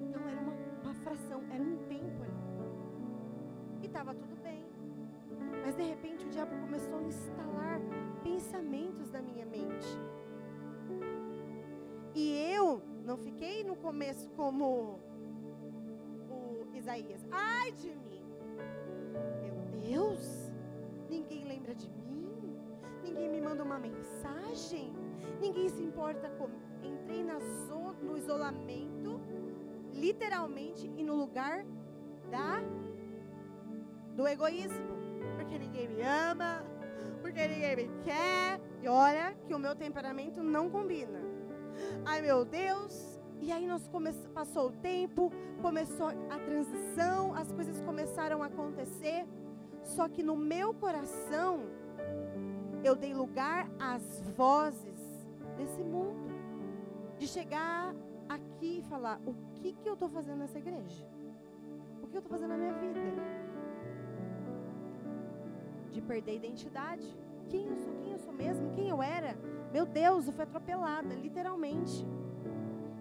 Então 0.00 0.20
era 0.28 0.40
uma, 0.40 0.52
uma 0.82 0.94
fração, 0.94 1.42
era 1.50 1.62
um 1.62 1.76
tempo 1.86 2.22
ali. 2.22 2.47
E 3.82 3.86
estava 3.86 4.14
tudo 4.14 4.36
bem. 4.42 4.64
Mas 5.64 5.76
de 5.76 5.82
repente 5.82 6.24
o 6.24 6.30
diabo 6.30 6.54
começou 6.60 6.98
a 6.98 7.02
instalar 7.02 7.80
pensamentos 8.22 9.10
na 9.10 9.20
minha 9.20 9.46
mente. 9.46 9.88
E 12.14 12.32
eu 12.52 12.82
não 13.04 13.16
fiquei 13.16 13.62
no 13.64 13.76
começo 13.76 14.28
como 14.30 14.98
Isaías: 16.74 17.26
Ai 17.30 17.72
de 17.72 17.94
mim, 17.94 18.24
meu 19.42 19.80
Deus, 19.82 20.50
ninguém 21.10 21.44
lembra 21.44 21.74
de 21.74 21.90
mim, 21.90 22.56
ninguém 23.02 23.28
me 23.28 23.40
manda 23.40 23.62
uma 23.62 23.78
mensagem, 23.78 24.92
ninguém 25.40 25.68
se 25.68 25.82
importa 25.82 26.30
com. 26.30 26.48
Entrei 26.82 27.22
na 27.24 27.38
zona, 27.66 27.98
no 28.00 28.16
isolamento, 28.16 29.20
literalmente, 29.92 30.90
e 30.96 31.02
no 31.02 31.14
lugar 31.14 31.64
da 32.30 32.62
do 34.18 34.26
egoísmo, 34.26 34.96
porque 35.36 35.56
ninguém 35.56 35.86
me 35.86 36.02
ama, 36.02 36.64
porque 37.22 37.46
ninguém 37.46 37.76
me 37.76 37.88
quer. 38.02 38.60
E 38.82 38.88
olha 38.88 39.32
que 39.46 39.54
o 39.54 39.60
meu 39.60 39.76
temperamento 39.76 40.42
não 40.42 40.68
combina. 40.68 41.20
Ai 42.04 42.20
meu 42.20 42.44
Deus, 42.44 43.20
e 43.40 43.52
aí 43.52 43.64
nós 43.64 43.86
come... 43.86 44.12
passou 44.34 44.70
o 44.70 44.72
tempo, 44.72 45.30
começou 45.62 46.08
a 46.08 46.38
transição, 46.40 47.32
as 47.32 47.52
coisas 47.52 47.80
começaram 47.82 48.42
a 48.42 48.46
acontecer. 48.46 49.24
Só 49.84 50.08
que 50.08 50.20
no 50.20 50.36
meu 50.36 50.74
coração 50.74 51.60
eu 52.82 52.96
dei 52.96 53.14
lugar 53.14 53.70
às 53.78 54.20
vozes 54.36 55.28
desse 55.56 55.84
mundo. 55.84 56.26
De 57.18 57.28
chegar 57.28 57.94
aqui 58.28 58.80
e 58.80 58.82
falar: 58.90 59.20
o 59.24 59.34
que, 59.54 59.72
que 59.74 59.88
eu 59.88 59.94
estou 59.94 60.08
fazendo 60.08 60.38
nessa 60.38 60.58
igreja? 60.58 61.06
O 62.02 62.08
que 62.08 62.16
eu 62.16 62.20
estou 62.20 62.32
fazendo 62.32 62.50
na 62.50 62.58
minha 62.58 62.72
vida? 62.74 63.47
De 65.92 66.00
perder 66.00 66.32
a 66.32 66.34
identidade. 66.34 67.06
Quem 67.48 67.66
eu 67.66 67.76
sou? 67.76 67.94
Quem 68.02 68.12
eu 68.12 68.18
sou 68.18 68.32
mesmo? 68.32 68.72
Quem 68.72 68.88
eu 68.88 69.02
era? 69.02 69.36
Meu 69.72 69.86
Deus, 69.86 70.26
eu 70.26 70.32
fui 70.32 70.44
atropelada, 70.44 71.14
literalmente. 71.14 72.06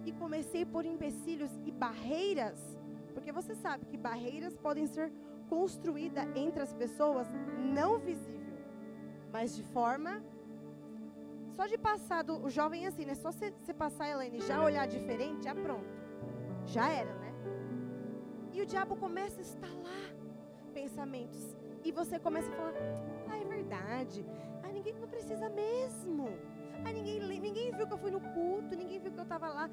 E 0.06 0.12
comecei 0.14 0.66
por 0.66 0.86
empecilhos 0.86 1.52
e 1.66 1.72
barreiras, 1.72 2.78
porque 3.14 3.32
você 3.32 3.54
sabe 3.56 3.86
que 3.86 3.98
barreiras 3.98 4.56
podem 4.56 4.88
ser 4.88 5.12
construídas 5.50 6.26
entre 6.36 6.62
as 6.62 6.74
pessoas 6.74 7.28
não 7.58 8.00
visível, 8.00 8.58
mas 9.32 9.56
de 9.56 9.64
forma 9.64 10.22
só 11.58 11.66
de 11.66 11.78
passar 11.78 12.24
do 12.24 12.46
o 12.46 12.50
jovem 12.50 12.86
assim, 12.86 13.04
né? 13.04 13.16
Só 13.16 13.32
você 13.32 13.74
passar, 13.74 14.08
Elaine, 14.10 14.40
já 14.42 14.64
olhar 14.64 14.88
diferente, 14.88 15.46
já 15.46 15.56
pronto. 15.56 15.90
Já 16.66 16.88
era, 16.90 17.14
né? 17.16 17.34
E 18.54 18.62
o 18.62 18.66
diabo 18.66 18.96
começa 18.96 19.40
a 19.40 19.42
instalar 19.42 20.14
pensamentos. 20.74 21.58
E 21.88 21.92
você 21.94 22.20
começa 22.20 22.50
a 22.52 22.54
falar, 22.54 22.74
ah, 23.30 23.38
é 23.38 23.46
verdade. 23.46 24.26
Ah, 24.62 24.68
ninguém 24.68 24.94
não 25.00 25.08
precisa 25.08 25.50
mesmo. 25.50 26.28
Ah, 26.84 26.92
ninguém, 26.92 27.22
ninguém 27.40 27.72
viu 27.72 27.88
que 27.88 27.94
eu 27.94 27.98
fui 27.98 28.12
no 28.12 28.20
culto, 28.20 28.76
ninguém 28.76 29.00
viu 29.00 29.10
que 29.10 29.18
eu 29.18 29.24
estava 29.24 29.48
lá. 29.48 29.70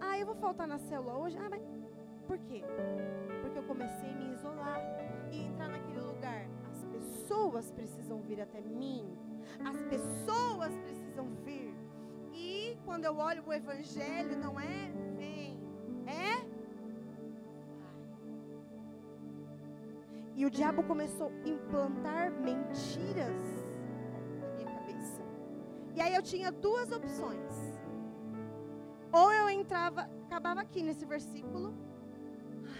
Ah, 0.00 0.18
eu 0.18 0.24
vou 0.24 0.34
faltar 0.34 0.66
na 0.66 0.78
célula 0.78 1.18
hoje. 1.18 1.36
Ah, 1.36 1.50
mas 1.50 1.62
por 2.26 2.38
quê? 2.38 2.62
Porque 3.42 3.58
eu 3.58 3.64
comecei 3.64 4.08
a 4.08 4.14
me 4.14 4.32
isolar 4.32 4.80
e 5.30 5.42
entrar 5.42 5.68
naquele 5.68 6.00
lugar. 6.00 6.48
As 6.72 6.82
pessoas 6.86 7.70
precisam 7.70 8.22
vir 8.22 8.40
até 8.40 8.62
mim. 8.62 9.04
As 9.62 9.78
pessoas 9.92 10.74
precisam 10.78 11.26
vir. 11.44 11.74
E 12.32 12.78
quando 12.86 13.04
eu 13.04 13.18
olho 13.18 13.44
o 13.46 13.52
evangelho, 13.52 14.38
não 14.38 14.58
é 14.58 14.90
vem, 15.18 15.60
é 16.06 16.47
E 20.38 20.46
o 20.46 20.50
diabo 20.56 20.84
começou 20.84 21.32
a 21.44 21.48
implantar 21.48 22.30
mentiras 22.30 23.42
na 24.40 24.48
minha 24.54 24.66
cabeça. 24.72 25.20
E 25.96 26.00
aí 26.00 26.14
eu 26.14 26.22
tinha 26.22 26.52
duas 26.52 26.92
opções. 26.92 27.54
Ou 29.10 29.32
eu 29.32 29.50
entrava, 29.50 30.02
acabava 30.26 30.60
aqui 30.60 30.80
nesse 30.80 31.04
versículo. 31.04 31.74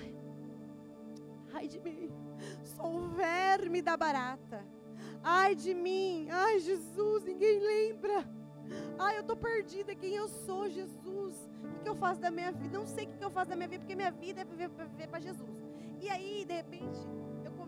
Ai, 0.00 0.16
ai 1.54 1.66
de 1.66 1.80
mim, 1.80 2.12
sou 2.62 2.94
o 2.96 3.08
verme 3.08 3.82
da 3.82 3.96
barata. 3.96 4.64
Ai 5.20 5.56
de 5.56 5.74
mim, 5.74 6.28
ai 6.30 6.60
Jesus, 6.60 7.24
ninguém 7.24 7.58
lembra. 7.58 8.24
Ai, 9.00 9.16
eu 9.16 9.22
estou 9.22 9.36
perdida. 9.36 9.96
Quem 9.96 10.14
eu 10.14 10.28
sou, 10.28 10.70
Jesus? 10.70 11.34
O 11.64 11.68
que, 11.70 11.80
que 11.80 11.88
eu 11.88 11.96
faço 11.96 12.20
da 12.20 12.30
minha 12.30 12.52
vida? 12.52 12.78
Não 12.78 12.86
sei 12.86 13.06
o 13.06 13.08
que, 13.08 13.16
que 13.16 13.24
eu 13.24 13.32
faço 13.32 13.50
da 13.50 13.56
minha 13.56 13.68
vida, 13.68 13.80
porque 13.80 13.96
minha 13.96 14.12
vida 14.12 14.42
é 14.42 14.44
viver 14.44 14.70
para 15.08 15.18
Jesus. 15.18 15.58
E 16.00 16.08
aí, 16.08 16.44
de 16.44 16.54
repente, 16.54 17.00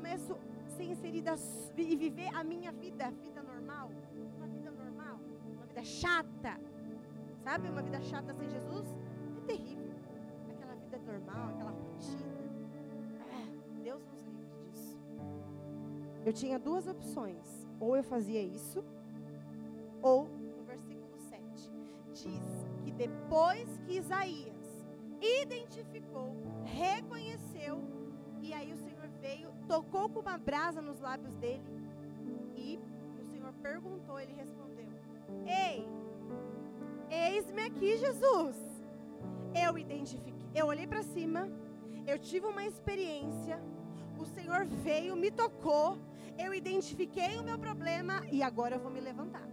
começo 0.01 0.33
a 0.67 0.71
ser 0.71 0.85
inserida 0.85 1.35
e 1.77 1.95
viver 1.95 2.35
a 2.35 2.43
minha 2.43 2.73
vida, 2.73 3.11
vida 3.23 3.43
normal. 3.43 3.91
Uma 4.39 4.47
vida 4.47 4.71
normal, 4.71 5.21
uma 5.55 5.67
vida 5.67 5.85
chata. 5.85 6.59
Sabe, 7.45 7.69
uma 7.69 7.83
vida 7.83 8.01
chata 8.01 8.33
sem 8.33 8.49
Jesus? 8.49 8.87
É 9.37 9.41
terrível. 9.47 9.95
Aquela 10.49 10.75
vida 10.77 10.99
normal, 10.99 11.51
aquela 11.51 11.71
rotina. 11.73 12.33
É, 13.29 13.83
Deus 13.83 14.03
nos 14.03 14.97
eu 16.25 16.33
tinha 16.33 16.59
duas 16.59 16.87
opções. 16.87 17.69
Ou 17.79 17.95
eu 17.95 18.03
fazia 18.03 18.43
isso, 18.43 18.83
ou 20.03 20.29
no 20.29 20.65
versículo 20.65 21.19
7, 21.19 21.73
diz 22.13 22.45
que 22.85 22.91
depois 22.91 23.69
que 23.85 23.99
Isaías 23.99 24.85
identificou, 25.21 26.37
reconheceu, 26.65 27.83
e 28.43 28.53
aí 28.53 28.71
o 28.71 28.77
Senhor 28.77 29.09
veio, 29.19 29.60
tocou 29.71 30.09
com 30.09 30.19
uma 30.19 30.37
brasa 30.37 30.83
nos 30.83 30.99
lábios 30.99 31.33
dele, 31.37 31.63
e 32.57 32.81
o 33.17 33.23
Senhor 33.31 33.53
perguntou, 33.63 34.19
ele 34.19 34.33
respondeu: 34.33 34.89
Ei, 35.47 35.87
eis-me 37.09 37.63
aqui, 37.63 37.97
Jesus. 37.97 38.57
Eu 39.55 39.79
identifiquei, 39.79 40.49
eu 40.53 40.67
olhei 40.67 40.89
para 40.89 41.05
cima, 41.05 41.49
eu 42.05 42.19
tive 42.19 42.47
uma 42.47 42.65
experiência, 42.65 43.63
o 44.19 44.27
Senhor 44.27 44.65
veio, 44.67 45.15
me 45.15 45.31
tocou, 45.31 45.97
eu 46.37 46.53
identifiquei 46.53 47.39
o 47.39 47.45
meu 47.45 47.59
problema 47.59 48.25
e 48.33 48.43
agora 48.43 48.75
eu 48.75 48.81
vou 48.81 48.91
me 48.91 49.01
levantar. 49.01 49.49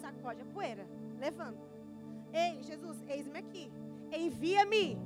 Sacode 0.00 0.42
a 0.42 0.44
poeira, 0.46 0.84
levanta. 1.20 1.70
Ei, 2.32 2.62
Jesus, 2.62 2.96
eis-me 3.08 3.38
aqui. 3.38 3.70
Envia-me. 4.12 4.98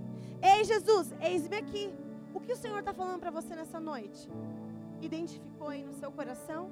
Ei, 0.43 0.65
Jesus, 0.65 1.13
eis-me 1.21 1.57
aqui. 1.57 2.04
O 2.35 2.41
que 2.41 2.53
o 2.53 2.57
Senhor 2.57 2.81
está 2.81 2.93
falando 2.93 3.21
para 3.21 3.31
você 3.31 3.55
nessa 3.55 3.79
noite? 3.79 4.29
Identificou 5.01 5.69
aí 5.69 5.85
no 5.85 5.93
seu 5.93 6.11
coração? 6.11 6.69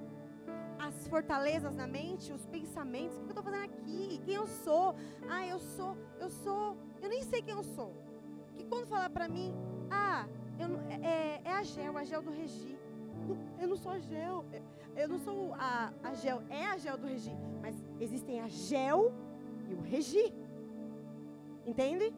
As 0.77 1.07
fortalezas 1.07 1.75
na 1.77 1.87
mente, 1.87 2.33
os 2.33 2.45
pensamentos. 2.47 3.17
O 3.17 3.21
que 3.21 3.27
eu 3.27 3.29
estou 3.31 3.45
fazendo 3.45 3.65
aqui? 3.65 4.21
Quem 4.25 4.35
eu 4.35 4.47
sou? 4.49 4.97
Ah, 5.29 5.47
eu 5.47 5.61
sou, 5.61 5.97
eu 6.19 6.29
sou. 6.29 6.77
Eu 7.01 7.09
nem 7.09 7.23
sei 7.23 7.41
quem 7.43 7.55
eu 7.55 7.63
sou. 7.63 7.95
Que 8.55 8.65
quando 8.65 8.89
falar 8.89 9.09
para 9.11 9.29
mim, 9.29 9.55
ah, 9.89 10.27
eu, 10.59 10.69
é, 11.01 11.41
é 11.45 11.53
a 11.53 11.63
Gel, 11.63 11.97
a 11.97 12.03
Gel 12.03 12.23
do 12.23 12.31
Regi. 12.31 12.77
Eu 13.61 13.69
não 13.69 13.77
sou 13.77 13.93
a 13.93 14.01
Gel. 14.01 14.45
Eu 14.97 15.09
não 15.09 15.19
sou 15.21 15.55
a, 15.55 15.93
a 16.03 16.15
Gel. 16.15 16.43
É 16.51 16.67
a 16.67 16.77
Gel 16.77 16.99
do 16.99 17.07
Regi. 17.07 17.37
Mas 17.61 17.77
existem 18.01 18.41
a 18.41 18.49
Gel 18.49 19.13
e 19.69 19.75
o 19.75 19.81
Regi. 19.81 20.35
Entende? 21.65 22.13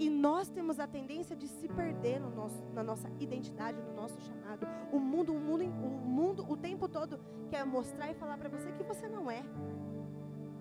E 0.00 0.08
nós 0.08 0.48
temos 0.48 0.80
a 0.80 0.86
tendência 0.86 1.36
de 1.36 1.46
se 1.46 1.68
perder 1.68 2.18
no 2.18 2.30
nosso, 2.30 2.64
na 2.72 2.82
nossa 2.82 3.06
identidade, 3.20 3.82
no 3.82 3.92
nosso 3.94 4.18
chamado. 4.22 4.66
O 4.90 4.98
mundo, 4.98 5.34
o 5.34 5.38
mundo, 5.38 5.64
o 5.64 5.90
mundo, 5.90 6.46
o 6.48 6.56
tempo 6.56 6.88
todo 6.88 7.20
quer 7.50 7.66
mostrar 7.66 8.10
e 8.10 8.14
falar 8.14 8.38
para 8.38 8.48
você 8.48 8.72
que 8.72 8.82
você 8.82 9.06
não 9.06 9.30
é 9.30 9.44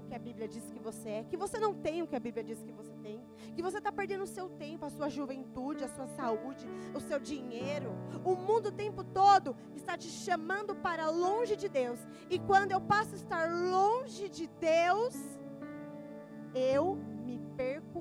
que 0.09 0.15
a 0.15 0.19
Bíblia 0.19 0.47
diz 0.47 0.63
que 0.71 0.79
você 0.79 1.09
é, 1.09 1.23
que 1.23 1.37
você 1.37 1.59
não 1.59 1.73
tem 1.73 2.01
o 2.01 2.07
que 2.07 2.15
a 2.15 2.19
Bíblia 2.19 2.43
diz 2.43 2.61
que 2.63 2.71
você 2.71 2.91
tem, 3.03 3.23
que 3.55 3.61
você 3.61 3.77
está 3.77 3.91
perdendo 3.91 4.23
o 4.23 4.27
seu 4.27 4.49
tempo, 4.49 4.83
a 4.83 4.89
sua 4.89 5.07
juventude, 5.07 5.83
a 5.83 5.87
sua 5.87 6.07
saúde, 6.07 6.67
o 6.95 6.99
seu 6.99 7.19
dinheiro. 7.19 7.91
O 8.25 8.35
mundo 8.35 8.69
o 8.69 8.71
tempo 8.71 9.03
todo 9.03 9.55
está 9.75 9.95
te 9.95 10.07
chamando 10.07 10.75
para 10.75 11.09
longe 11.09 11.55
de 11.55 11.69
Deus. 11.69 11.99
E 12.29 12.39
quando 12.39 12.71
eu 12.71 12.81
passo 12.81 13.13
a 13.13 13.17
estar 13.17 13.45
longe 13.71 14.27
de 14.27 14.47
Deus, 14.47 15.15
eu 16.55 16.97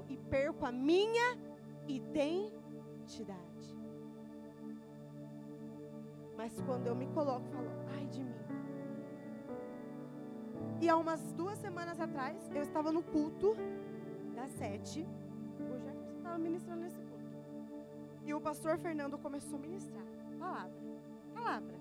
e 0.09 0.17
perco 0.17 0.65
a 0.65 0.73
minha 0.73 1.39
identidade. 1.87 3.49
Mas 6.37 6.61
quando 6.61 6.87
eu 6.87 6.95
me 6.95 7.07
coloco, 7.09 7.49
falo, 7.49 7.71
ai 7.97 8.07
de 8.07 8.23
mim. 8.23 8.35
E 10.81 10.89
há 10.89 10.97
umas 10.97 11.33
duas 11.33 11.59
semanas 11.59 11.99
atrás, 12.01 12.49
eu 12.55 12.63
estava 12.63 12.93
no 12.93 13.03
culto 13.03 13.57
das 14.35 14.53
sete. 14.53 15.05
O 15.59 15.81
Jefferson 15.81 16.17
estava 16.19 16.39
ministrando 16.39 16.83
nesse 16.83 17.03
culto. 17.03 17.19
E 18.25 18.33
o 18.33 18.41
pastor 18.41 18.79
Fernando 18.79 19.19
começou 19.19 19.59
a 19.59 19.63
ministrar. 19.63 20.05
Palavra, 20.39 20.81
palavra. 21.35 21.75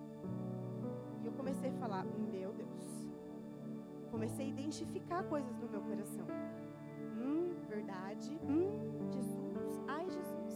E 1.22 1.28
eu 1.28 1.34
comecei 1.34 1.70
a 1.70 1.74
falar, 1.74 2.04
meu 2.06 2.52
Deus. 2.54 2.68
Comecei 4.10 4.46
a 4.48 4.50
identificar 4.50 5.24
coisas 5.26 5.56
no 5.60 5.70
meu 5.70 5.82
coração. 5.82 6.26
Hum, 7.28 7.54
verdade. 7.68 8.40
Hum, 8.44 9.12
Jesus. 9.12 9.82
Ai, 9.88 10.06
Jesus. 10.10 10.56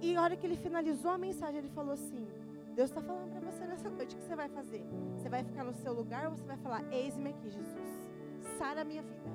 E 0.00 0.16
a 0.16 0.22
hora 0.22 0.36
que 0.36 0.46
ele 0.46 0.56
finalizou 0.56 1.10
a 1.10 1.18
mensagem, 1.18 1.58
ele 1.58 1.68
falou 1.68 1.92
assim: 1.92 2.26
Deus 2.74 2.90
está 2.90 3.02
falando 3.02 3.30
para 3.30 3.40
você 3.40 3.66
nessa 3.66 3.90
noite 3.90 4.14
o 4.14 4.18
que 4.18 4.24
você 4.24 4.36
vai 4.36 4.48
fazer. 4.48 4.84
Você 5.16 5.28
vai 5.28 5.42
ficar 5.44 5.64
no 5.64 5.74
seu 5.74 5.92
lugar 5.92 6.26
ou 6.26 6.36
você 6.36 6.46
vai 6.46 6.56
falar: 6.56 6.82
Eis-me 6.92 7.30
aqui, 7.30 7.50
Jesus. 7.50 7.90
Sara 8.56 8.84
minha 8.84 9.02
vida. 9.02 9.30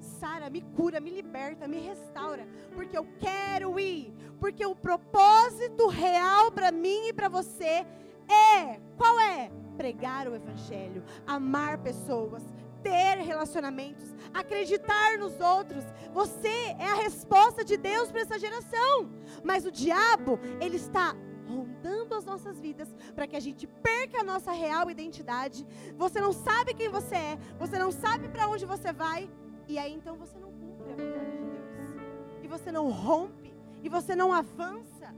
Sara, 0.00 0.48
me 0.48 0.62
cura, 0.76 1.00
me 1.00 1.10
liberta, 1.10 1.68
me 1.68 1.80
restaura. 1.80 2.46
Porque 2.74 2.96
eu 2.96 3.06
quero 3.18 3.78
ir. 3.78 4.12
Porque 4.40 4.64
o 4.64 4.74
propósito 4.74 5.88
real 5.88 6.50
para 6.50 6.72
mim 6.72 7.08
e 7.08 7.12
para 7.12 7.28
você 7.28 7.86
é: 8.28 8.80
qual 8.96 9.18
é? 9.20 9.50
Pregar 9.76 10.26
o 10.26 10.34
Evangelho, 10.34 11.04
amar 11.26 11.78
pessoas, 11.78 12.42
ter 12.88 13.18
relacionamentos, 13.22 14.14
acreditar 14.32 15.18
nos 15.18 15.38
outros. 15.40 15.84
Você 16.12 16.74
é 16.78 16.86
a 16.86 16.94
resposta 16.94 17.62
de 17.62 17.76
Deus 17.76 18.10
para 18.10 18.22
essa 18.22 18.38
geração. 18.38 19.10
Mas 19.44 19.66
o 19.66 19.70
diabo, 19.70 20.38
ele 20.60 20.76
está 20.76 21.14
rondando 21.46 22.14
as 22.14 22.24
nossas 22.24 22.58
vidas 22.58 22.88
para 23.14 23.26
que 23.26 23.36
a 23.36 23.40
gente 23.40 23.66
perca 23.66 24.20
a 24.20 24.24
nossa 24.24 24.52
real 24.52 24.90
identidade. 24.90 25.66
Você 25.96 26.20
não 26.20 26.32
sabe 26.32 26.74
quem 26.74 26.88
você 26.88 27.14
é, 27.14 27.38
você 27.58 27.78
não 27.78 27.90
sabe 27.92 28.28
para 28.28 28.48
onde 28.48 28.64
você 28.64 28.92
vai, 28.92 29.30
e 29.66 29.78
aí 29.78 29.92
então 29.92 30.16
você 30.16 30.38
não 30.38 30.50
cumpre 30.52 30.92
a 30.92 30.96
vontade 30.96 31.30
de 31.30 31.44
Deus. 31.44 32.42
E 32.42 32.48
você 32.48 32.72
não 32.72 32.90
rompe, 32.90 33.54
e 33.82 33.88
você 33.88 34.16
não 34.16 34.32
avança. 34.32 35.14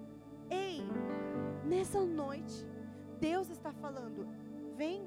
Ei, 0.50 0.82
nessa 1.64 2.00
noite, 2.00 2.66
Deus 3.20 3.48
está 3.50 3.72
falando: 3.72 4.26
vem, 4.76 5.02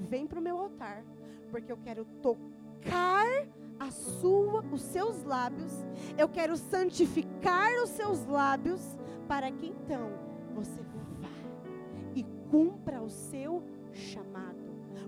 vem 0.00 0.26
para 0.26 0.38
o 0.38 0.42
meu 0.42 0.58
altar, 0.58 1.04
porque 1.50 1.70
eu 1.70 1.76
quero 1.78 2.04
tocar 2.22 3.46
a 3.78 3.90
sua, 3.90 4.64
os 4.72 4.82
seus 4.82 5.22
lábios, 5.24 5.72
eu 6.16 6.28
quero 6.28 6.56
santificar 6.56 7.72
os 7.82 7.90
seus 7.90 8.24
lábios, 8.26 8.96
para 9.28 9.50
que 9.50 9.66
então 9.66 10.10
você 10.54 10.80
vá 10.82 11.28
e 12.14 12.24
cumpra 12.50 13.02
o 13.02 13.10
seu 13.10 13.62
chamado. 13.92 14.56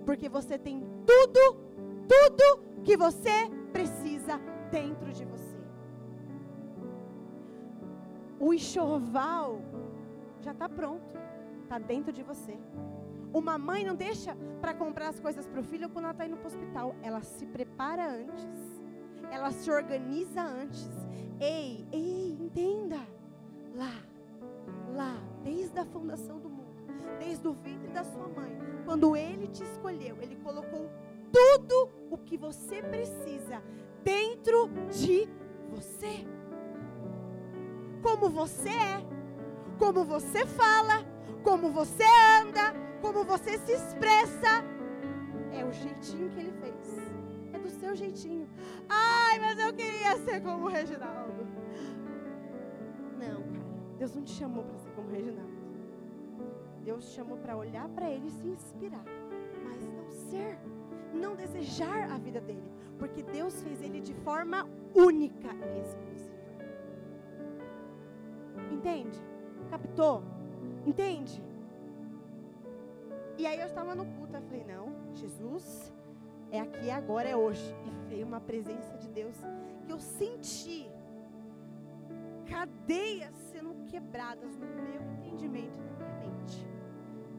Porque 0.04 0.28
você 0.28 0.58
tem 0.58 0.82
tudo, 1.06 1.56
tudo 2.06 2.62
que 2.84 2.96
você 2.96 3.50
precisa 3.72 4.38
dentro 4.70 5.12
de 5.12 5.24
você. 5.24 5.56
O 8.40 8.54
enxoval 8.54 9.60
já 10.40 10.52
está 10.52 10.68
pronto, 10.68 11.18
está 11.62 11.78
dentro 11.78 12.12
de 12.12 12.22
você. 12.22 12.58
Uma 13.32 13.58
mãe 13.58 13.84
não 13.84 13.94
deixa 13.94 14.36
para 14.60 14.72
comprar 14.74 15.08
as 15.08 15.20
coisas 15.20 15.46
para 15.46 15.60
o 15.60 15.64
filho 15.64 15.88
quando 15.90 16.04
ela 16.04 16.12
está 16.12 16.26
indo 16.26 16.36
para 16.36 16.44
o 16.44 16.46
hospital. 16.48 16.96
Ela 17.02 17.22
se 17.22 17.46
prepara 17.46 18.10
antes. 18.10 18.44
Ela 19.30 19.50
se 19.50 19.70
organiza 19.70 20.42
antes. 20.42 20.90
Ei, 21.40 21.86
ei, 21.92 22.36
entenda. 22.40 22.98
Lá, 23.74 23.92
lá, 24.94 25.22
desde 25.44 25.78
a 25.78 25.84
fundação 25.84 26.38
do 26.40 26.48
mundo, 26.48 26.74
desde 27.18 27.46
o 27.46 27.52
ventre 27.52 27.88
da 27.88 28.02
sua 28.02 28.26
mãe, 28.28 28.58
quando 28.84 29.14
ele 29.14 29.46
te 29.48 29.62
escolheu, 29.62 30.16
ele 30.20 30.36
colocou 30.36 30.90
tudo 31.30 31.90
o 32.10 32.18
que 32.18 32.36
você 32.36 32.82
precisa 32.82 33.62
dentro 34.02 34.68
de 34.90 35.28
você. 35.70 36.26
Como 38.02 38.30
você 38.30 38.70
é, 38.70 39.06
como 39.78 40.04
você 40.04 40.46
fala, 40.46 41.04
como 41.44 41.70
você 41.70 42.04
anda, 42.40 42.87
como 43.00 43.24
você 43.24 43.58
se 43.58 43.72
expressa, 43.72 44.64
é 45.52 45.64
o 45.64 45.72
jeitinho 45.72 46.30
que 46.30 46.40
ele 46.40 46.52
fez. 46.52 46.98
É 47.52 47.58
do 47.58 47.70
seu 47.70 47.94
jeitinho. 47.94 48.48
Ai, 48.88 49.38
mas 49.38 49.58
eu 49.58 49.72
queria 49.72 50.16
ser 50.18 50.40
como 50.42 50.66
o 50.66 50.68
Reginaldo. 50.68 51.46
Não, 53.18 53.42
cara. 53.42 53.96
Deus 53.98 54.14
não 54.14 54.22
te 54.22 54.32
chamou 54.32 54.64
para 54.64 54.78
ser 54.78 54.90
como 54.90 55.08
o 55.08 55.10
Reginaldo. 55.12 55.58
Deus 56.84 57.10
te 57.10 57.16
chamou 57.16 57.36
para 57.38 57.56
olhar 57.56 57.88
para 57.90 58.10
ele 58.10 58.28
e 58.28 58.30
se 58.30 58.46
inspirar, 58.46 59.04
mas 59.62 59.86
não 59.86 60.10
ser, 60.10 60.58
não 61.12 61.36
desejar 61.36 62.10
a 62.10 62.16
vida 62.16 62.40
dele, 62.40 62.72
porque 62.98 63.22
Deus 63.22 63.60
fez 63.62 63.82
ele 63.82 64.00
de 64.00 64.14
forma 64.14 64.66
única 64.94 65.48
e 65.74 65.80
exclusiva. 65.80 66.38
Entende? 68.72 69.20
Captou? 69.68 70.22
Entende? 70.86 71.42
E 73.38 73.46
aí 73.46 73.60
eu 73.60 73.66
estava 73.66 73.94
no 73.94 74.04
culto, 74.04 74.36
eu 74.36 74.42
falei, 74.42 74.64
não, 74.64 74.92
Jesus 75.14 75.92
é 76.50 76.60
aqui, 76.60 76.90
agora, 76.90 77.28
é 77.28 77.36
hoje. 77.36 77.72
E 77.86 78.08
veio 78.08 78.26
uma 78.26 78.40
presença 78.40 78.98
de 78.98 79.08
Deus 79.08 79.36
que 79.84 79.92
eu 79.92 80.00
senti 80.00 80.90
cadeias 82.46 83.32
sendo 83.52 83.74
quebradas 83.86 84.56
no 84.56 84.66
meu 84.66 85.00
entendimento 85.12 85.78
e 85.78 86.02
na 86.02 86.08
minha 86.08 86.32
mente. 86.32 86.66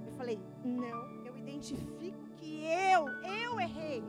Eu 0.08 0.14
falei, 0.14 0.40
não, 0.64 1.26
eu 1.26 1.38
identifico 1.38 2.30
que 2.38 2.64
eu, 2.64 3.10
eu 3.30 3.60
errei. 3.60 4.02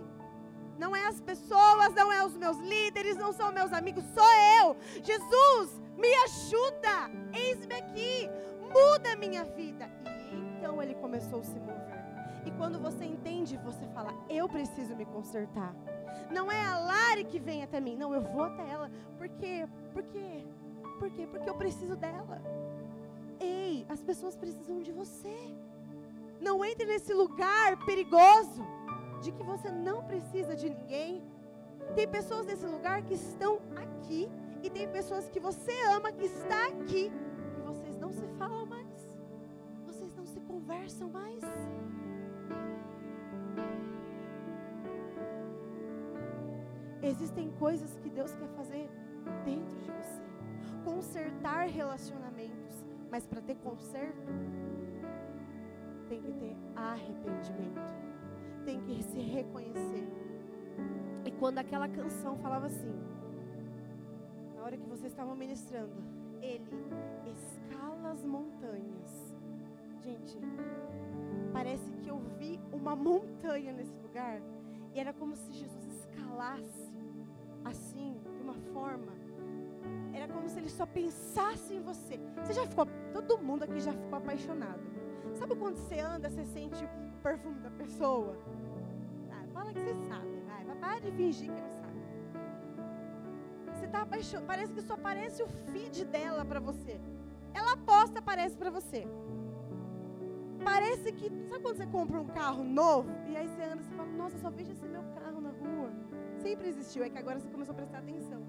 Não 0.79 0.95
é 0.95 1.07
as 1.09 1.21
pessoas, 1.21 1.93
não 1.95 2.13
é 2.13 2.25
os 2.25 2.37
meus 2.37 2.57
líderes, 2.59 3.17
não 3.17 3.33
são 3.33 3.53
meus 3.53 3.73
amigos, 3.73 4.05
sou 4.15 4.33
eu. 4.61 4.77
Jesus, 5.03 5.83
me 5.97 6.15
ajuda. 6.25 7.11
Eis-me 7.35 7.75
aqui. 7.75 8.31
Muda 8.73 9.13
a 9.13 9.17
minha 9.17 9.45
vida. 9.45 9.91
Então 10.61 10.83
ele 10.83 10.95
começou 10.95 11.41
a 11.41 11.43
se 11.43 11.59
mover. 11.59 12.05
E 12.45 12.51
quando 12.51 12.79
você 12.79 13.05
entende, 13.07 13.57
você 13.65 13.87
fala: 13.95 14.13
Eu 14.29 14.47
preciso 14.47 14.95
me 14.95 15.07
consertar. 15.07 15.75
Não 16.31 16.53
é 16.53 16.63
a 16.63 16.79
Lari 16.79 17.25
que 17.25 17.39
vem 17.39 17.63
até 17.63 17.81
mim. 17.81 17.97
Não, 17.97 18.13
eu 18.15 18.21
vou 18.21 18.45
até 18.45 18.69
ela. 18.69 18.91
Por 19.17 19.29
quê? 19.31 19.67
Por 19.95 20.03
quê? 20.03 20.45
Por 20.99 21.11
quê? 21.11 21.27
Porque 21.27 21.49
eu 21.49 21.55
preciso 21.55 21.97
dela. 21.97 22.43
Ei, 23.41 23.87
as 23.89 24.03
pessoas 24.03 24.37
precisam 24.37 24.83
de 24.83 24.93
você. 24.93 25.35
Não 26.39 26.63
entre 26.63 26.85
nesse 26.85 27.15
lugar 27.15 27.83
perigoso 27.87 28.63
de 29.23 29.33
que 29.33 29.43
você 29.43 29.71
não 29.71 30.05
precisa 30.05 30.55
de 30.55 30.69
ninguém. 30.69 31.23
Tem 31.95 32.07
pessoas 32.07 32.45
nesse 32.45 32.67
lugar 32.67 33.01
que 33.03 33.15
estão 33.15 33.61
aqui 33.77 34.31
e 34.63 34.69
tem 34.69 34.87
pessoas 34.89 35.27
que 35.31 35.41
você 35.41 35.73
ama 35.97 36.13
que 36.13 36.27
está 36.27 36.67
aqui 36.67 37.11
conversam 40.61 41.09
mais. 41.09 41.43
Existem 47.03 47.51
coisas 47.53 47.97
que 47.99 48.11
Deus 48.11 48.35
quer 48.35 48.49
fazer 48.51 48.89
dentro 49.45 49.79
de 49.81 49.91
você. 49.91 50.23
Consertar 50.85 51.67
relacionamentos. 51.69 52.85
Mas 53.11 53.27
para 53.27 53.41
ter 53.41 53.57
conserto, 53.57 54.33
tem 56.09 56.23
que 56.23 56.33
ter 56.33 56.57
arrependimento. 56.77 57.95
Tem 58.65 58.81
que 58.83 59.03
se 59.03 59.19
reconhecer. 59.19 60.07
E 61.25 61.31
quando 61.33 61.59
aquela 61.59 61.89
canção 61.89 62.37
falava 62.37 62.67
assim, 62.67 62.95
na 64.55 64.63
hora 64.63 64.77
que 64.77 64.87
vocês 64.87 65.11
estavam 65.11 65.35
ministrando, 65.35 65.97
ele 66.41 66.71
escala 67.27 68.13
as 68.13 68.25
montanhas. 68.25 69.30
Gente, 70.11 70.37
parece 71.53 71.89
que 72.03 72.09
eu 72.09 72.19
vi 72.37 72.59
uma 72.73 72.97
montanha 72.97 73.73
nesse 73.73 73.97
lugar. 73.99 74.43
E 74.93 74.99
era 74.99 75.13
como 75.13 75.37
se 75.37 75.53
Jesus 75.53 75.85
escalasse 75.87 76.91
assim, 77.65 78.21
de 78.35 78.43
uma 78.43 78.55
forma. 78.73 79.13
Era 80.13 80.27
como 80.27 80.49
se 80.49 80.59
ele 80.59 80.69
só 80.69 80.85
pensasse 80.85 81.75
em 81.75 81.81
você. 81.81 82.19
Você 82.43 82.55
já 82.55 82.67
ficou, 82.67 82.87
todo 83.13 83.39
mundo 83.39 83.63
aqui 83.63 83.79
já 83.79 83.93
ficou 83.93 84.19
apaixonado. 84.19 84.81
Sabe 85.35 85.55
quando 85.55 85.77
você 85.77 86.01
anda, 86.01 86.29
você 86.29 86.45
sente 86.45 86.85
o 86.85 87.23
perfume 87.23 87.61
da 87.61 87.71
pessoa? 87.71 88.37
Ah, 89.31 89.47
fala 89.53 89.73
que 89.73 89.79
você 89.79 89.95
sabe, 90.09 90.41
vai. 90.49 90.77
Para 90.81 90.99
de 90.99 91.13
fingir 91.13 91.53
que 91.53 91.61
não 91.61 91.71
sabe. 91.71 92.01
Você 93.75 93.85
está 93.87 94.03
apaixonado, 94.03 94.47
parece 94.47 94.73
que 94.73 94.83
só 94.83 94.95
aparece 94.95 95.43
o 95.43 95.49
feed 95.71 96.05
dela 96.07 96.45
para 96.45 96.59
você. 96.59 97.01
Ela 97.55 97.77
posta, 97.77 98.19
aparece 98.19 98.57
para 98.57 98.71
você. 98.71 99.07
Parece 100.65 101.13
que, 101.13 101.31
sabe 101.49 101.63
quando 101.63 101.77
você 101.77 101.87
compra 101.87 102.21
um 102.21 102.27
carro 102.27 102.63
novo 102.63 103.11
e 103.27 103.37
aí 103.37 103.49
você 103.49 103.63
anda 103.63 103.83
e 103.83 103.97
fala, 103.97 104.09
nossa, 104.13 104.39
só 104.39 104.51
vejo 104.51 104.73
esse 104.73 104.87
meu 104.87 105.03
carro 105.15 105.41
na 105.41 105.51
rua. 105.51 105.91
Sempre 106.43 106.69
existiu, 106.69 107.03
é 107.03 107.11
que 107.11 107.19
agora 107.19 107.39
você 107.39 107.49
começou 107.49 107.73
a 107.73 107.77
prestar 107.77 107.99
atenção. 107.99 108.43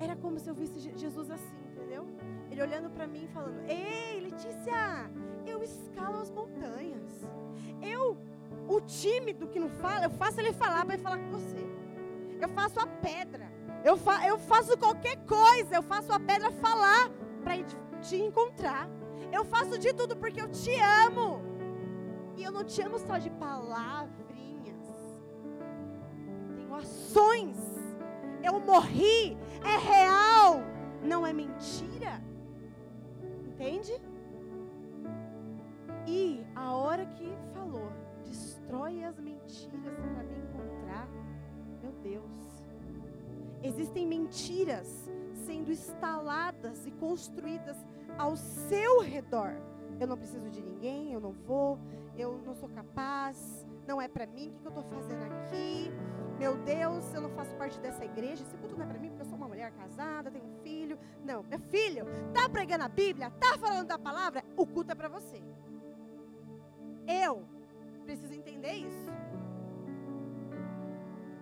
Era 0.00 0.14
como 0.16 0.38
se 0.38 0.48
eu 0.48 0.54
visse 0.54 0.78
Jesus 0.96 1.30
assim, 1.30 1.56
entendeu? 1.72 2.06
Ele 2.50 2.62
olhando 2.62 2.90
para 2.90 3.06
mim 3.06 3.24
e 3.24 3.28
falando: 3.28 3.58
Ei, 3.68 4.20
Letícia, 4.20 5.10
eu 5.46 5.62
escalo 5.62 6.18
as 6.18 6.30
montanhas. 6.30 7.26
Eu, 7.82 8.16
o 8.68 8.80
tímido 8.80 9.48
que 9.48 9.58
não 9.58 9.68
fala, 9.68 10.04
eu 10.04 10.10
faço 10.10 10.40
ele 10.40 10.52
falar 10.52 10.84
para 10.84 10.94
ele 10.94 11.02
falar 11.02 11.18
com 11.18 11.30
você. 11.30 11.66
Eu 12.40 12.48
faço 12.50 12.78
a 12.78 12.86
pedra. 12.86 13.50
Eu, 13.84 13.96
fa 13.96 14.26
eu 14.26 14.38
faço 14.38 14.78
qualquer 14.78 15.16
coisa. 15.26 15.74
Eu 15.74 15.82
faço 15.82 16.12
a 16.12 16.20
pedra 16.20 16.50
falar 16.52 17.10
para 17.42 17.54
te 18.00 18.16
encontrar. 18.16 18.88
Eu 19.32 19.44
faço 19.44 19.78
de 19.78 19.92
tudo 19.92 20.16
porque 20.16 20.40
eu 20.40 20.48
te 20.48 20.74
amo. 21.06 21.42
E 22.36 22.42
eu 22.42 22.52
não 22.52 22.64
te 22.64 22.80
amo 22.82 22.98
só 22.98 23.18
de 23.18 23.30
palavra 23.30 24.28
ações. 26.78 27.56
Eu 28.42 28.60
morri, 28.60 29.36
é 29.64 29.76
real, 29.76 30.60
não 31.02 31.26
é 31.26 31.32
mentira. 31.32 32.22
Entende? 33.46 34.00
E 36.06 36.44
a 36.54 36.72
hora 36.72 37.04
que 37.04 37.36
falou, 37.52 37.92
destrói 38.24 39.04
as 39.04 39.18
mentiras 39.18 39.94
para 39.94 40.22
me 40.22 40.38
encontrar. 40.38 41.08
Meu 41.82 41.92
Deus. 42.02 42.64
Existem 43.62 44.06
mentiras 44.06 45.10
sendo 45.34 45.72
instaladas 45.72 46.86
e 46.86 46.92
construídas 46.92 47.76
ao 48.18 48.36
seu 48.36 49.00
redor. 49.00 49.54
Eu 50.00 50.06
não 50.06 50.18
preciso 50.18 50.50
de 50.50 50.62
ninguém, 50.62 51.12
eu 51.12 51.20
não 51.20 51.32
vou, 51.32 51.78
eu 52.16 52.40
não 52.44 52.54
sou 52.54 52.68
capaz, 52.68 53.66
não 53.86 54.00
é 54.00 54.06
para 54.06 54.26
mim, 54.26 54.48
o 54.48 54.60
que, 54.60 54.66
eu 54.66 54.70
estou 54.70 54.84
fazendo 54.84 55.22
aqui? 55.24 55.90
Meu 56.38 56.56
Deus, 56.58 57.12
eu 57.14 57.20
não 57.22 57.30
faço 57.30 57.56
parte 57.56 57.80
dessa 57.80 58.04
igreja. 58.04 58.44
Esse 58.44 58.56
culto 58.58 58.76
não 58.76 58.84
é 58.84 58.86
para 58.86 58.98
mim, 58.98 59.08
porque 59.08 59.22
eu 59.22 59.26
sou 59.26 59.36
uma 59.36 59.48
mulher 59.48 59.72
casada, 59.72 60.30
tenho 60.30 60.44
um 60.44 60.62
filho. 60.62 60.98
Não, 61.24 61.42
meu 61.42 61.58
filho, 61.58 62.04
tá 62.32 62.48
pregando 62.48 62.84
a 62.84 62.88
Bíblia, 62.88 63.30
tá 63.40 63.58
falando 63.58 63.88
da 63.88 63.98
palavra, 63.98 64.44
o 64.56 64.66
culto 64.66 64.92
é 64.92 64.94
para 64.94 65.08
você. 65.08 65.42
Eu 67.06 67.42
preciso 68.04 68.34
entender 68.34 68.72
isso. 68.72 69.10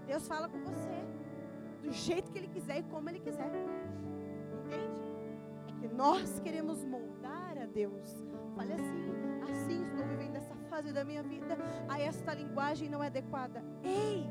Deus 0.07 0.27
fala 0.27 0.49
com 0.49 0.61
você 0.61 1.05
do 1.83 1.93
jeito 1.93 2.31
que 2.31 2.39
Ele 2.39 2.49
quiser 2.49 2.79
e 2.79 2.83
como 2.85 3.11
Ele 3.11 3.21
quiser. 3.21 3.51
Entende? 4.65 5.06
Que 5.87 5.95
nós 5.95 6.41
queremos 6.41 6.85
moldar 6.85 7.57
a 7.63 7.67
Deus. 7.67 8.25
Fale 8.57 8.73
assim, 8.73 9.09
assim 9.49 9.83
estou 9.85 10.05
vivendo 10.07 10.33
dessa 10.33 10.57
fazer 10.69 10.93
da 10.93 11.05
minha 11.05 11.23
vida 11.23 11.57
a 11.89 12.01
esta 12.01 12.35
linguagem 12.35 12.89
não 12.89 13.03
é 13.03 13.07
adequada. 13.07 13.65
Ei! 13.85 14.27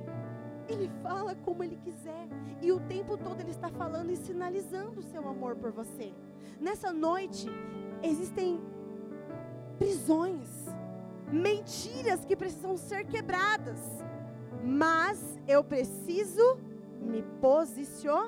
Ele 0.67 0.89
fala 1.01 1.33
como 1.33 1.63
ele 1.63 1.77
quiser. 1.77 2.27
E 2.61 2.71
o 2.73 2.79
tempo 2.81 3.17
todo 3.17 3.39
ele 3.39 3.51
está 3.51 3.69
falando 3.69 4.11
e 4.11 4.17
sinalizando 4.17 4.99
o 4.99 5.03
seu 5.03 5.27
amor 5.27 5.55
por 5.55 5.71
você. 5.71 6.13
Nessa 6.59 6.91
noite, 6.91 7.47
existem 8.03 8.59
prisões, 9.77 10.49
mentiras 11.31 12.25
que 12.25 12.35
precisam 12.35 12.75
ser 12.75 13.05
quebradas. 13.05 13.79
Mas 14.61 15.39
eu 15.47 15.63
preciso 15.63 16.59
me 16.99 17.23
posicionar. 17.39 18.25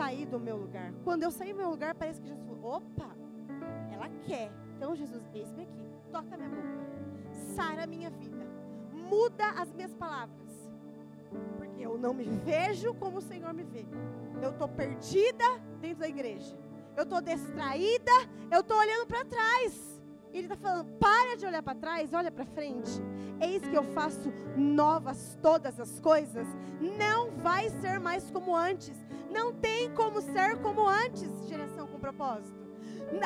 Saí 0.00 0.24
do 0.24 0.40
meu 0.40 0.56
lugar. 0.56 0.94
Quando 1.04 1.24
eu 1.24 1.30
saí 1.30 1.52
do 1.52 1.58
meu 1.58 1.68
lugar, 1.68 1.94
parece 1.94 2.22
que 2.22 2.28
Jesus 2.28 2.42
falou: 2.46 2.76
opa, 2.76 3.14
ela 3.92 4.08
quer. 4.24 4.50
Então, 4.74 4.96
Jesus, 4.96 5.22
eis-me 5.34 5.64
aqui, 5.64 5.84
toca 6.10 6.38
minha 6.38 6.48
boca, 6.48 7.34
sara 7.54 7.86
minha 7.86 8.08
vida, 8.08 8.46
muda 8.94 9.50
as 9.50 9.70
minhas 9.74 9.92
palavras. 9.92 10.72
Porque 11.58 11.82
eu 11.82 11.98
não 11.98 12.14
me 12.14 12.24
vejo 12.24 12.94
como 12.94 13.18
o 13.18 13.20
Senhor 13.20 13.52
me 13.52 13.62
vê. 13.62 13.84
Eu 14.40 14.52
estou 14.52 14.68
perdida 14.68 15.44
dentro 15.82 15.98
da 15.98 16.08
igreja. 16.08 16.58
Eu 16.96 17.02
estou 17.02 17.20
distraída, 17.20 18.12
eu 18.50 18.60
estou 18.62 18.78
olhando 18.78 19.06
para 19.06 19.22
trás. 19.26 19.99
Ele 20.32 20.44
está 20.44 20.56
falando: 20.56 20.86
para 20.98 21.36
de 21.36 21.46
olhar 21.46 21.62
para 21.62 21.74
trás, 21.74 22.12
olha 22.12 22.30
para 22.30 22.44
frente. 22.44 22.90
Eis 23.40 23.62
que 23.62 23.74
eu 23.74 23.82
faço 23.82 24.32
novas 24.56 25.38
todas 25.42 25.78
as 25.80 26.00
coisas. 26.00 26.46
Não 26.98 27.30
vai 27.32 27.68
ser 27.70 27.98
mais 27.98 28.30
como 28.30 28.54
antes. 28.54 28.96
Não 29.30 29.52
tem 29.52 29.90
como 29.94 30.20
ser 30.20 30.58
como 30.60 30.88
antes. 30.88 31.30
Geração 31.48 31.86
com 31.86 31.98
propósito. 31.98 32.60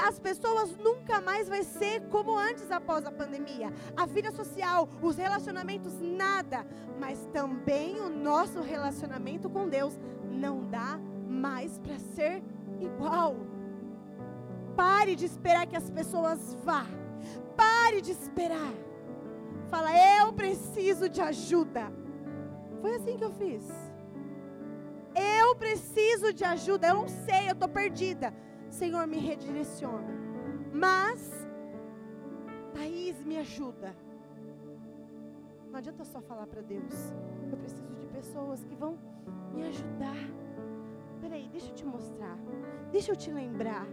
As 0.07 0.19
pessoas 0.19 0.75
nunca 0.79 1.21
mais 1.21 1.49
vai 1.49 1.63
ser 1.63 2.01
como 2.09 2.37
antes 2.39 2.71
após 2.71 3.05
a 3.05 3.13
pandemia. 3.13 3.73
A 3.97 4.07
vida 4.07 4.31
social, 4.33 4.89
os 5.03 5.17
relacionamentos, 5.17 6.01
nada. 6.01 6.67
Mas 6.99 7.27
também 7.33 8.01
o 8.01 8.09
nosso 8.09 8.61
relacionamento 8.61 9.51
com 9.51 9.69
Deus 9.69 9.99
não 10.31 10.65
dá 10.71 10.99
mais 11.29 11.79
para 11.79 11.99
ser 11.99 12.43
igual. 12.81 13.37
Pare 14.77 15.15
de 15.15 15.25
esperar 15.25 15.67
que 15.67 15.77
as 15.77 15.91
pessoas 15.91 16.55
vá. 16.65 16.87
Pare 17.57 18.01
de 18.01 18.11
esperar. 18.11 18.73
Fala, 19.69 19.91
eu 20.21 20.33
preciso 20.33 21.09
de 21.09 21.21
ajuda. 21.21 21.93
Foi 22.81 22.95
assim 22.97 23.17
que 23.17 23.25
eu 23.25 23.33
fiz. 23.33 23.65
Eu 25.15 25.55
preciso 25.57 26.33
de 26.33 26.45
ajuda. 26.45 26.89
Eu 26.89 26.95
não 26.95 27.09
sei, 27.09 27.49
eu 27.49 27.53
estou 27.53 27.69
perdida. 27.69 28.35
Senhor, 28.69 29.07
me 29.07 29.19
redireciona. 29.19 30.13
Mas, 30.73 31.31
Thaís, 32.73 33.23
me 33.25 33.39
ajuda. 33.39 33.95
Não 35.71 35.79
adianta 35.79 36.05
só 36.05 36.21
falar 36.21 36.47
para 36.47 36.63
Deus. 36.63 36.93
Eu 37.51 37.57
preciso 37.57 37.95
de 37.95 38.07
pessoas 38.09 38.65
que 38.65 38.75
vão 38.75 38.99
me 39.53 39.63
ajudar. 39.65 40.17
Peraí, 41.21 41.49
deixa 41.49 41.71
eu 41.71 41.75
te 41.75 41.87
mostrar. 41.87 42.37
Deixa 42.91 43.13
eu 43.13 43.17
te 43.17 43.31
lembrar 43.31 43.87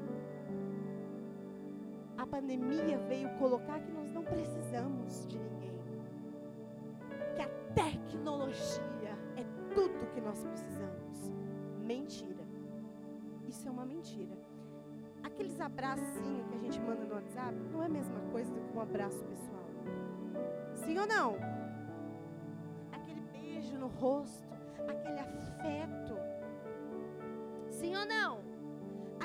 a 2.18 2.26
pandemia 2.26 2.98
veio 3.08 3.30
colocar 3.38 3.80
que 3.80 3.92
nós 3.92 4.12
não 4.12 4.24
precisamos 4.24 5.26
de 5.28 5.40
ninguém. 5.40 5.80
Que 7.36 7.42
a 7.42 7.50
tecnologia 7.74 9.18
é 9.36 9.44
tudo 9.74 10.12
que 10.14 10.22
nós 10.22 10.44
precisamos. 10.44 11.32
Mentira. 11.80 12.46
Isso 13.48 13.68
é 13.68 13.72
uma 13.72 13.86
mentira. 13.86 14.38
Aqueles 15.24 15.60
abracinhos 15.60 16.48
que 16.48 16.56
a 16.56 16.60
gente 16.60 16.80
manda 16.80 17.06
no 17.06 17.16
WhatsApp 17.16 17.56
não 17.72 17.84
é 17.84 17.86
a 17.86 17.90
mesma 17.90 18.20
coisa 18.32 18.52
do 18.54 18.62
que 18.62 18.78
um 18.78 18.82
abraço 18.82 19.24
pessoal. 19.26 19.66
Sim 20.74 20.98
ou 20.98 21.08
não? 21.08 21.36
Aquele 22.92 23.22
beijo 23.32 23.78
no 23.78 23.88
rosto, 23.88 24.48
aquele 24.88 25.20
afeto. 25.20 26.16
Sim 27.70 27.96
ou 27.96 28.06
não? 28.06 28.51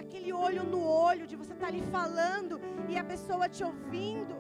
Aquele 0.07 0.33
olho 0.33 0.63
no 0.65 0.81
olho, 0.85 1.27
de 1.27 1.37
você 1.37 1.53
estar 1.53 1.67
tá 1.67 1.73
ali 1.73 1.83
falando 1.99 2.61
e 2.89 2.97
a 2.97 3.05
pessoa 3.05 3.49
te 3.49 3.63
ouvindo. 3.63 4.35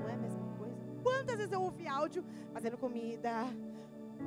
Não 0.00 0.08
é 0.08 0.14
a 0.14 0.16
mesma 0.16 0.46
coisa? 0.58 0.76
Quantas 1.02 1.36
vezes 1.36 1.52
eu 1.52 1.62
ouvi 1.62 1.86
áudio 1.86 2.24
fazendo 2.52 2.76
comida, 2.78 3.32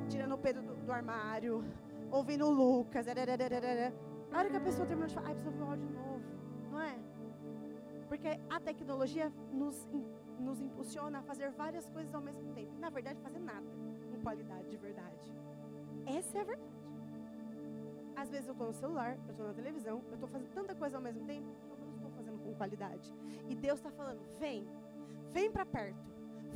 tirando 0.08 0.34
o 0.34 0.38
Pedro 0.38 0.62
do, 0.62 0.74
do 0.76 0.92
armário, 0.92 1.64
ouvindo 2.10 2.46
o 2.46 2.50
Lucas. 2.50 3.06
A 3.08 4.38
hora 4.38 4.50
que 4.50 4.56
a 4.56 4.60
pessoa 4.60 4.86
termina 4.86 5.08
de 5.08 5.14
falar, 5.14 5.28
ai, 5.28 5.34
precisa 5.34 5.50
ouvir 5.50 5.62
um 5.62 5.70
áudio 5.70 5.90
novo. 5.90 6.24
Não 6.70 6.80
é? 6.80 6.94
Porque 8.08 8.28
a 8.48 8.60
tecnologia 8.60 9.32
nos, 9.52 9.86
nos 10.38 10.60
impulsiona 10.60 11.18
a 11.18 11.22
fazer 11.22 11.50
várias 11.50 11.86
coisas 11.88 12.14
ao 12.14 12.20
mesmo 12.20 12.52
tempo. 12.54 12.72
Na 12.78 12.90
verdade, 12.90 13.20
fazer 13.20 13.40
nada 13.40 13.66
com 14.10 14.20
qualidade 14.22 14.68
de 14.68 14.76
verdade. 14.76 15.32
Essa 16.06 16.38
é 16.38 16.40
a 16.40 16.44
verdade. 16.44 16.77
Às 18.18 18.30
vezes 18.30 18.48
eu 18.48 18.52
estou 18.52 18.66
no 18.66 18.74
celular, 18.74 19.16
eu 19.26 19.30
estou 19.30 19.46
na 19.46 19.54
televisão, 19.54 20.02
eu 20.08 20.14
estou 20.14 20.28
fazendo 20.28 20.50
tanta 20.52 20.74
coisa 20.74 20.96
ao 20.96 21.02
mesmo 21.02 21.24
tempo, 21.24 21.46
eu 21.70 21.86
não 21.86 21.94
estou 21.94 22.10
fazendo 22.10 22.38
com 22.40 22.52
qualidade. 22.54 23.14
E 23.48 23.54
Deus 23.54 23.78
está 23.78 23.92
falando: 23.92 24.20
vem, 24.40 24.66
vem 25.30 25.52
para 25.52 25.64
perto, 25.64 26.10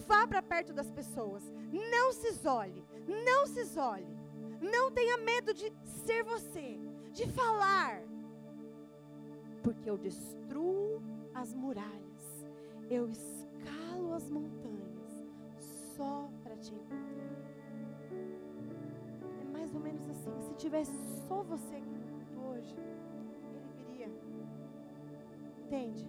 vá 0.08 0.26
para 0.26 0.42
perto 0.42 0.72
das 0.72 0.90
pessoas, 0.90 1.44
não 1.70 2.12
se 2.12 2.30
isole, 2.30 2.84
não 3.06 3.46
se 3.46 3.60
isole, 3.60 4.18
não 4.60 4.90
tenha 4.90 5.18
medo 5.18 5.54
de 5.54 5.72
ser 5.84 6.24
você, 6.24 6.80
de 7.12 7.28
falar, 7.28 8.02
porque 9.62 9.88
eu 9.88 9.96
destruo 9.96 11.00
as 11.32 11.54
muralhas, 11.54 12.44
eu 12.90 13.08
escalo 13.08 14.14
as 14.14 14.28
montanhas 14.28 15.28
só 15.96 16.28
para 16.42 16.56
te 16.56 16.74
encontrar 16.74 17.01
ou 19.74 19.80
menos 19.80 20.08
assim. 20.08 20.32
Se 20.40 20.54
tivesse 20.54 20.92
só 21.26 21.42
você 21.42 21.76
aqui 21.76 21.94
no 21.94 22.06
culto 22.10 22.40
hoje, 22.48 22.76
ele 23.48 23.60
viria. 23.76 24.10
Entende? 25.64 26.08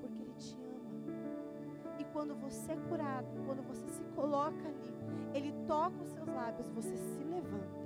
Porque 0.00 0.22
ele 0.22 0.34
te 0.34 0.56
ama. 0.56 1.98
E 1.98 2.04
quando 2.12 2.34
você 2.34 2.72
é 2.72 2.76
curado, 2.88 3.28
quando 3.46 3.62
você 3.62 3.88
se 3.88 4.04
coloca 4.14 4.68
ali, 4.68 4.94
ele 5.34 5.52
toca 5.66 6.02
os 6.02 6.08
seus 6.08 6.28
lábios, 6.28 6.68
você 6.70 6.96
se 6.96 7.24
levanta. 7.24 7.82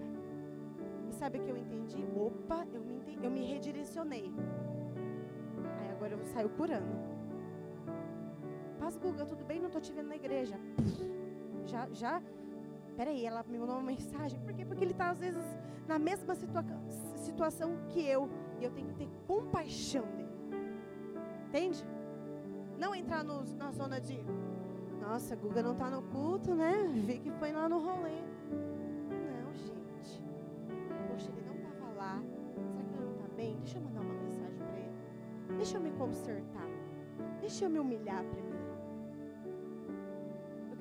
E 1.08 1.12
sabe 1.12 1.38
o 1.38 1.42
que 1.42 1.50
eu 1.50 1.56
entendi? 1.56 2.04
Opa, 2.16 2.66
eu 2.72 2.80
me, 2.80 2.94
entendi, 2.94 3.24
eu 3.24 3.30
me 3.30 3.44
redirecionei. 3.44 4.32
Aí 5.80 5.90
agora 5.90 6.14
eu 6.14 6.24
saio 6.26 6.48
curando. 6.50 7.16
Paz 8.78 8.96
Guga, 8.96 9.24
tudo 9.24 9.44
bem? 9.44 9.58
Não 9.60 9.66
estou 9.66 9.80
te 9.80 9.92
vendo 9.92 10.08
na 10.08 10.16
igreja. 10.16 10.58
Já, 11.64 11.88
já 11.90 12.22
peraí, 12.96 13.24
ela 13.24 13.44
me 13.44 13.58
mandou 13.58 13.76
uma 13.76 13.84
mensagem. 13.84 14.40
Por 14.40 14.52
quê? 14.52 14.64
Porque 14.64 14.82
ele 14.82 14.92
está, 14.92 15.10
às 15.10 15.18
vezes, 15.18 15.44
na 15.86 15.98
mesma 15.98 16.34
situa 16.34 16.64
situação 17.16 17.76
que 17.88 18.00
eu. 18.00 18.28
E 18.58 18.64
eu 18.64 18.70
tenho 18.70 18.88
que 18.88 18.94
ter 18.94 19.08
compaixão 19.26 20.04
dele. 20.16 20.26
Entende? 21.48 21.86
Não 22.78 22.94
entrar 22.94 23.22
no, 23.22 23.44
na 23.54 23.70
zona 23.70 24.00
de. 24.00 24.18
Nossa, 25.00 25.34
a 25.34 25.36
Guga 25.36 25.62
não 25.62 25.72
está 25.72 25.90
no 25.90 26.02
culto, 26.02 26.54
né? 26.54 26.72
Vi 27.06 27.18
que 27.18 27.30
foi 27.32 27.52
lá 27.52 27.68
no 27.68 27.78
rolê. 27.78 28.22
Não, 28.50 29.54
gente. 29.54 30.22
Poxa, 31.08 31.30
ele 31.30 31.46
não 31.46 31.54
estava 31.54 31.92
lá. 31.92 32.22
Será 32.70 32.82
que 32.82 32.94
ele 32.94 33.04
não 33.04 33.12
está 33.12 33.28
bem? 33.36 33.56
Deixa 33.58 33.78
eu 33.78 33.82
mandar 33.82 34.00
uma 34.00 34.14
mensagem 34.14 34.58
para 34.58 34.78
ele. 34.78 35.56
Deixa 35.56 35.76
eu 35.76 35.80
me 35.80 35.90
consertar. 35.92 36.68
Deixa 37.40 37.64
eu 37.66 37.70
me 37.70 37.78
humilhar 37.78 38.24
primeiro. 38.24 38.55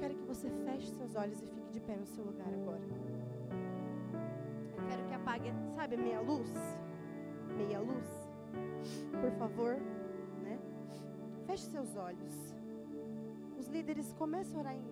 Quero 0.06 0.18
que 0.18 0.26
você 0.26 0.52
feche 0.64 0.92
seus 0.92 1.16
olhos 1.16 1.42
e 1.42 1.48
fique 1.48 1.72
de 1.72 1.80
pé 1.80 1.96
no 1.96 2.06
seu 2.06 2.24
lugar 2.24 2.48
agora. 2.48 2.84
Eu 4.78 4.88
quero 4.88 5.04
que 5.08 5.14
apague, 5.16 5.52
sabe, 5.76 5.98
meia 5.98 6.22
luz? 6.22 6.48
Meia 7.58 7.80
luz. 7.80 8.06
Por 9.20 9.32
favor, 9.32 9.78
né? 10.44 10.60
Feche 11.48 11.64
seus 11.72 11.96
olhos. 11.96 12.56
Os 13.58 13.68
líderes 13.68 14.14
começam 14.14 14.58
a 14.58 14.60
orar 14.60 14.76
em, 14.76 14.84